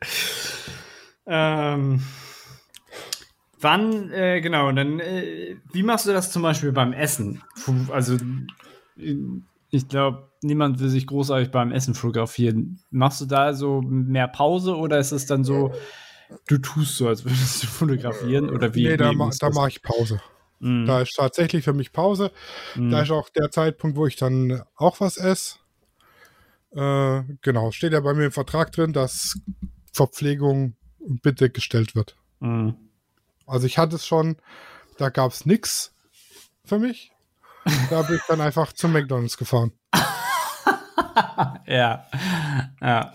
[1.27, 2.03] Ähm,
[3.61, 7.43] wann, äh, genau, dann, äh, wie machst du das zum Beispiel beim Essen?
[7.91, 8.17] Also,
[9.71, 12.81] ich glaube, niemand will sich großartig beim Essen fotografieren.
[12.91, 15.73] Machst du da so mehr Pause oder ist es dann so,
[16.49, 18.51] du tust so, als würdest du fotografieren?
[18.51, 18.85] Oder wie?
[18.85, 20.21] nee, da, ma, da mache ich Pause.
[20.61, 20.87] Mhm.
[20.87, 22.31] Da ist tatsächlich für mich Pause.
[22.75, 22.91] Mhm.
[22.91, 25.57] Da ist auch der Zeitpunkt, wo ich dann auch was esse.
[26.73, 29.41] Äh, genau, steht ja bei mir im Vertrag drin, dass
[29.93, 32.17] Verpflegung bitte gestellt wird.
[32.41, 32.77] Mhm.
[33.51, 34.37] Also ich hatte es schon,
[34.99, 35.95] da gab es nichts
[36.65, 37.13] für mich.
[37.91, 39.73] Da bin ich dann einfach zum McDonalds gefahren.
[41.67, 42.07] Ja.
[42.81, 43.13] Ja.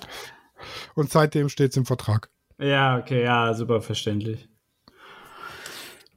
[0.95, 2.29] Und seitdem steht es im Vertrag.
[2.57, 4.49] Ja, okay, ja, super verständlich.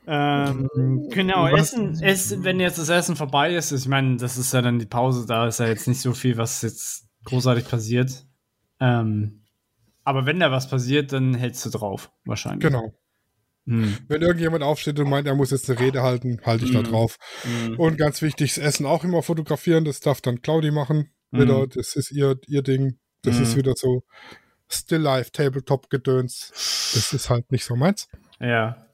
[0.06, 0.68] Ähm,
[1.10, 4.62] genau, Was- Essen, Essen, wenn jetzt das Essen vorbei ist, ich meine, das ist ja
[4.62, 8.26] dann die Pause, da ist ja jetzt nicht so viel, was jetzt großartig passiert.
[8.80, 9.44] Ähm,
[10.04, 12.60] aber wenn da was passiert, dann hältst du drauf, wahrscheinlich.
[12.70, 12.94] Genau.
[13.68, 13.96] Hm.
[14.08, 16.84] Wenn irgendjemand aufsteht und meint, er muss jetzt eine Rede halten, halte ich da Mhm.
[16.84, 17.16] drauf.
[17.42, 17.78] Hm.
[17.78, 19.84] Und ganz wichtig, das Essen auch immer fotografieren.
[19.84, 21.10] Das darf dann Claudi machen.
[21.30, 21.70] Wieder, Mhm.
[21.74, 22.98] das ist ihr, ihr Ding.
[23.22, 23.42] Das Mhm.
[23.42, 24.02] ist wieder so
[24.70, 26.50] Still Life, Tabletop-Gedöns.
[26.94, 28.08] Das ist halt nicht so meins.
[28.40, 28.86] Ja.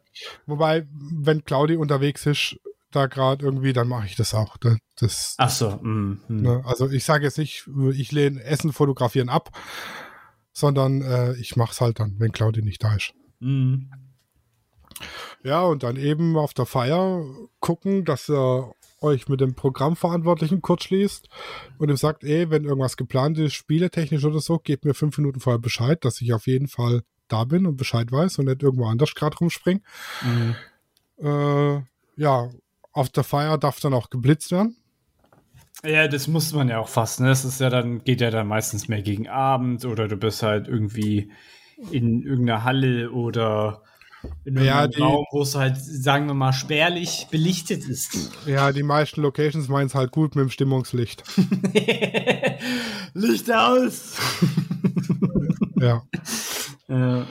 [0.47, 2.57] Wobei, wenn Claudi unterwegs ist,
[2.93, 4.57] da gerade irgendwie, dann mache ich das auch.
[4.59, 5.81] Das, das, Ach so.
[5.81, 6.43] hm, hm.
[6.43, 6.63] ne?
[6.65, 9.51] Also ich sage jetzt nicht, ich lehne Essen fotografieren ab,
[10.53, 13.13] sondern äh, ich mache es halt dann, wenn Claudi nicht da ist.
[13.41, 13.91] Hm.
[15.43, 17.25] Ja, und dann eben auf der Feier
[17.61, 21.29] gucken, dass ihr euch mit dem Programmverantwortlichen kurz schließt
[21.79, 25.41] und ihm sagt, ey, wenn irgendwas geplant ist, spieletechnisch oder so, gebt mir fünf Minuten
[25.41, 28.87] vorher Bescheid, dass ich auf jeden Fall da bin und Bescheid weiß und nicht irgendwo
[28.87, 29.81] anders gerade rumspringe.
[30.21, 30.55] Hm.
[31.19, 31.83] Äh,
[32.17, 32.51] ja,
[32.93, 34.77] auf der Feier darf dann auch geblitzt werden.
[35.85, 37.21] Ja, das muss man ja auch fast.
[37.21, 37.29] Ne?
[37.29, 40.67] Das ist ja dann, geht ja dann meistens mehr gegen Abend oder du bist halt
[40.69, 41.31] irgendwie
[41.91, 43.83] in irgendeiner Halle oder
[44.45, 48.31] in Ja, einem die- Raum, wo es halt, sagen wir mal, spärlich belichtet ist.
[48.47, 51.23] Ja, die meisten Locations meinen es halt gut mit dem Stimmungslicht.
[53.15, 54.17] Licht aus!
[55.77, 56.03] ja.
[56.89, 57.23] äh,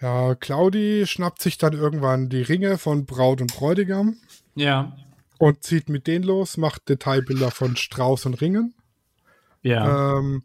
[0.00, 4.16] Ja, Claudi schnappt sich dann irgendwann die Ringe von Braut und Bräutigam
[4.54, 4.96] ja.
[5.38, 8.74] und zieht mit denen los, macht Detailbilder von Strauß und Ringen.
[9.62, 10.18] Ja.
[10.18, 10.42] Ähm,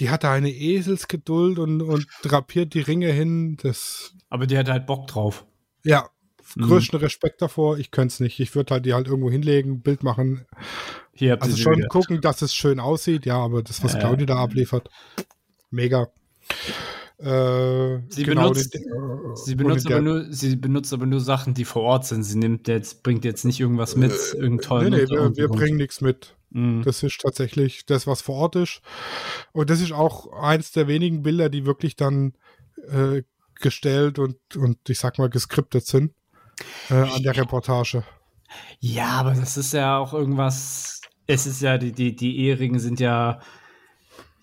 [0.00, 3.56] die hat da eine Eselsgeduld und, und drapiert die Ringe hin.
[3.62, 5.44] Das, Aber die hat halt Bock drauf.
[5.84, 6.08] ja,
[6.56, 6.62] Mhm.
[6.68, 7.78] größten Respekt davor.
[7.78, 8.38] Ich könnte es nicht.
[8.38, 10.44] Ich würde halt die halt irgendwo hinlegen, Bild machen.
[11.14, 13.24] Hier habt Also schon gucken, dass es schön aussieht.
[13.24, 14.00] Ja, aber das, was Ja.
[14.00, 14.90] Claudia da abliefert,
[15.70, 16.08] mega.
[17.18, 21.54] Äh, Sie genau, benutzt- den- äh, Sie benutzt, aber nur, sie benutzt aber nur Sachen,
[21.54, 22.24] die vor Ort sind.
[22.24, 25.76] Sie nimmt jetzt, bringt jetzt nicht irgendwas mit, irgendeinen tollen Nee, nee, wir, wir bringen
[25.76, 26.36] nichts mit.
[26.50, 26.82] Mhm.
[26.82, 28.80] Das ist tatsächlich das, was vor Ort ist.
[29.52, 32.34] Und das ist auch eins der wenigen Bilder, die wirklich dann
[32.88, 33.22] äh,
[33.60, 36.12] gestellt und, und ich sag mal geskriptet sind
[36.90, 38.02] äh, an der Reportage.
[38.80, 41.00] Ja, aber das ist ja auch irgendwas.
[41.26, 43.40] Es ist ja, die, die, die Eheringe sind ja,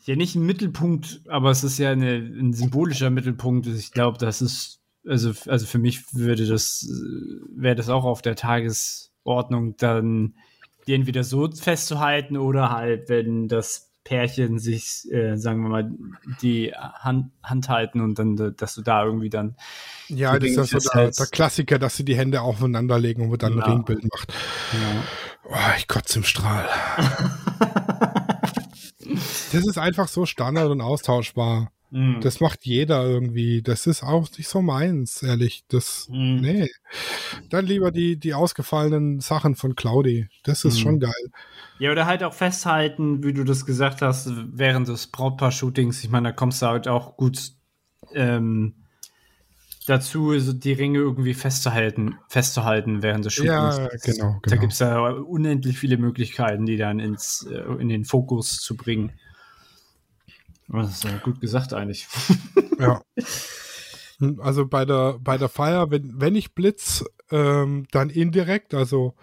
[0.06, 3.68] ja nicht ein Mittelpunkt, aber es ist ja eine, ein symbolischer Mittelpunkt.
[3.68, 6.88] Ich glaube, das ist, also, also für mich würde das,
[7.56, 10.36] wäre das auch auf der Tagesordnung, dann
[10.88, 15.92] die entweder so festzuhalten oder halt, wenn das Pärchen sich, äh, sagen wir mal,
[16.42, 19.56] die Hand, Hand halten und dann, dass du da irgendwie dann
[20.08, 23.30] Ja, das ist ja Ringe so der, der Klassiker, dass sie die Hände aufeinander legen
[23.30, 23.64] und dann Ja.
[23.64, 24.34] ein Ringbild macht.
[24.74, 25.04] ja,
[25.44, 26.68] Oh, ich kotze im Strahl.
[29.52, 31.72] das ist einfach so standard und austauschbar.
[31.92, 32.22] Mhm.
[32.22, 33.62] Das macht jeder irgendwie.
[33.62, 35.64] Das ist auch nicht so meins, ehrlich.
[35.68, 36.40] Das, Mhm.
[36.42, 36.70] nee.
[37.50, 40.28] Dann lieber die, die ausgefallenen Sachen von Claudi.
[40.44, 40.80] Das ist Mhm.
[40.82, 41.32] schon geil.
[41.80, 46.04] Ja, oder halt auch festhalten, wie du das gesagt hast, während des Brautpaar-Shootings.
[46.04, 47.52] Ich meine, da kommst du halt auch gut
[48.14, 48.74] ähm,
[49.88, 53.78] dazu, die Ringe irgendwie festzuhalten, festzuhalten während des Shootings.
[53.78, 54.62] Ja, genau, Da genau.
[54.62, 59.12] gibt es ja unendlich viele Möglichkeiten, die dann ins, äh, in den Fokus zu bringen.
[60.72, 62.08] Das ist ja gut gesagt eigentlich.
[62.80, 63.02] Ja.
[64.38, 69.16] Also bei der, bei der Feier, wenn, wenn ich blitz, ähm, dann indirekt, also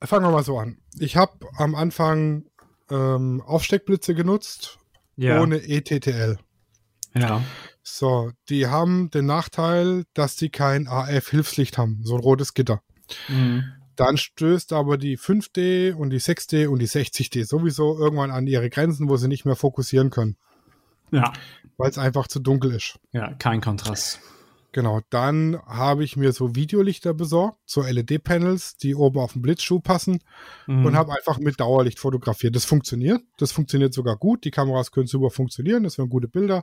[0.00, 0.78] fangen wir mal so an.
[1.00, 2.44] Ich habe am Anfang
[2.90, 4.78] ähm, Aufsteckblitze genutzt,
[5.18, 6.38] ohne E ETTL.
[7.14, 7.42] Ja.
[7.82, 12.82] So, die haben den Nachteil, dass die kein AF-Hilfslicht haben, so ein rotes Gitter.
[13.28, 13.64] Mhm.
[13.96, 18.68] Dann stößt aber die 5D und die 6D und die 60D sowieso irgendwann an ihre
[18.70, 20.36] Grenzen, wo sie nicht mehr fokussieren können,
[21.10, 21.32] Ja.
[21.78, 22.98] weil es einfach zu dunkel ist.
[23.12, 24.20] Ja, kein Kontrast.
[24.76, 29.80] Genau, dann habe ich mir so Videolichter besorgt, so LED-Panels, die oben auf den Blitzschuh
[29.80, 30.18] passen
[30.66, 30.84] Mhm.
[30.84, 32.54] und habe einfach mit Dauerlicht fotografiert.
[32.54, 34.44] Das funktioniert, das funktioniert sogar gut.
[34.44, 36.62] Die Kameras können super funktionieren, das wären gute Bilder.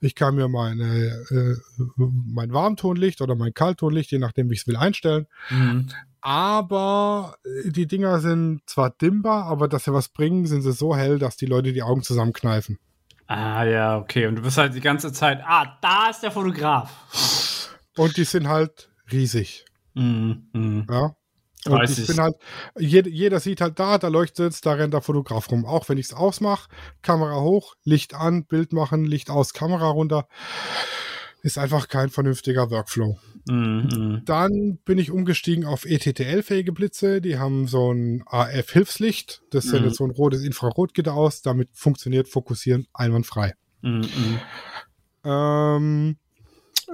[0.00, 1.54] Ich kann mir meine, äh,
[1.96, 5.28] mein Warmtonlicht oder mein Kalttonlicht, je nachdem, wie ich es will, einstellen.
[5.48, 5.86] Mhm.
[6.22, 10.96] Aber äh, die Dinger sind zwar dimmbar, aber dass sie was bringen, sind sie so
[10.96, 12.80] hell, dass die Leute die Augen zusammenkneifen.
[13.28, 14.26] Ah, ja, okay.
[14.28, 17.35] Und du bist halt die ganze Zeit, ah, da ist der Fotograf.
[17.96, 19.64] Und die sind halt riesig.
[19.94, 20.48] Mhm.
[20.52, 20.86] Mhm.
[20.90, 21.16] Ja.
[21.66, 22.36] Und Weiß ich, bin halt,
[22.78, 25.66] jeder, jeder sieht halt da, da leuchtet es, da rennt der Fotograf rum.
[25.66, 26.68] Auch wenn ich es ausmache,
[27.02, 30.28] Kamera hoch, Licht an, Bild machen, Licht aus, Kamera runter.
[31.42, 33.18] Ist einfach kein vernünftiger Workflow.
[33.48, 34.22] Mhm.
[34.24, 37.20] Dann bin ich umgestiegen auf ETTL-fähige Blitze.
[37.20, 39.42] Die haben so ein AF-Hilfslicht.
[39.50, 39.70] Das Mhm.
[39.70, 41.42] sendet so ein rotes Infrarotgitter aus.
[41.42, 43.54] Damit funktioniert Fokussieren einwandfrei.
[43.82, 44.00] Mhm.
[44.00, 44.40] Mhm.
[45.24, 46.16] Ähm,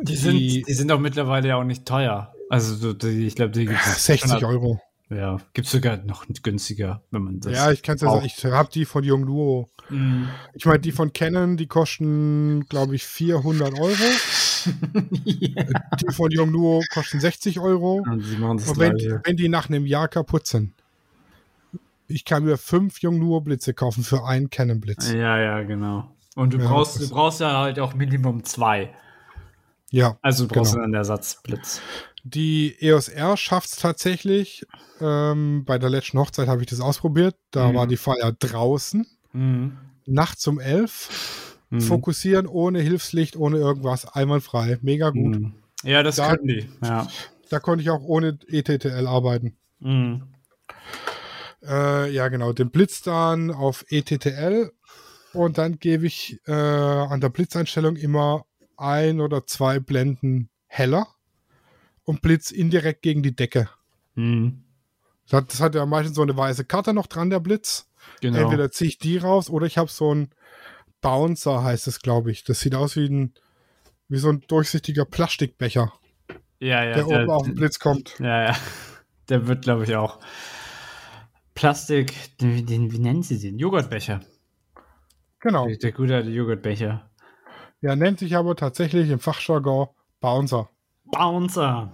[0.03, 2.35] Die sind, die sind auch mittlerweile ja auch nicht teuer.
[2.51, 4.81] Also so, die, ich glaube, die gibt es 60 Euro.
[5.11, 7.53] Ja, gibt es sogar noch günstiger, wenn man das.
[7.53, 8.24] Ja, ich kann es ja sagen.
[8.24, 9.69] Ich habe die von Yongnuo.
[9.91, 10.29] Mhm.
[10.55, 13.95] Ich meine, die von Canon, die kosten, glaube ich, 400 Euro.
[14.65, 18.05] Die von Yongnuo kosten 60 Euro.
[18.09, 20.73] Und sie machen das Und wenn, wenn die nach einem Jahr kaputt sind,
[22.07, 25.11] ich kann mir fünf Yongnuo-Blitze kaufen für einen Canon-Blitz.
[25.12, 26.15] Ja, ja, genau.
[26.37, 28.95] Und du Ja, brauchst, du brauchst ja halt auch Minimum zwei.
[29.93, 30.85] Ja, Also du brauchst Genau.
[30.85, 31.81] einen Ersatzblitz.
[32.24, 34.64] die EOS R schafft es tatsächlich.
[35.01, 37.36] Ähm, bei der letzten Hochzeit habe ich das ausprobiert.
[37.51, 37.74] Da Mhm.
[37.74, 39.77] war die Feier draußen, Mhm.
[40.06, 41.59] nachts um elf.
[41.70, 41.81] Mhm.
[41.81, 44.78] Fokussieren ohne Hilfslicht, ohne irgendwas, einwandfrei.
[44.82, 45.36] Mega gut.
[45.40, 45.55] Mhm.
[45.85, 46.69] Ja, das Da- können die.
[46.82, 47.06] Ja.
[47.51, 49.56] Da konnte ich auch ohne ETTL arbeiten.
[49.81, 50.23] Mhm.
[51.64, 52.52] Äh, ja, genau.
[52.52, 54.73] Den Blitz dann auf ETTL
[55.32, 58.44] und dann gebe ich äh, an der Blitzeinstellung immer
[58.83, 61.07] ein oder zwei Blenden heller
[62.05, 63.69] und Blitz indirekt gegen die Decke.
[64.15, 64.65] Mhm.
[65.25, 67.89] Das hat, das hat ja meistens so eine weiße Karte noch dran, der Blitz.
[68.21, 68.39] Genau.
[68.39, 70.31] Entweder ziehe ich die raus oder ich habe so ein
[71.01, 72.45] Bouncer, heißt es, glaube ich.
[72.45, 73.35] Das sieht aus wie ein,
[74.09, 75.93] wie so ein durchsichtiger Plastikbecher,
[76.61, 76.95] ja, ja.
[76.95, 78.19] der oben auf den Blitz kommt.
[78.19, 78.57] Ja, ja.
[79.29, 80.21] Der wird, glaube ich, auch.
[81.55, 83.59] Plastik, den, den, wie nennen sie den?
[83.59, 84.21] Joghurtbecher.
[85.41, 85.69] Genau.
[85.69, 87.11] Der gute alte Joghurtbecher.
[87.83, 89.89] Der nennt sich aber tatsächlich im Fachjargon
[90.21, 90.71] Bouncer.
[91.05, 91.93] Bouncer.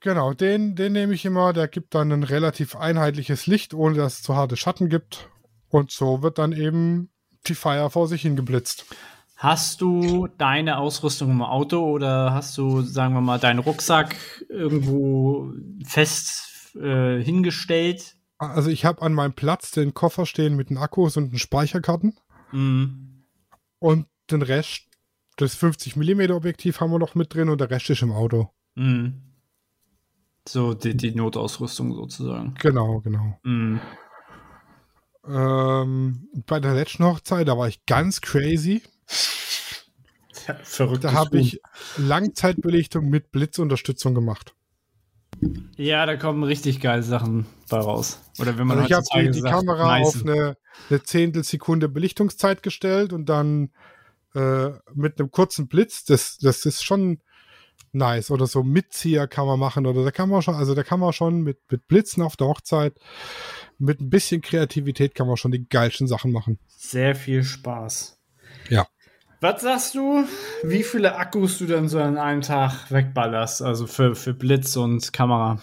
[0.00, 1.52] Genau, den, den nehme ich immer.
[1.52, 5.28] Der gibt dann ein relativ einheitliches Licht, ohne dass es zu harte Schatten gibt.
[5.68, 7.10] Und so wird dann eben
[7.46, 8.86] die Feier vor sich hingeblitzt.
[9.36, 14.16] Hast du deine Ausrüstung im Auto oder hast du, sagen wir mal, deinen Rucksack
[14.48, 15.52] irgendwo
[15.84, 18.16] fest äh, hingestellt?
[18.38, 22.16] Also ich habe an meinem Platz den Koffer stehen mit den Akkus und den Speicherkarten.
[22.52, 23.09] Mhm.
[23.80, 24.82] Und den Rest,
[25.36, 28.50] das 50 mm Objektiv haben wir noch mit drin und der Rest ist im Auto.
[28.76, 29.22] Mhm.
[30.46, 32.54] So die, die Notausrüstung sozusagen.
[32.60, 33.38] Genau, genau.
[33.42, 33.80] Mhm.
[35.26, 38.82] Ähm, bei der letzten Hochzeit, da war ich ganz crazy.
[40.46, 41.04] Ja, verrückt.
[41.04, 41.60] Da habe ich
[41.96, 44.54] Langzeitbelichtung mit Blitzunterstützung gemacht.
[45.76, 48.20] Ja, da kommen richtig geile Sacken bei raus.
[48.38, 50.56] Oder wenn man Also ich habe die, die Kamera auf eine,
[50.88, 53.70] eine Zehntelsekunde Belichtungszeit gestellt und dann
[54.34, 57.20] äh, mit einem kurzen Blitz, das, das ist schon
[57.92, 58.30] nice.
[58.30, 59.86] Oder so Mitzieher kann man machen.
[59.86, 62.46] Oder da kann man schon, also da kann man schon mit, mit Blitzen auf der
[62.46, 62.94] Hochzeit,
[63.78, 66.58] mit ein bisschen Kreativität kann man schon die geilsten Sachen machen.
[66.68, 68.18] Sehr viel Spaß.
[68.68, 68.86] Ja.
[69.40, 70.24] Was sagst du,
[70.62, 73.62] wie viele Akkus du dann so an einem Tag wegballerst?
[73.62, 75.62] Also für, für Blitz und Kamera.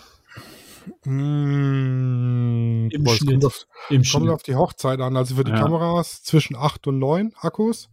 [1.05, 3.29] Mm, Im boah, Schnitt.
[3.31, 5.15] kommt, auf, Im kommt auf die Hochzeit an.
[5.17, 5.59] Also für die Ja.
[5.59, 7.89] Kameras zwischen 8 und 9 Akkus.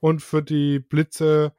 [0.00, 1.52] Und für die Blitze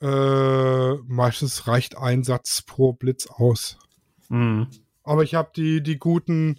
[0.00, 3.78] äh, meistens reicht ein Satz pro Blitz aus.
[4.28, 4.66] Mhm.
[5.04, 6.58] Aber ich habe die, die guten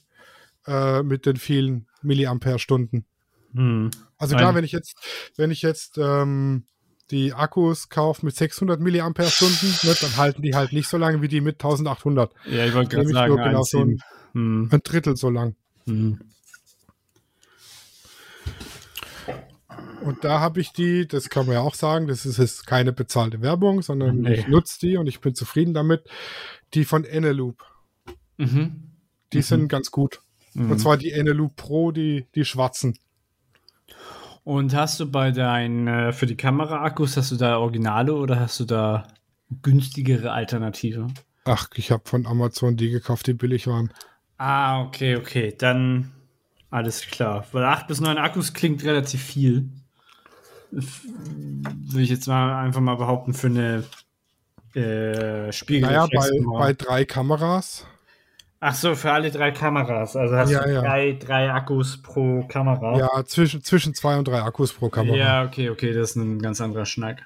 [0.65, 3.05] äh, mit den vielen Milliampere-Stunden.
[3.51, 3.91] Mhm.
[4.17, 4.95] Also klar, Ein- wenn ich jetzt,
[5.35, 6.65] wenn ich jetzt ähm,
[7.13, 11.27] die Akkus kaufe mit 600 Milliampere-Stunden, ne, dann halten die halt nicht so lange wie
[11.27, 12.33] die mit 1800.
[12.49, 14.01] Ja, ich wollte gerade sagen, genau so einziehen.
[14.33, 14.69] Mhm.
[14.71, 15.55] Ein Drittel so lang.
[15.85, 16.19] Mhm.
[20.01, 22.91] Und da habe ich die, das kann man ja auch sagen, das ist jetzt keine
[22.91, 24.33] bezahlte Werbung, sondern Nee.
[24.33, 26.03] ich nutze die und ich bin zufrieden damit.
[26.73, 27.63] Die von Eneloop.
[28.37, 28.91] Mhm.
[29.31, 30.19] Die sind ganz gut.
[30.55, 30.71] Mhm.
[30.71, 32.97] Und zwar die Eneloop Pro, die, die schwarzen.
[34.43, 38.59] Und hast du bei deinen, äh, für die Kamera-Akkus, hast du da Originale oder hast
[38.59, 39.07] du da
[39.61, 41.07] günstigere Alternative?
[41.45, 43.93] Ach, ich habe von Amazon die gekauft, die billig waren.
[44.37, 45.55] Ah, okay, okay.
[45.57, 46.11] Dann
[46.69, 47.45] alles klar.
[47.51, 49.69] Weil 8 bis 9 Akkus klingt relativ viel.
[50.71, 53.83] Würde ich jetzt mal einfach mal behaupten, für eine
[54.73, 55.87] äh, Spiegel.
[55.87, 57.85] Naja, bei, bei drei Kameras.
[58.65, 60.15] Ach so, für alle drei Kameras.
[60.15, 60.81] Also hast Ja, du ja.
[60.81, 62.97] drei, drei Akkus pro Kamera.
[62.97, 65.17] Ja, zwischen, zwischen zwei und drei Akkus pro Kamera.
[65.17, 67.23] Ja, okay, okay, das ist ein ganz anderer Schnack.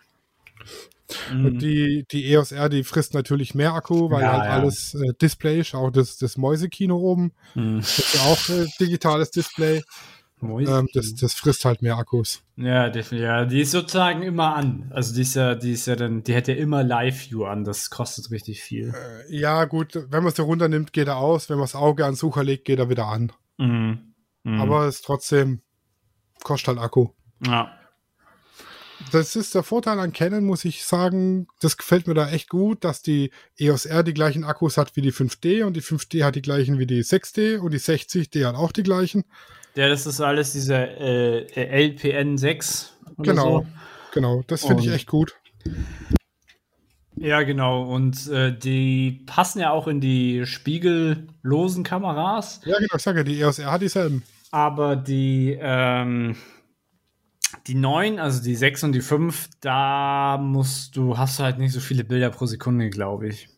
[1.30, 1.60] Und Mhm.
[1.60, 4.50] die, die EOS R, die frisst natürlich mehr Akku, weil Ja, halt ja.
[4.62, 7.32] alles äh, Display ist, auch das, das Mäusekino oben.
[7.54, 7.78] Mhm.
[7.82, 9.84] Das ist ja auch äh, digitales Display.
[10.42, 12.44] Ähm, das, das frisst halt mehr Akkus.
[12.58, 13.26] Ja, definitiv.
[13.26, 14.92] Ja, die ist sozusagen immer an.
[14.94, 17.64] Also die ist ja, die ist ja dann, die hat ja immer Live-View an.
[17.64, 18.94] Das kostet richtig viel.
[18.94, 21.50] Äh, ja, gut, wenn man es runternimmt, geht er aus.
[21.50, 23.32] Wenn man das Auge an den Sucher legt, geht er wieder an.
[23.58, 24.14] Mhm.
[24.44, 24.62] Mhm.
[24.62, 25.62] Aber es ist trotzdem,
[26.44, 27.10] kostet halt Akku.
[27.46, 27.72] ja.
[29.12, 31.48] Das ist der Vorteil an Canon, muss ich sagen.
[31.62, 35.02] Das gefällt mir da echt gut, dass die EOS R die gleichen Akkus hat wie
[35.02, 38.56] die 5D und die 5D hat die gleichen wie die 6D und die 60D hat
[38.56, 39.24] auch die gleichen.
[39.78, 42.94] Ja, das ist alles dieser äh, LPN 6.
[43.18, 43.60] Oder Genau.
[43.62, 43.68] So.
[44.12, 45.36] Genau, das finde ich echt gut.
[47.16, 47.84] Ja, genau.
[47.84, 52.62] Und äh, die passen ja auch in die spiegellosen Kameras.
[52.66, 54.24] Ja, genau, ich sage ja, die EOS R hat dieselben.
[54.50, 56.36] Aber die, ähm,
[57.68, 61.74] die 9, also die 6 und die 5, da musst du, hast du halt nicht
[61.74, 63.50] so viele Bilder pro Sekunde, glaube ich.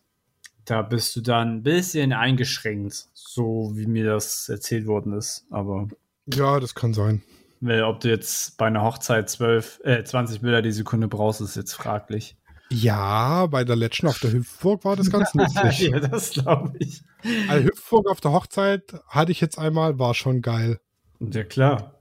[0.65, 5.45] Da bist du dann ein bisschen eingeschränkt, so wie mir das erzählt worden ist.
[5.49, 5.87] Aber
[6.33, 7.21] Ja, das kann sein.
[7.61, 11.55] weil, ob du jetzt bei einer Hochzeit 12, äh, 20 Bilder die Sekunde brauchst, ist
[11.55, 12.35] jetzt fraglich.
[12.71, 15.79] Ja, bei der letzten auf der Hüpfburg war das ganz nützlich.
[15.89, 17.03] ja, das glaube ich.
[17.47, 20.79] Also Hüpfburg auf der Hochzeit hatte ich jetzt einmal, war schon geil.
[21.19, 21.95] Ja, klar.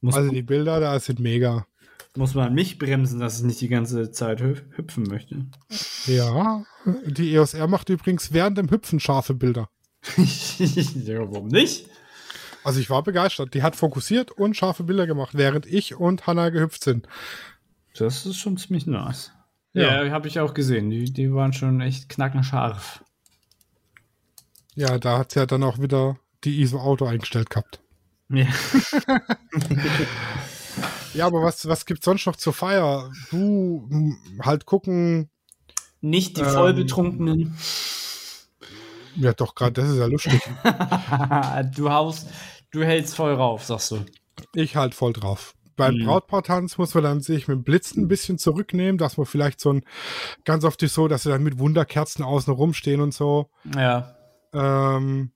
[0.00, 1.66] Muss, Also die Bilder da sind mega.
[2.16, 5.44] muss man mich bremsen, dass ich nicht die ganze Zeit hüp hüpfen möchte.
[6.06, 6.64] Ja,
[7.04, 9.68] die EOS R macht übrigens während dem Hüpfen scharfe Bilder.
[10.16, 11.86] ja, warum nicht?
[12.64, 13.54] Also ich war begeistert.
[13.54, 17.06] Die hat fokussiert und scharfe Bilder gemacht, während ich und Hannah gehüpft sind.
[17.96, 19.32] Das ist schon ziemlich nice.
[19.72, 20.04] Ja.
[20.04, 20.90] Ja, habe ich auch gesehen.
[20.90, 23.04] Die, die waren schon echt knackenscharf.
[24.74, 27.80] Ja, da hat sie ja dann auch wieder die ISO Auto eingestellt gehabt.
[28.28, 28.46] Ja.
[31.14, 33.10] Ja, aber was, was gibt's sonst noch zur Feier?
[33.30, 33.88] Du
[34.40, 35.28] halt gucken.
[36.00, 36.50] Nicht die Ähm.
[36.50, 37.56] vollbetrunkenen.
[39.20, 40.40] Ja, doch, gerade das ist ja lustig.
[41.76, 42.28] du haust,
[42.70, 44.04] du hältst voll rauf, sagst du.
[44.54, 45.54] Ich halt voll drauf.
[45.76, 46.06] Beim Mhm.
[46.06, 49.72] Brautpaartanz muss man dann sich mit dem Blitzen ein bisschen zurücknehmen, dass man vielleicht so
[49.74, 49.82] ein,
[50.44, 53.50] ganz oft ist so, dass sie dann mit Wunderkerzen außen rumstehen und so.
[53.74, 54.14] Ja.
[54.52, 55.32] Ähm,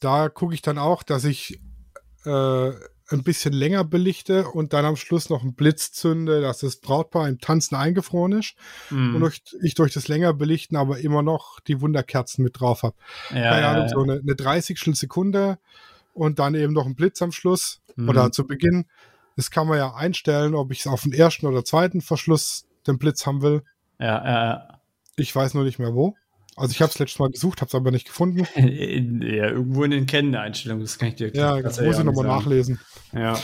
[0.00, 1.60] da gucke ich dann auch, dass ich
[2.24, 2.70] äh,
[3.12, 7.28] ein bisschen länger belichte und dann am Schluss noch einen Blitz zünde, dass das Brautpaar
[7.28, 8.54] im Tanzen eingefroren ist
[8.90, 9.14] Mhm.
[9.16, 12.94] und durch, ich durch das länger belichten aber immer noch die Wunderkerzen mit drauf habe.
[13.30, 13.88] ja, Keine ja, Ahnung, ja.
[13.88, 15.58] so eine, eine 30 Sekunde
[16.14, 18.08] und dann eben noch ein Blitz am Schluss Mhm.
[18.08, 18.86] oder zu Beginn.
[19.36, 22.98] Das kann man ja einstellen, ob ich es auf den ersten oder zweiten Verschluss den
[22.98, 23.62] Blitz haben will.
[23.98, 24.80] ja, ja.
[25.16, 26.14] Ich weiß nur nicht mehr wo.
[26.56, 28.46] Also ich habe es letztes Mal gesucht, habe es aber nicht gefunden.
[28.54, 32.26] In, ja, irgendwo in den Kenneinstellungen, das kann ich dir Ja, kannst muss ich nochmal
[32.26, 32.80] nachlesen.
[33.12, 33.38] Ja.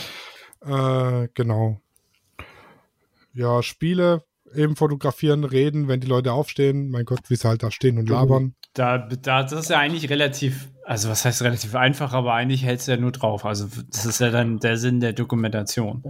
[0.61, 1.79] Äh, genau.
[3.33, 4.23] Ja, Spiele
[4.55, 6.89] eben fotografieren, reden, wenn die Leute aufstehen.
[6.89, 8.55] Mein Gott, wie sie halt da stehen und labern.
[8.73, 12.87] Da, da, das ist ja eigentlich relativ, also was heißt relativ einfach, aber eigentlich hältst
[12.87, 13.45] du ja nur drauf.
[13.45, 16.03] Also das ist ja dann der Sinn der Dokumentation.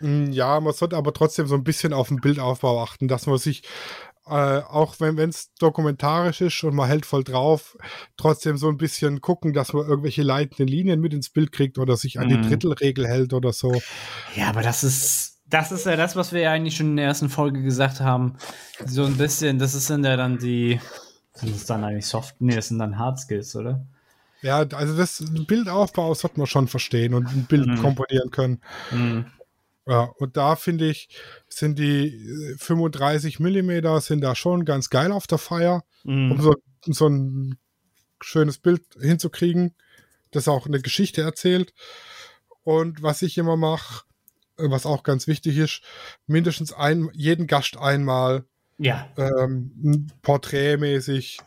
[0.00, 3.62] Ja, man sollte aber trotzdem so ein bisschen auf den Bildaufbau achten, dass man sich,
[4.26, 7.76] äh, auch wenn es dokumentarisch ist und man hält voll drauf,
[8.16, 11.96] trotzdem so ein bisschen gucken, dass man irgendwelche leitenden Linien mit ins Bild kriegt oder
[11.96, 12.42] sich an die Mhm.
[12.48, 13.80] Drittelregel hält oder so.
[14.36, 17.06] Ja, aber das ist, das ist ja das, was wir ja eigentlich schon in der
[17.06, 18.36] ersten Folge gesagt haben.
[18.86, 20.80] So ein bisschen, das ist dann ja dann die,
[21.34, 23.84] sind es dann eigentlich Soft, nee, das sind dann Hard Skills, oder?
[24.42, 27.76] Ja, also das Bildaufbau sollte man schon verstehen und ein Bild Mhm.
[27.76, 28.60] komponieren können.
[28.90, 29.26] Mhm.
[29.86, 31.08] Ja, und da finde ich,
[31.48, 36.40] sind die äh, 35 Millimeter sind da schon ganz geil auf der Feier, um Mhm.
[36.40, 36.54] so,
[36.86, 37.58] so ein
[38.22, 39.74] schönes Bild hinzukriegen,
[40.30, 41.74] das auch eine Geschichte erzählt.
[42.62, 44.04] Und was ich immer mache,
[44.56, 45.82] äh, was auch ganz wichtig ist,
[46.26, 48.44] mindestens ein, jeden Gast einmal
[48.78, 49.08] Ja.
[49.16, 51.38] ähm, porträtmäßig.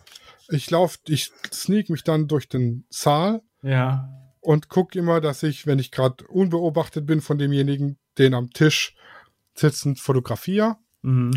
[0.50, 4.12] Ich laufe, ich sneak mich dann durch den Saal Ja.
[4.46, 8.96] Und gucke immer, dass ich, wenn ich gerade unbeobachtet bin von demjenigen, den am Tisch
[9.56, 11.32] sitzend fotografiere Mhm.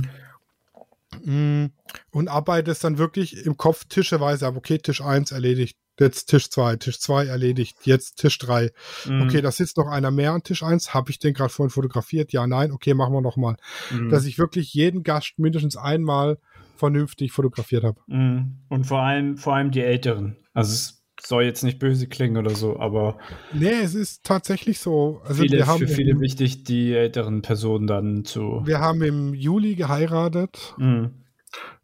[1.25, 1.67] mm,
[2.11, 4.57] und arbeite es dann wirklich im Kopf tischeweise ab.
[4.57, 8.73] Okay, Tisch 1 erledigt, jetzt Tisch 2, Tisch 2 erledigt, jetzt Tisch 3.
[9.05, 9.23] Mhm.
[9.23, 10.95] Okay, da sitzt noch einer mehr an Tisch 1.
[10.95, 12.33] Habe ich den gerade vorhin fotografiert?
[12.33, 13.57] Ja, nein, okay, machen wir nochmal.
[13.91, 14.09] Mhm.
[14.09, 16.39] Dass ich wirklich jeden Gast mindestens einmal
[16.77, 18.01] vernünftig fotografiert habe.
[18.07, 18.59] Mhm.
[18.69, 20.37] Und vor allem, vor allem die Älteren.
[20.55, 23.19] Also es soll jetzt nicht böse klingen oder so, aber
[23.53, 25.21] Nee, es ist tatsächlich so.
[25.25, 28.63] Also viele, wir haben für viele im, wichtig, die älteren Personen dann zu.
[28.65, 30.75] wir haben im Juli geheiratet.
[30.79, 31.11] Mhm.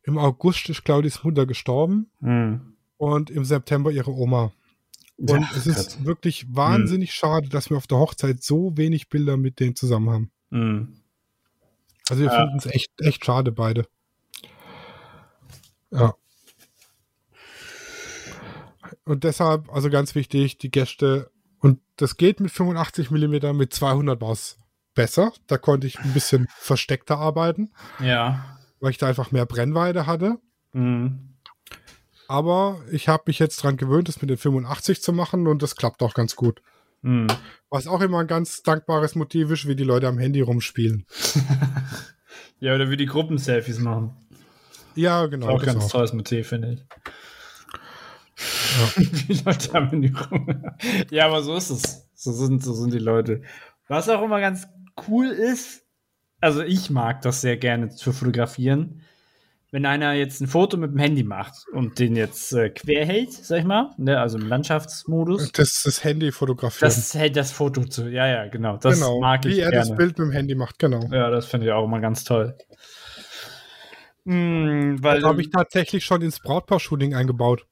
[0.02, 2.74] Im August ist Claudis Mutter gestorben Mhm.
[2.96, 4.52] und im September ihre Oma.
[5.16, 6.06] Und Ja, es ist Gott.
[6.06, 10.30] wirklich wahnsinnig schade, dass wir auf der Hochzeit so wenig Bilder mit denen zusammen haben.
[10.50, 10.96] Mhm.
[12.10, 12.40] Also wir Ja.
[12.40, 13.86] finden es echt, echt schade beide.
[15.90, 16.14] Ja.
[19.04, 24.20] Und deshalb, also ganz wichtig, die Gäste, und das geht mit 85 Millimeter, mit 200
[24.20, 24.58] war es
[24.94, 25.32] besser.
[25.46, 28.58] Da konnte ich ein bisschen versteckter arbeiten, Ja.
[28.80, 30.38] weil ich da einfach mehr Brennweite hatte.
[30.72, 31.30] Mhm.
[32.26, 35.76] Aber ich habe mich jetzt dran gewöhnt, das mit den 85 zu machen und das
[35.76, 36.62] klappt auch ganz gut.
[37.02, 37.26] Mhm.
[37.68, 41.06] Was auch immer ein ganz dankbares Motiv ist, wie die Leute am Handy rumspielen.
[42.60, 44.16] Ja, oder wie die Gruppenselfies machen.
[44.94, 45.48] Ja, genau.
[45.48, 46.86] auch das ganz tolles Motiv, finde ich.
[48.96, 50.12] die Leute haben in die.
[51.10, 52.08] Ja, aber so ist es.
[52.14, 53.42] So sind, so sind die Leute.
[53.88, 54.66] Was auch immer ganz
[55.08, 55.82] cool ist,
[56.40, 59.02] also ich mag das sehr gerne zu fotografieren,
[59.70, 63.32] wenn einer jetzt ein Foto mit dem Handy macht und den jetzt äh, quer hält,
[63.32, 66.92] sag ich mal, ne, also im Landschaftsmodus, Das ist das Handy fotografieren.
[66.94, 68.08] das hält das Foto zu.
[68.08, 68.76] Ja, ja, genau.
[68.76, 69.18] Das genau.
[69.18, 69.88] mag ich wie er gerne.
[69.88, 71.00] das Bild mit dem Handy macht, genau.
[71.10, 72.56] Ja, das finde ich auch immer ganz toll.
[74.24, 77.66] Mm, weil Das habe ich tatsächlich schon ins Brautpaar-Shooting eingebaut.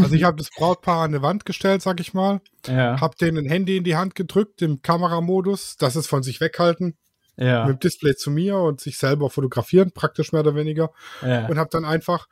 [0.00, 3.38] Also ich habe das Brautpaar an eine Wand gestellt, sag ich mal, ja, habe denen
[3.38, 6.96] ein Handy in die Hand gedrückt im Kameramodus, das ist von sich weghalten,
[7.36, 10.90] ja, mit dem Display zu mir und sich selber fotografieren, praktisch mehr oder weniger,
[11.22, 11.46] ja.
[11.46, 12.26] und habe dann einfach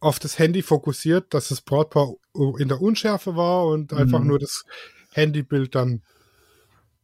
[0.00, 2.14] auf das Handy fokussiert, dass das Brautpaar
[2.58, 4.26] in der Unschärfe war und einfach Mhm.
[4.26, 4.64] nur das
[5.12, 6.02] Handybild dann,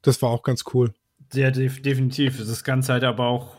[0.03, 0.93] das war auch ganz cool.
[1.33, 2.39] Ja, def definitiv.
[2.39, 3.57] Das Ganze halt aber auch.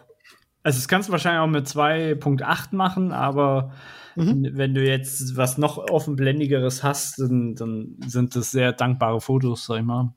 [0.63, 3.73] Also, das kannst du wahrscheinlich auch mit 2.8 machen, aber
[4.15, 4.51] Mhm.
[4.53, 9.77] wenn du jetzt was noch offenblendigeres hast, dann, dann sind das sehr dankbare Fotos, sag
[9.79, 10.13] ich mal.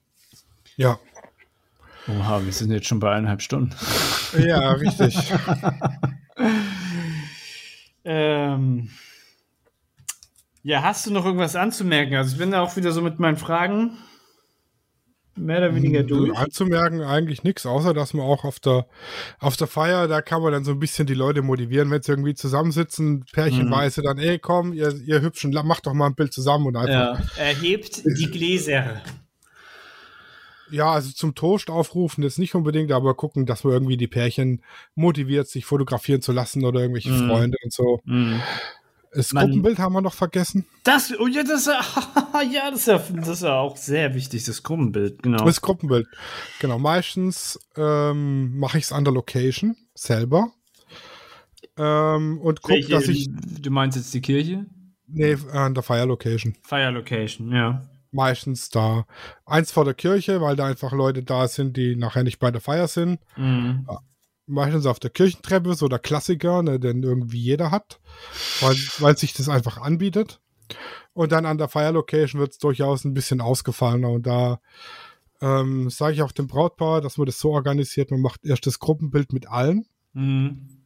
[0.77, 0.99] Ja,
[2.09, 3.75] Oha, wir sind jetzt schon bei eineinhalb Stunden.
[4.37, 5.17] ja, richtig.
[8.05, 8.91] Ähm,
[10.63, 12.17] ja, hast du noch irgendwas anzumerken?
[12.17, 13.97] Also, ich bin da auch wieder so mit meinen Fragen
[15.37, 16.37] mehr oder weniger durch.
[16.37, 18.87] Anzumerken eigentlich nichts, außer dass man auch auf der,
[19.39, 22.13] auf der Feier, da kann man dann so ein bisschen die Leute motivieren, wenn sie
[22.13, 26.67] irgendwie zusammensitzen, pärchenweise, dann, ey, komm, ihr, ihr Hübschen, macht doch mal ein Bild zusammen
[26.67, 29.01] und einfach, Ja, erhebt die Gläser.
[30.71, 34.63] ja, also zum Toast aufrufen jetzt nicht unbedingt, aber gucken, dass man irgendwie die Pärchen
[34.95, 37.29] motiviert, sich fotografieren zu lassen oder irgendwelche Mhm.
[37.29, 38.01] Freunde und so.
[38.05, 38.41] Mhm.
[39.15, 40.65] Das Man- Gruppenbild haben wir noch vergessen.
[40.85, 41.67] Das, oh ja, das, ist
[42.53, 45.45] ja- das, ist ja, das ist ja auch sehr wichtig, das Gruppenbild, genau.
[45.45, 46.07] Das Gruppenbild.
[46.61, 50.51] Genau, meistens ähm, mache ich es an der Location selber.
[51.77, 53.29] Ähm, und gucke, dass ich.
[53.61, 54.67] Du meinst jetzt die Kirche?
[55.07, 56.55] Nee, an der Fire Location.
[56.63, 57.83] Fire Location, ja.
[58.11, 59.07] Meistens da.
[59.47, 62.61] Eins vor der Kirche, weil da einfach Leute da sind, die nachher nicht bei der
[62.61, 63.21] Feier sind.
[63.37, 63.87] Mhm.
[64.47, 68.01] Meistens auf der Kirchentreppe, so der Klassiker, ne, den irgendwie jeder hat,
[68.61, 70.41] weil, weil sich das einfach anbietet.
[71.13, 74.11] Und dann an der Fire Location wird es durchaus ein bisschen ausgefallener.
[74.11, 74.61] Und da
[75.41, 78.79] ähm, sage ich auch dem Brautpaar, dass man das so organisiert, man macht erst das
[78.79, 79.87] Gruppenbild mit allen.
[80.13, 80.83] Mhm.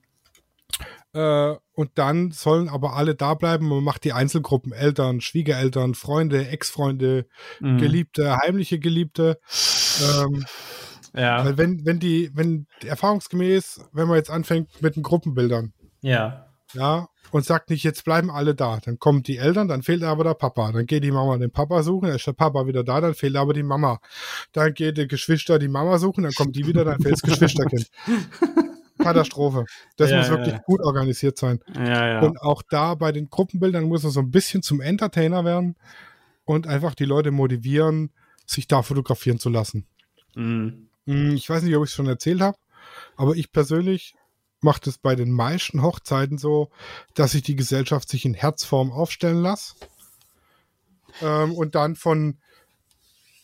[1.13, 3.69] Äh, und dann sollen aber alle da bleiben.
[3.69, 7.27] Man macht die Einzelgruppen, Eltern, Schwiegereltern, Freunde, Ex-Freunde,
[7.61, 7.79] Mhm.
[7.79, 9.39] Geliebte, heimliche Geliebte.
[10.03, 10.45] Ähm,
[11.17, 11.45] Ja.
[11.45, 15.73] weil wenn, wenn die, wenn erfahrungsgemäß, wenn man jetzt anfängt mit den Gruppenbildern,
[16.03, 16.47] Ja.
[16.75, 20.23] ja, und sagt nicht, jetzt bleiben alle da, dann kommen die Eltern, dann fehlt aber
[20.25, 20.71] der Papa.
[20.73, 23.35] Dann geht die Mama den Papa suchen, dann ist der Papa wieder da, dann fehlt
[23.37, 23.99] aber die Mama.
[24.53, 27.89] Dann geht die Geschwister die Mama suchen, dann kommt die wieder, dann fehlt das Geschwisterkind.
[28.99, 29.65] Katastrophe.
[29.97, 30.61] Das Ja, muss wirklich ja.
[30.65, 31.61] gut organisiert sein.
[31.75, 32.21] Ja.
[32.21, 35.77] Und auch da bei den Gruppenbildern muss er so ein bisschen zum Entertainer werden
[36.45, 38.11] und einfach die Leute motivieren,
[38.47, 39.87] sich da fotografieren zu lassen.
[40.35, 40.89] Mhm.
[41.07, 42.59] Hm, Ich weiß nicht, ob ich es schon erzählt habe,
[43.17, 44.15] aber ich persönlich
[44.61, 46.71] mache das bei den meisten Hochzeiten so,
[47.15, 49.75] dass ich die Gesellschaft sich in Herzform aufstellen lasse.
[51.23, 52.39] Ähm, und dann von,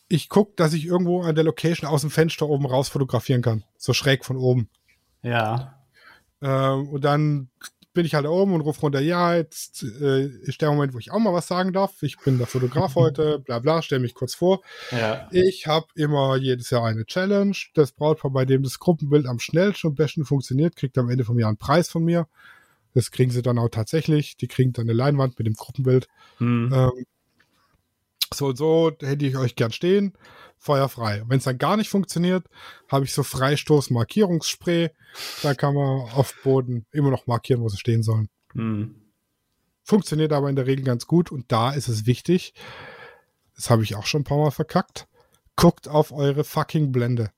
[0.08, 3.64] ich gucke, dass ich irgendwo an der Location aus dem Fenster oben raus fotografieren kann.
[3.76, 4.68] So schräg von oben.
[5.22, 5.78] Ja.
[6.40, 7.50] Ähm, und dann
[7.92, 11.10] bin ich halt oben und rufe runter, ja, jetzt äh, ist der Moment, wo ich
[11.10, 12.02] auch mal was sagen darf.
[12.02, 14.62] Ich bin der Fotograf heute, bla bla, stell mich kurz vor.
[14.90, 15.28] Ja.
[15.30, 17.56] Ich habe immer jedes Jahr eine Challenge.
[17.74, 21.38] Das Brautpaar, bei dem das Gruppenbild am schnellsten und besten funktioniert, kriegt am Ende vom
[21.38, 22.26] Jahr einen Preis von mir.
[22.94, 24.36] Das kriegen sie dann auch tatsächlich.
[24.36, 26.08] Die kriegen dann eine Leinwand mit dem Gruppenbild.
[26.38, 26.72] Mhm.
[26.74, 27.06] Ähm,
[28.34, 30.12] so und so hätte ich euch gern stehen.
[30.58, 31.24] Feuerfrei.
[31.26, 32.46] Wenn es dann gar nicht funktioniert,
[32.88, 34.90] habe ich so Freistoß-Markierungsspray.
[35.42, 38.28] Da kann man auf Boden immer noch markieren, wo sie stehen sollen.
[38.54, 38.94] Mhm.
[39.82, 42.54] Funktioniert aber in der Regel ganz gut und da ist es wichtig,
[43.56, 45.08] das habe ich auch schon ein paar Mal verkackt,
[45.56, 47.30] guckt auf eure fucking Blende.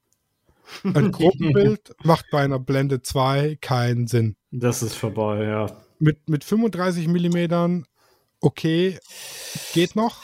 [0.83, 4.37] Ein Gruppenbild macht bei einer Blende 2 keinen Sinn.
[4.51, 5.67] Das ist vorbei, ja.
[5.99, 7.87] Mit, mit 35 Millimetern,
[8.41, 8.99] okay,
[9.73, 10.23] geht noch,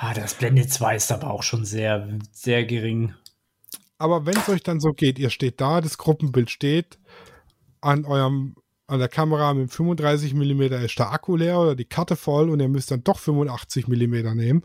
[0.00, 3.14] Ah, das Blende 2 ist aber auch schon sehr, sehr gering.
[3.98, 6.98] aber wenn es euch dann so geht, ihr steht da, das Gruppenbild steht,
[7.80, 8.54] an eurem
[8.86, 12.58] an der Kamera mit 35 mm ist der Akku leer oder die Karte voll und
[12.58, 14.62] ihr müsst dann doch 85 mm nehmen,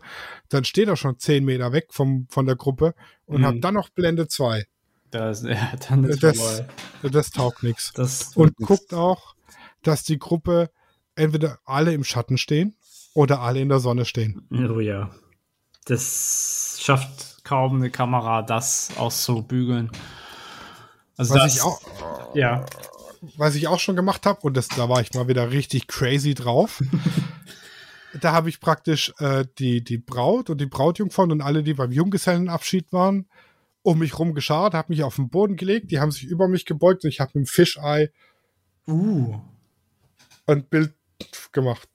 [0.48, 2.94] dann steht er schon 10 Meter weg vom, von der Gruppe
[3.26, 3.46] und Mhm.
[3.46, 4.64] habt dann noch Blende 2.
[5.10, 6.62] Das, ja, dann ist Das,
[7.02, 7.92] das taugt nichts.
[8.34, 9.34] Und guckt auch,
[9.82, 10.70] dass die Gruppe
[11.16, 12.76] entweder alle im Schatten stehen
[13.12, 14.48] oder alle in der Sonne stehen.
[14.50, 15.10] Oh ja.
[15.84, 19.90] Das schafft kaum eine Kamera, das auszubügeln.
[21.16, 21.80] Also Was das, ich auch,
[22.34, 22.64] Ja.
[23.36, 26.34] was ich auch schon gemacht habe, und das, da war ich mal wieder richtig crazy
[26.34, 26.82] drauf.
[28.20, 31.92] da habe ich praktisch äh, die, die Braut und die Brautjungfern und alle, die beim
[31.92, 33.26] Junggesellenabschied waren,
[33.82, 36.64] um mich rum geschart, habe mich auf den Boden gelegt, die haben sich über mich
[36.64, 38.10] gebeugt und ich habe mit dem Fischei
[38.86, 39.38] Uh.
[40.46, 40.94] ein Bild
[41.52, 41.88] gemacht.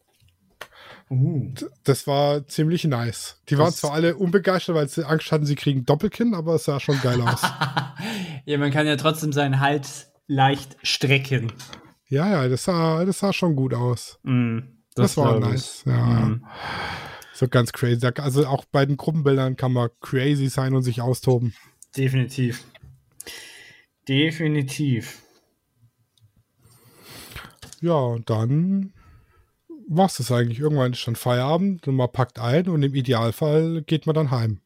[1.10, 1.53] Uh.
[1.84, 3.41] Das war ziemlich nice.
[3.49, 6.65] Die waren Das- zwar alle unbegeistert, weil sie Angst hatten, sie kriegen Doppelkinn, aber es
[6.65, 7.41] sah schon geil aus.
[8.45, 11.52] ja, man kann ja trotzdem seinen Hals leicht strecken.
[12.07, 14.19] ja, ja, das sah, das sah schon gut aus.
[14.23, 14.60] Mm,
[14.94, 15.49] Das, war glaub ich.
[15.52, 15.84] nice.
[15.88, 16.06] Ja.
[16.06, 16.45] Mm.
[17.34, 18.06] So ganz crazy.
[18.18, 21.56] Also auch bei den Gruppenbildern kann man crazy sein und sich austoben.
[21.98, 22.64] Definitiv.
[24.07, 25.23] Definitiv.
[27.81, 28.94] Ja, und dann
[29.90, 30.60] war's das eigentlich.
[30.60, 34.61] Irgendwann ist schon Feierabend und man packt ein und im Idealfall geht man dann heim.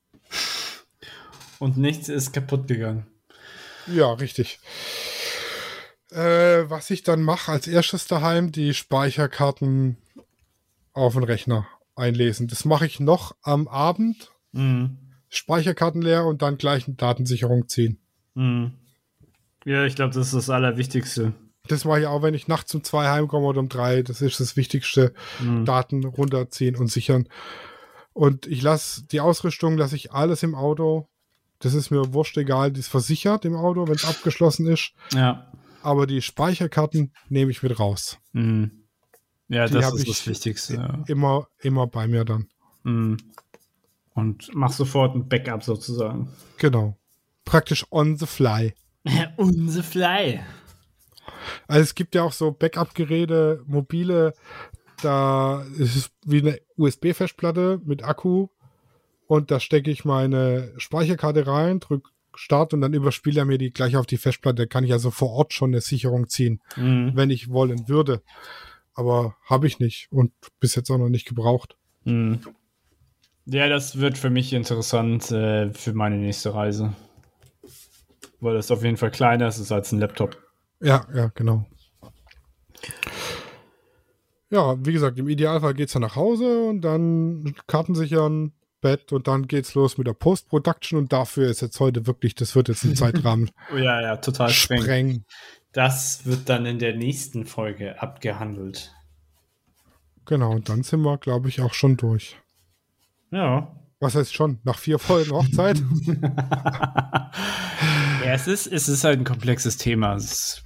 [1.59, 3.07] Und nichts ist kaputt gegangen.
[3.87, 4.59] Ja, richtig.
[6.11, 9.97] Äh, was ich dann mache als erstes daheim, die Speicherkarten
[10.93, 12.47] auf den Rechner einlesen.
[12.47, 14.31] Das mache ich noch am Abend.
[14.51, 14.85] Mm.
[15.29, 17.99] Speicherkarten leer und dann gleich eine Datensicherung ziehen.
[18.35, 18.67] Mm.
[19.65, 21.33] Ja, ich glaube, das ist das Allerwichtigste.
[21.67, 24.01] Das mache ich auch, wenn ich nachts um zwei heimkomme oder um drei.
[24.01, 25.13] Das ist das Wichtigste.
[25.39, 25.63] Mm.
[25.63, 27.29] Daten runterziehen und sichern.
[28.11, 31.07] Und ich lasse die Ausrüstung, lasse ich alles im Auto.
[31.59, 32.71] Das ist mir wurscht egal.
[32.73, 34.91] Die ist versichert im Auto, wenn es abgeschlossen ist.
[35.13, 35.51] Ja.
[35.81, 38.19] Aber die Speicherkarten nehme ich mit raus.
[38.33, 38.65] Mm.
[39.47, 41.03] Ja, Die das ist ich das Wichtigste.
[41.07, 42.47] Immer, immer bei mir dann.
[42.83, 43.15] Mm.
[44.13, 46.29] Und mach sofort ein Backup sozusagen.
[46.57, 46.97] Genau.
[47.45, 48.73] Praktisch on the fly.
[49.37, 50.41] On the fly.
[51.67, 54.33] Also es gibt ja auch so Backup-Geräte, mobile,
[55.01, 58.47] da ist es wie eine USB-Festplatte mit Akku
[59.27, 63.71] und da stecke ich meine Speicherkarte rein, drücke Start und dann überspielt er mir die
[63.71, 64.63] gleich auf die Festplatte.
[64.63, 67.11] Da kann ich also vor Ort schon eine Sicherung ziehen, Mhm.
[67.13, 68.21] wenn ich wollen würde.
[68.95, 71.77] Aber habe ich nicht und bis jetzt auch noch nicht gebraucht.
[72.05, 72.39] Mhm.
[73.45, 76.93] Ja, das wird für mich interessant äh, für meine nächste Reise.
[78.39, 80.37] Weil das auf jeden Fall kleiner ist als ein Laptop.
[80.83, 81.65] Ja, ja, genau.
[84.49, 88.51] Ja, wie gesagt, im Idealfall geht's dann nach Hause und dann Karten sichern,
[88.81, 92.53] Bett und dann geht's los mit der Post-Production und dafür ist jetzt heute wirklich, das
[92.55, 94.81] wird jetzt den Zeitrahmen Oh, ja, ja, total streng.
[94.81, 95.25] sprengen.
[95.71, 98.93] Das wird dann in der nächsten Folge abgehandelt.
[100.25, 102.37] Genau, und dann sind wir, glaube ich, auch schon durch.
[103.31, 103.75] Ja.
[103.99, 104.59] Was heißt schon?
[104.63, 105.81] Nach vier Folgen Hochzeit?
[108.23, 110.15] ja, es ist, es ist halt ein komplexes Thema.
[110.15, 110.62] Es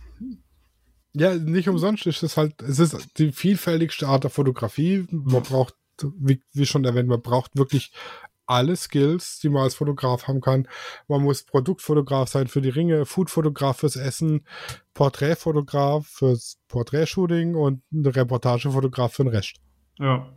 [1.18, 5.06] ja, nicht umsonst ist es halt, es ist die vielfältigste Art der Fotografie.
[5.11, 7.91] Man braucht, wie, wie schon erwähnt, man braucht wirklich
[8.45, 10.68] alle Skills, die man als Fotograf haben kann.
[11.07, 14.45] Man muss Produktfotograf sein für die Ringe, Foodfotograf fürs Essen,
[14.94, 19.56] Porträtfotograf fürs Porträtshooting und ein Reportagefotograf für den Rest.
[19.99, 20.27] ja.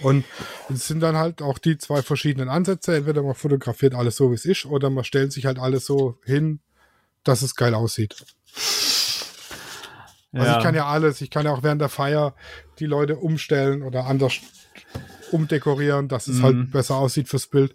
[0.00, 0.24] Und
[0.68, 2.96] es sind dann halt auch die zwei verschiedenen Ansätze.
[2.96, 6.18] Entweder man fotografiert alles so, wie es ist, oder man stellt sich halt alles so
[6.24, 6.58] hin,
[7.22, 8.16] dass es geil aussieht.
[10.32, 10.56] Also ja.
[10.58, 12.34] ich kann ja alles, ich kann ja auch während der Feier
[12.78, 14.34] die Leute umstellen oder anders
[15.30, 16.42] umdekorieren, dass es Mhm.
[16.42, 17.74] halt besser aussieht fürs Bild.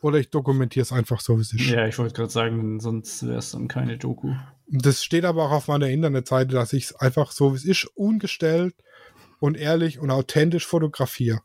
[0.00, 1.66] Oder ich dokumentiere es einfach so, wie es ist.
[1.66, 4.34] Ja, ich wollte gerade sagen, sonst wäre es dann keine Doku.
[4.68, 7.84] Das steht aber auch auf meiner Internetseite, dass ich es einfach so, wie es ist,
[7.94, 8.74] ungestellt
[9.38, 11.40] und ehrlich und authentisch fotografiere.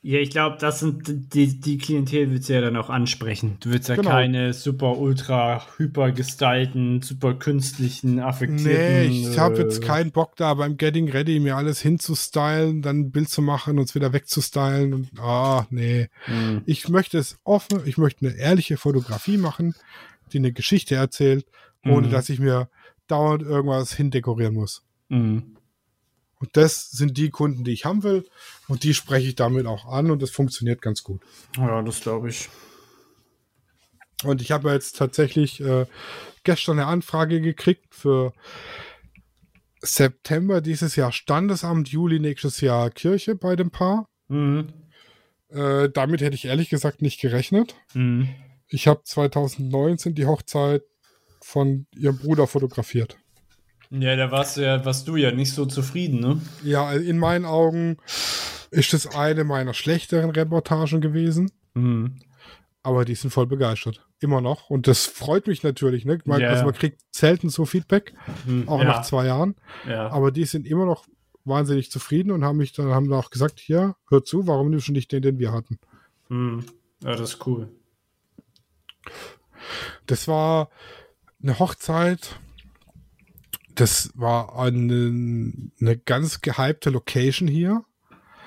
[0.00, 3.56] Ja, ich glaube, das sind die, die Klientel willst du ja dann auch ansprechen.
[3.58, 4.10] Du willst ja Genau.
[4.10, 8.64] keine super ultra hyper gestylten, super künstlichen, affektierten.
[9.00, 13.00] Nee, ich habe äh, jetzt keinen Bock da beim Getting Ready mir alles hinzustylen, dann
[13.00, 14.94] ein Bild zu machen und es wieder wegzustylen.
[14.94, 16.06] Und, ah, nee.
[16.26, 19.74] hm, Ich möchte es offen, ich möchte eine ehrliche Fotografie machen,
[20.32, 21.44] die eine Geschichte erzählt,
[21.84, 22.10] ohne Mhm.
[22.12, 22.68] dass ich mir
[23.08, 24.84] dauernd irgendwas hindekorieren muss.
[25.10, 25.56] hm.
[26.40, 28.28] Und das sind die Kunden, die ich haben will
[28.68, 31.20] und die spreche ich damit auch an und das funktioniert ganz gut.
[31.56, 32.48] Ja, das glaube ich.
[34.24, 35.86] Und ich habe jetzt tatsächlich äh,
[36.44, 38.32] gestern eine Anfrage gekriegt für
[39.80, 44.06] September dieses Jahr Standesamt, Juli nächstes Jahr Kirche bei dem Paar.
[44.28, 44.72] Mhm.
[45.50, 47.74] Äh, damit hätte ich ehrlich gesagt nicht gerechnet.
[47.94, 48.28] Mhm.
[48.68, 50.82] Ich habe 2019 die Hochzeit
[51.40, 53.16] von ihrem Bruder fotografiert.
[53.90, 56.40] Ja, da warst du ja, warst du ja nicht so zufrieden, ne?
[56.62, 57.96] Ja, in meinen Augen
[58.70, 62.20] ist es eine meiner schlechteren Reportagen gewesen, Mhm.
[62.82, 64.04] aber die sind voll begeistert.
[64.20, 64.68] Immer noch.
[64.68, 66.04] Und das freut mich natürlich.
[66.04, 66.18] Ne?
[66.24, 68.14] Man, Ja, also man kriegt selten so Feedback,
[68.46, 68.68] Mhm.
[68.68, 69.54] auch ja, nach zwei Jahren.
[69.88, 70.10] ja.
[70.10, 71.06] Aber die sind immer noch
[71.44, 74.92] wahnsinnig zufrieden und haben mich dann haben auch gesagt, hier, hör zu, warum nimmst du
[74.92, 75.78] nicht den, den wir hatten?
[76.28, 76.64] Mhm.
[77.02, 77.68] ja, das ist cool.
[80.06, 80.68] Das war
[81.42, 82.38] eine Hochzeit.
[83.78, 87.84] Das war eine, eine ganz gehypte Location hier,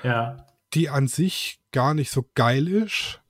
[0.03, 0.45] Ja.
[0.73, 3.21] die an sich gar nicht so geil ist,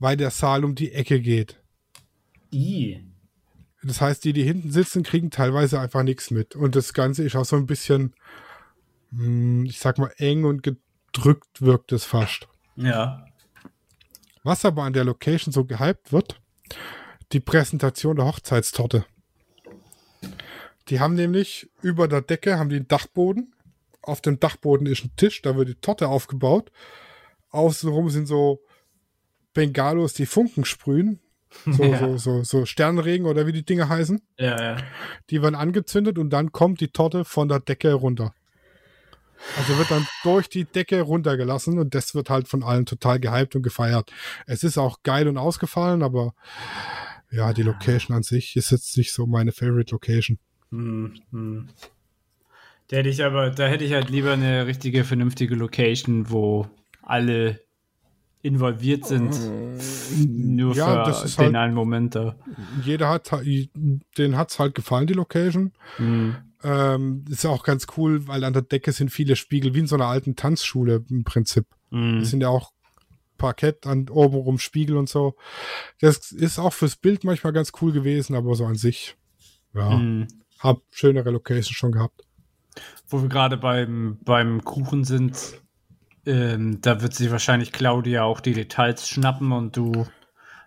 [0.00, 1.60] weil der Saal um die Ecke geht.
[2.52, 3.04] I.
[3.84, 6.56] Das heißt, die, die hinten sitzen, kriegen teilweise einfach nichts mit.
[6.56, 8.14] Und das Ganze ist auch so ein bisschen,
[9.10, 12.48] hm, ich sag mal, eng und gedrückt wirkt es fast.
[12.74, 13.24] Ja.
[14.42, 16.40] Was aber an der Location so gehypt wird,
[17.30, 19.04] die Präsentation der Hochzeitstorte.
[20.88, 23.54] Die haben nämlich über der Decke haben die einen Dachboden.
[24.02, 26.70] Auf dem Dachboden ist ein Tisch, da wird die Torte aufgebaut.
[27.50, 28.60] Außenrum sind so
[29.52, 31.20] Bengalos, die Funken sprühen.
[31.64, 31.98] So, Ja.
[31.98, 34.20] so, so, so Sternregen oder wie die Dinge heißen.
[34.38, 34.76] Ja, ja.
[35.30, 38.34] Die werden angezündet und dann kommt die Torte von der Decke runter.
[39.58, 43.54] Also wird dann durch die Decke runtergelassen und das wird halt von allen total gehypt
[43.54, 44.10] und gefeiert.
[44.46, 46.34] Es ist auch geil und ausgefallen, aber
[47.30, 50.38] ja, die Location an sich ist jetzt nicht so meine Favorite Location.
[50.76, 51.68] Hm, hm.
[52.88, 56.68] Da hätte ich aber, da hätte ich halt lieber eine richtige, vernünftige Location, wo
[57.02, 57.60] alle
[58.42, 59.32] involviert sind.
[60.28, 62.36] Nur Äh, Ja, für das ist den halt- einen Moment da.
[62.84, 65.72] Jeder hat, den hat's halt gefallen, die Location.
[65.96, 66.36] Hm.
[66.62, 69.96] Ähm, ist auch ganz cool, weil an der Decke sind viele Spiegel, wie in so
[69.96, 71.66] einer alten Tanzschule im Prinzip.
[71.90, 72.20] Hm.
[72.20, 72.72] Das sind ja auch
[73.36, 75.34] Parkett an obenrum Spiegel und so.
[76.00, 79.16] Das ist auch fürs Bild manchmal ganz cool gewesen, aber so an sich,
[79.74, 80.28] ja, Hm.
[80.60, 82.22] Hab schönere Locations schon gehabt.
[83.08, 85.60] Wo wir gerade beim, beim Kuchen sind,
[86.26, 90.06] ähm, da wird sich wahrscheinlich Claudia auch die Details schnappen und du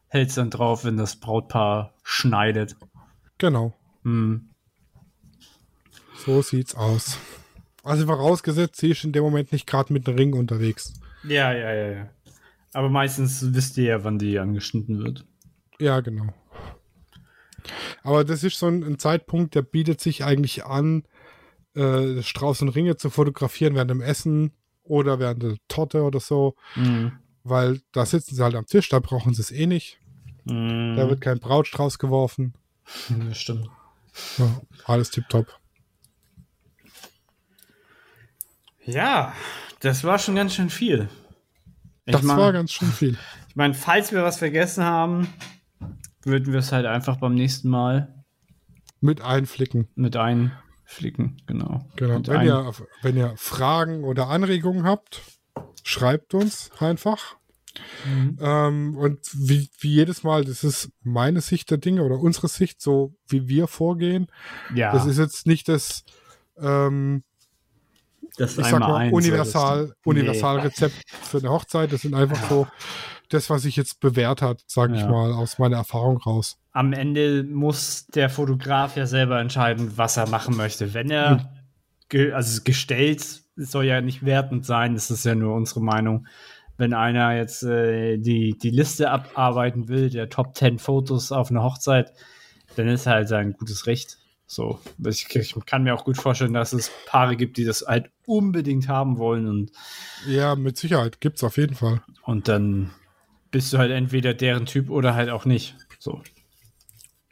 [0.07, 2.76] hältst dann drauf, wenn das Brautpaar schneidet.
[3.38, 4.49] Genau, Hm.
[6.26, 7.18] so sieht's aus.
[7.84, 10.94] Also vorausgesetzt, sie ist in dem Moment nicht gerade mit dem Ring unterwegs.
[11.24, 12.10] Ja, ja, ja, ja.
[12.74, 15.26] Aber meistens wisst ihr ja, wann die angeschnitten wird.
[15.80, 16.34] Ja, genau.
[18.04, 21.04] Aber das ist so ein, ein Zeitpunkt, der bietet sich eigentlich an,
[21.76, 24.52] äh, Strauß und Ringe zu fotografieren während dem Essen
[24.84, 27.12] oder während der Torte oder so, Mhm.
[27.44, 30.00] weil da sitzen sie halt am Tisch, da brauchen sie es eh nicht.
[30.46, 30.96] Mhm.
[30.98, 32.54] Da wird kein Brautstrauß geworfen.
[33.28, 33.70] Das stimmt.
[34.38, 35.48] Ja, alles tipptopp.
[38.86, 39.34] Ja,
[39.82, 41.10] das war schon ganz schön viel.
[42.06, 43.18] Ich Das mein- war ganz schön viel.
[43.50, 45.32] Ich meine, falls wir was vergessen haben,
[46.24, 48.24] würden wir es halt einfach beim nächsten Mal
[49.02, 49.88] Mit einflicken.
[49.96, 51.41] mit einflicken.
[51.48, 51.86] Genau.
[51.96, 52.18] Genau.
[52.18, 52.72] Mit Wenn ein- ihr,
[53.02, 55.22] wenn ihr Fragen oder Anregungen habt,
[55.84, 57.36] schreibt uns einfach.
[58.06, 58.38] Mhm.
[58.41, 62.82] Ähm, und wie, wie jedes Mal, das ist meine Sicht der Dinge oder unsere Sicht,
[62.82, 64.28] so wie wir vorgehen.
[64.76, 66.04] ja, Das ist jetzt nicht das,
[66.58, 67.24] ähm,
[68.38, 71.91] das ich sag mal, eins universal, solltest du- Universalrezept für eine Hochzeit.
[71.94, 72.68] Das sind einfach so
[73.30, 75.10] das, was sich jetzt bewährt hat, sage ich Ja.
[75.10, 76.58] mal, aus meiner Erfahrung raus.
[76.72, 80.94] am Ende muss der Fotograf ja selber entscheiden, was er machen möchte.
[80.94, 81.52] Wenn er,
[82.10, 83.22] ge also gestellt,
[83.58, 86.28] es soll ja nicht wertend sein, das ist ja nur unsere Meinung.
[86.78, 91.64] Wenn einer jetzt äh, die, die Liste abarbeiten will, der Top 10 Fotos auf einer
[91.64, 92.14] Hochzeit,
[92.78, 94.18] dann ist halt sein gutes Recht.
[94.48, 98.10] So, ich, ich kann mir auch gut vorstellen, dass es Paare gibt, die das halt
[98.26, 99.72] unbedingt haben wollen und,
[100.28, 102.02] Ja, mit Sicherheit gibt's auf jeden Fall.
[102.24, 102.92] und dann
[103.52, 105.76] bist du halt entweder deren Typ oder halt auch nicht.
[106.00, 106.22] So.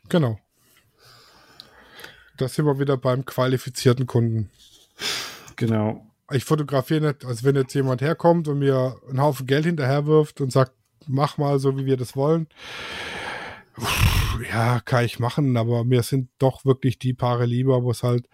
[0.10, 0.39] Genau.
[2.38, 4.49] Da sind wir wieder beim qualifizierten Kunden.
[5.56, 6.06] Genau.
[6.31, 10.52] Ich fotografiere nicht, als wenn jetzt jemand herkommt und mir einen Haufen Geld hinterherwirft und
[10.52, 10.73] sagt,
[11.07, 12.48] mach mal so, wie wir das wollen.
[14.52, 18.27] Ja, kann ich machen, aber mir sind doch wirklich die Paare lieber, wo es halt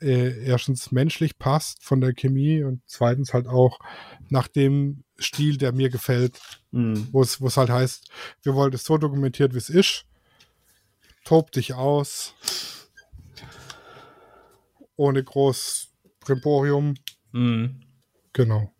[0.00, 3.78] äh, erstens menschlich passt von der Chemie und zweitens halt auch
[4.28, 6.40] nach dem Stil, der mir gefällt,
[6.70, 7.08] Mhm.
[7.12, 8.08] wo es es halt heißt,
[8.42, 10.04] wir wollen das so dokumentiert, wie es ist.
[11.24, 12.34] Tob dich aus.
[14.96, 15.88] Ohne groß
[16.20, 16.94] Primborium.
[17.32, 17.80] Mhm.
[18.32, 18.72] Genau.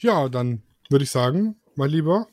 [0.00, 2.28] Ja, dann würde ich sagen, mein Lieber,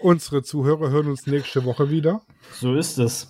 [0.00, 2.22] unsere Zuhörer hören uns nächste Woche wieder.
[2.60, 3.28] So ist es.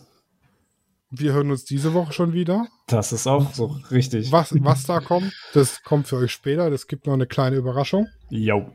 [1.12, 2.68] Wir hören uns diese Woche schon wieder.
[2.86, 4.30] Das ist auch so richtig.
[4.30, 6.70] Was, was da kommt, das kommt für euch später.
[6.70, 8.06] Das gibt noch eine kleine Überraschung.
[8.28, 8.70] Jo.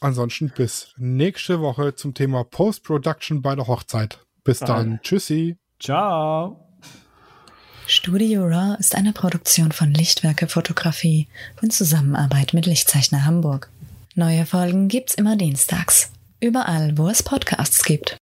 [0.00, 4.20] Ansonsten bis nächste Woche zum Thema Post-Production bei der Hochzeit.
[4.44, 5.00] Bis dann.
[5.02, 5.56] Tschüssi.
[5.80, 6.64] Ciao.
[7.88, 11.26] Studio Raw ist eine Produktion von Lichtwerke Fotografie
[11.62, 13.70] in Zusammenarbeit mit Lichtzeichner Hamburg.
[14.14, 16.12] Neue Folgen gibt's immer dienstags.
[16.40, 18.16] Überall, wo es Podcasts gibt.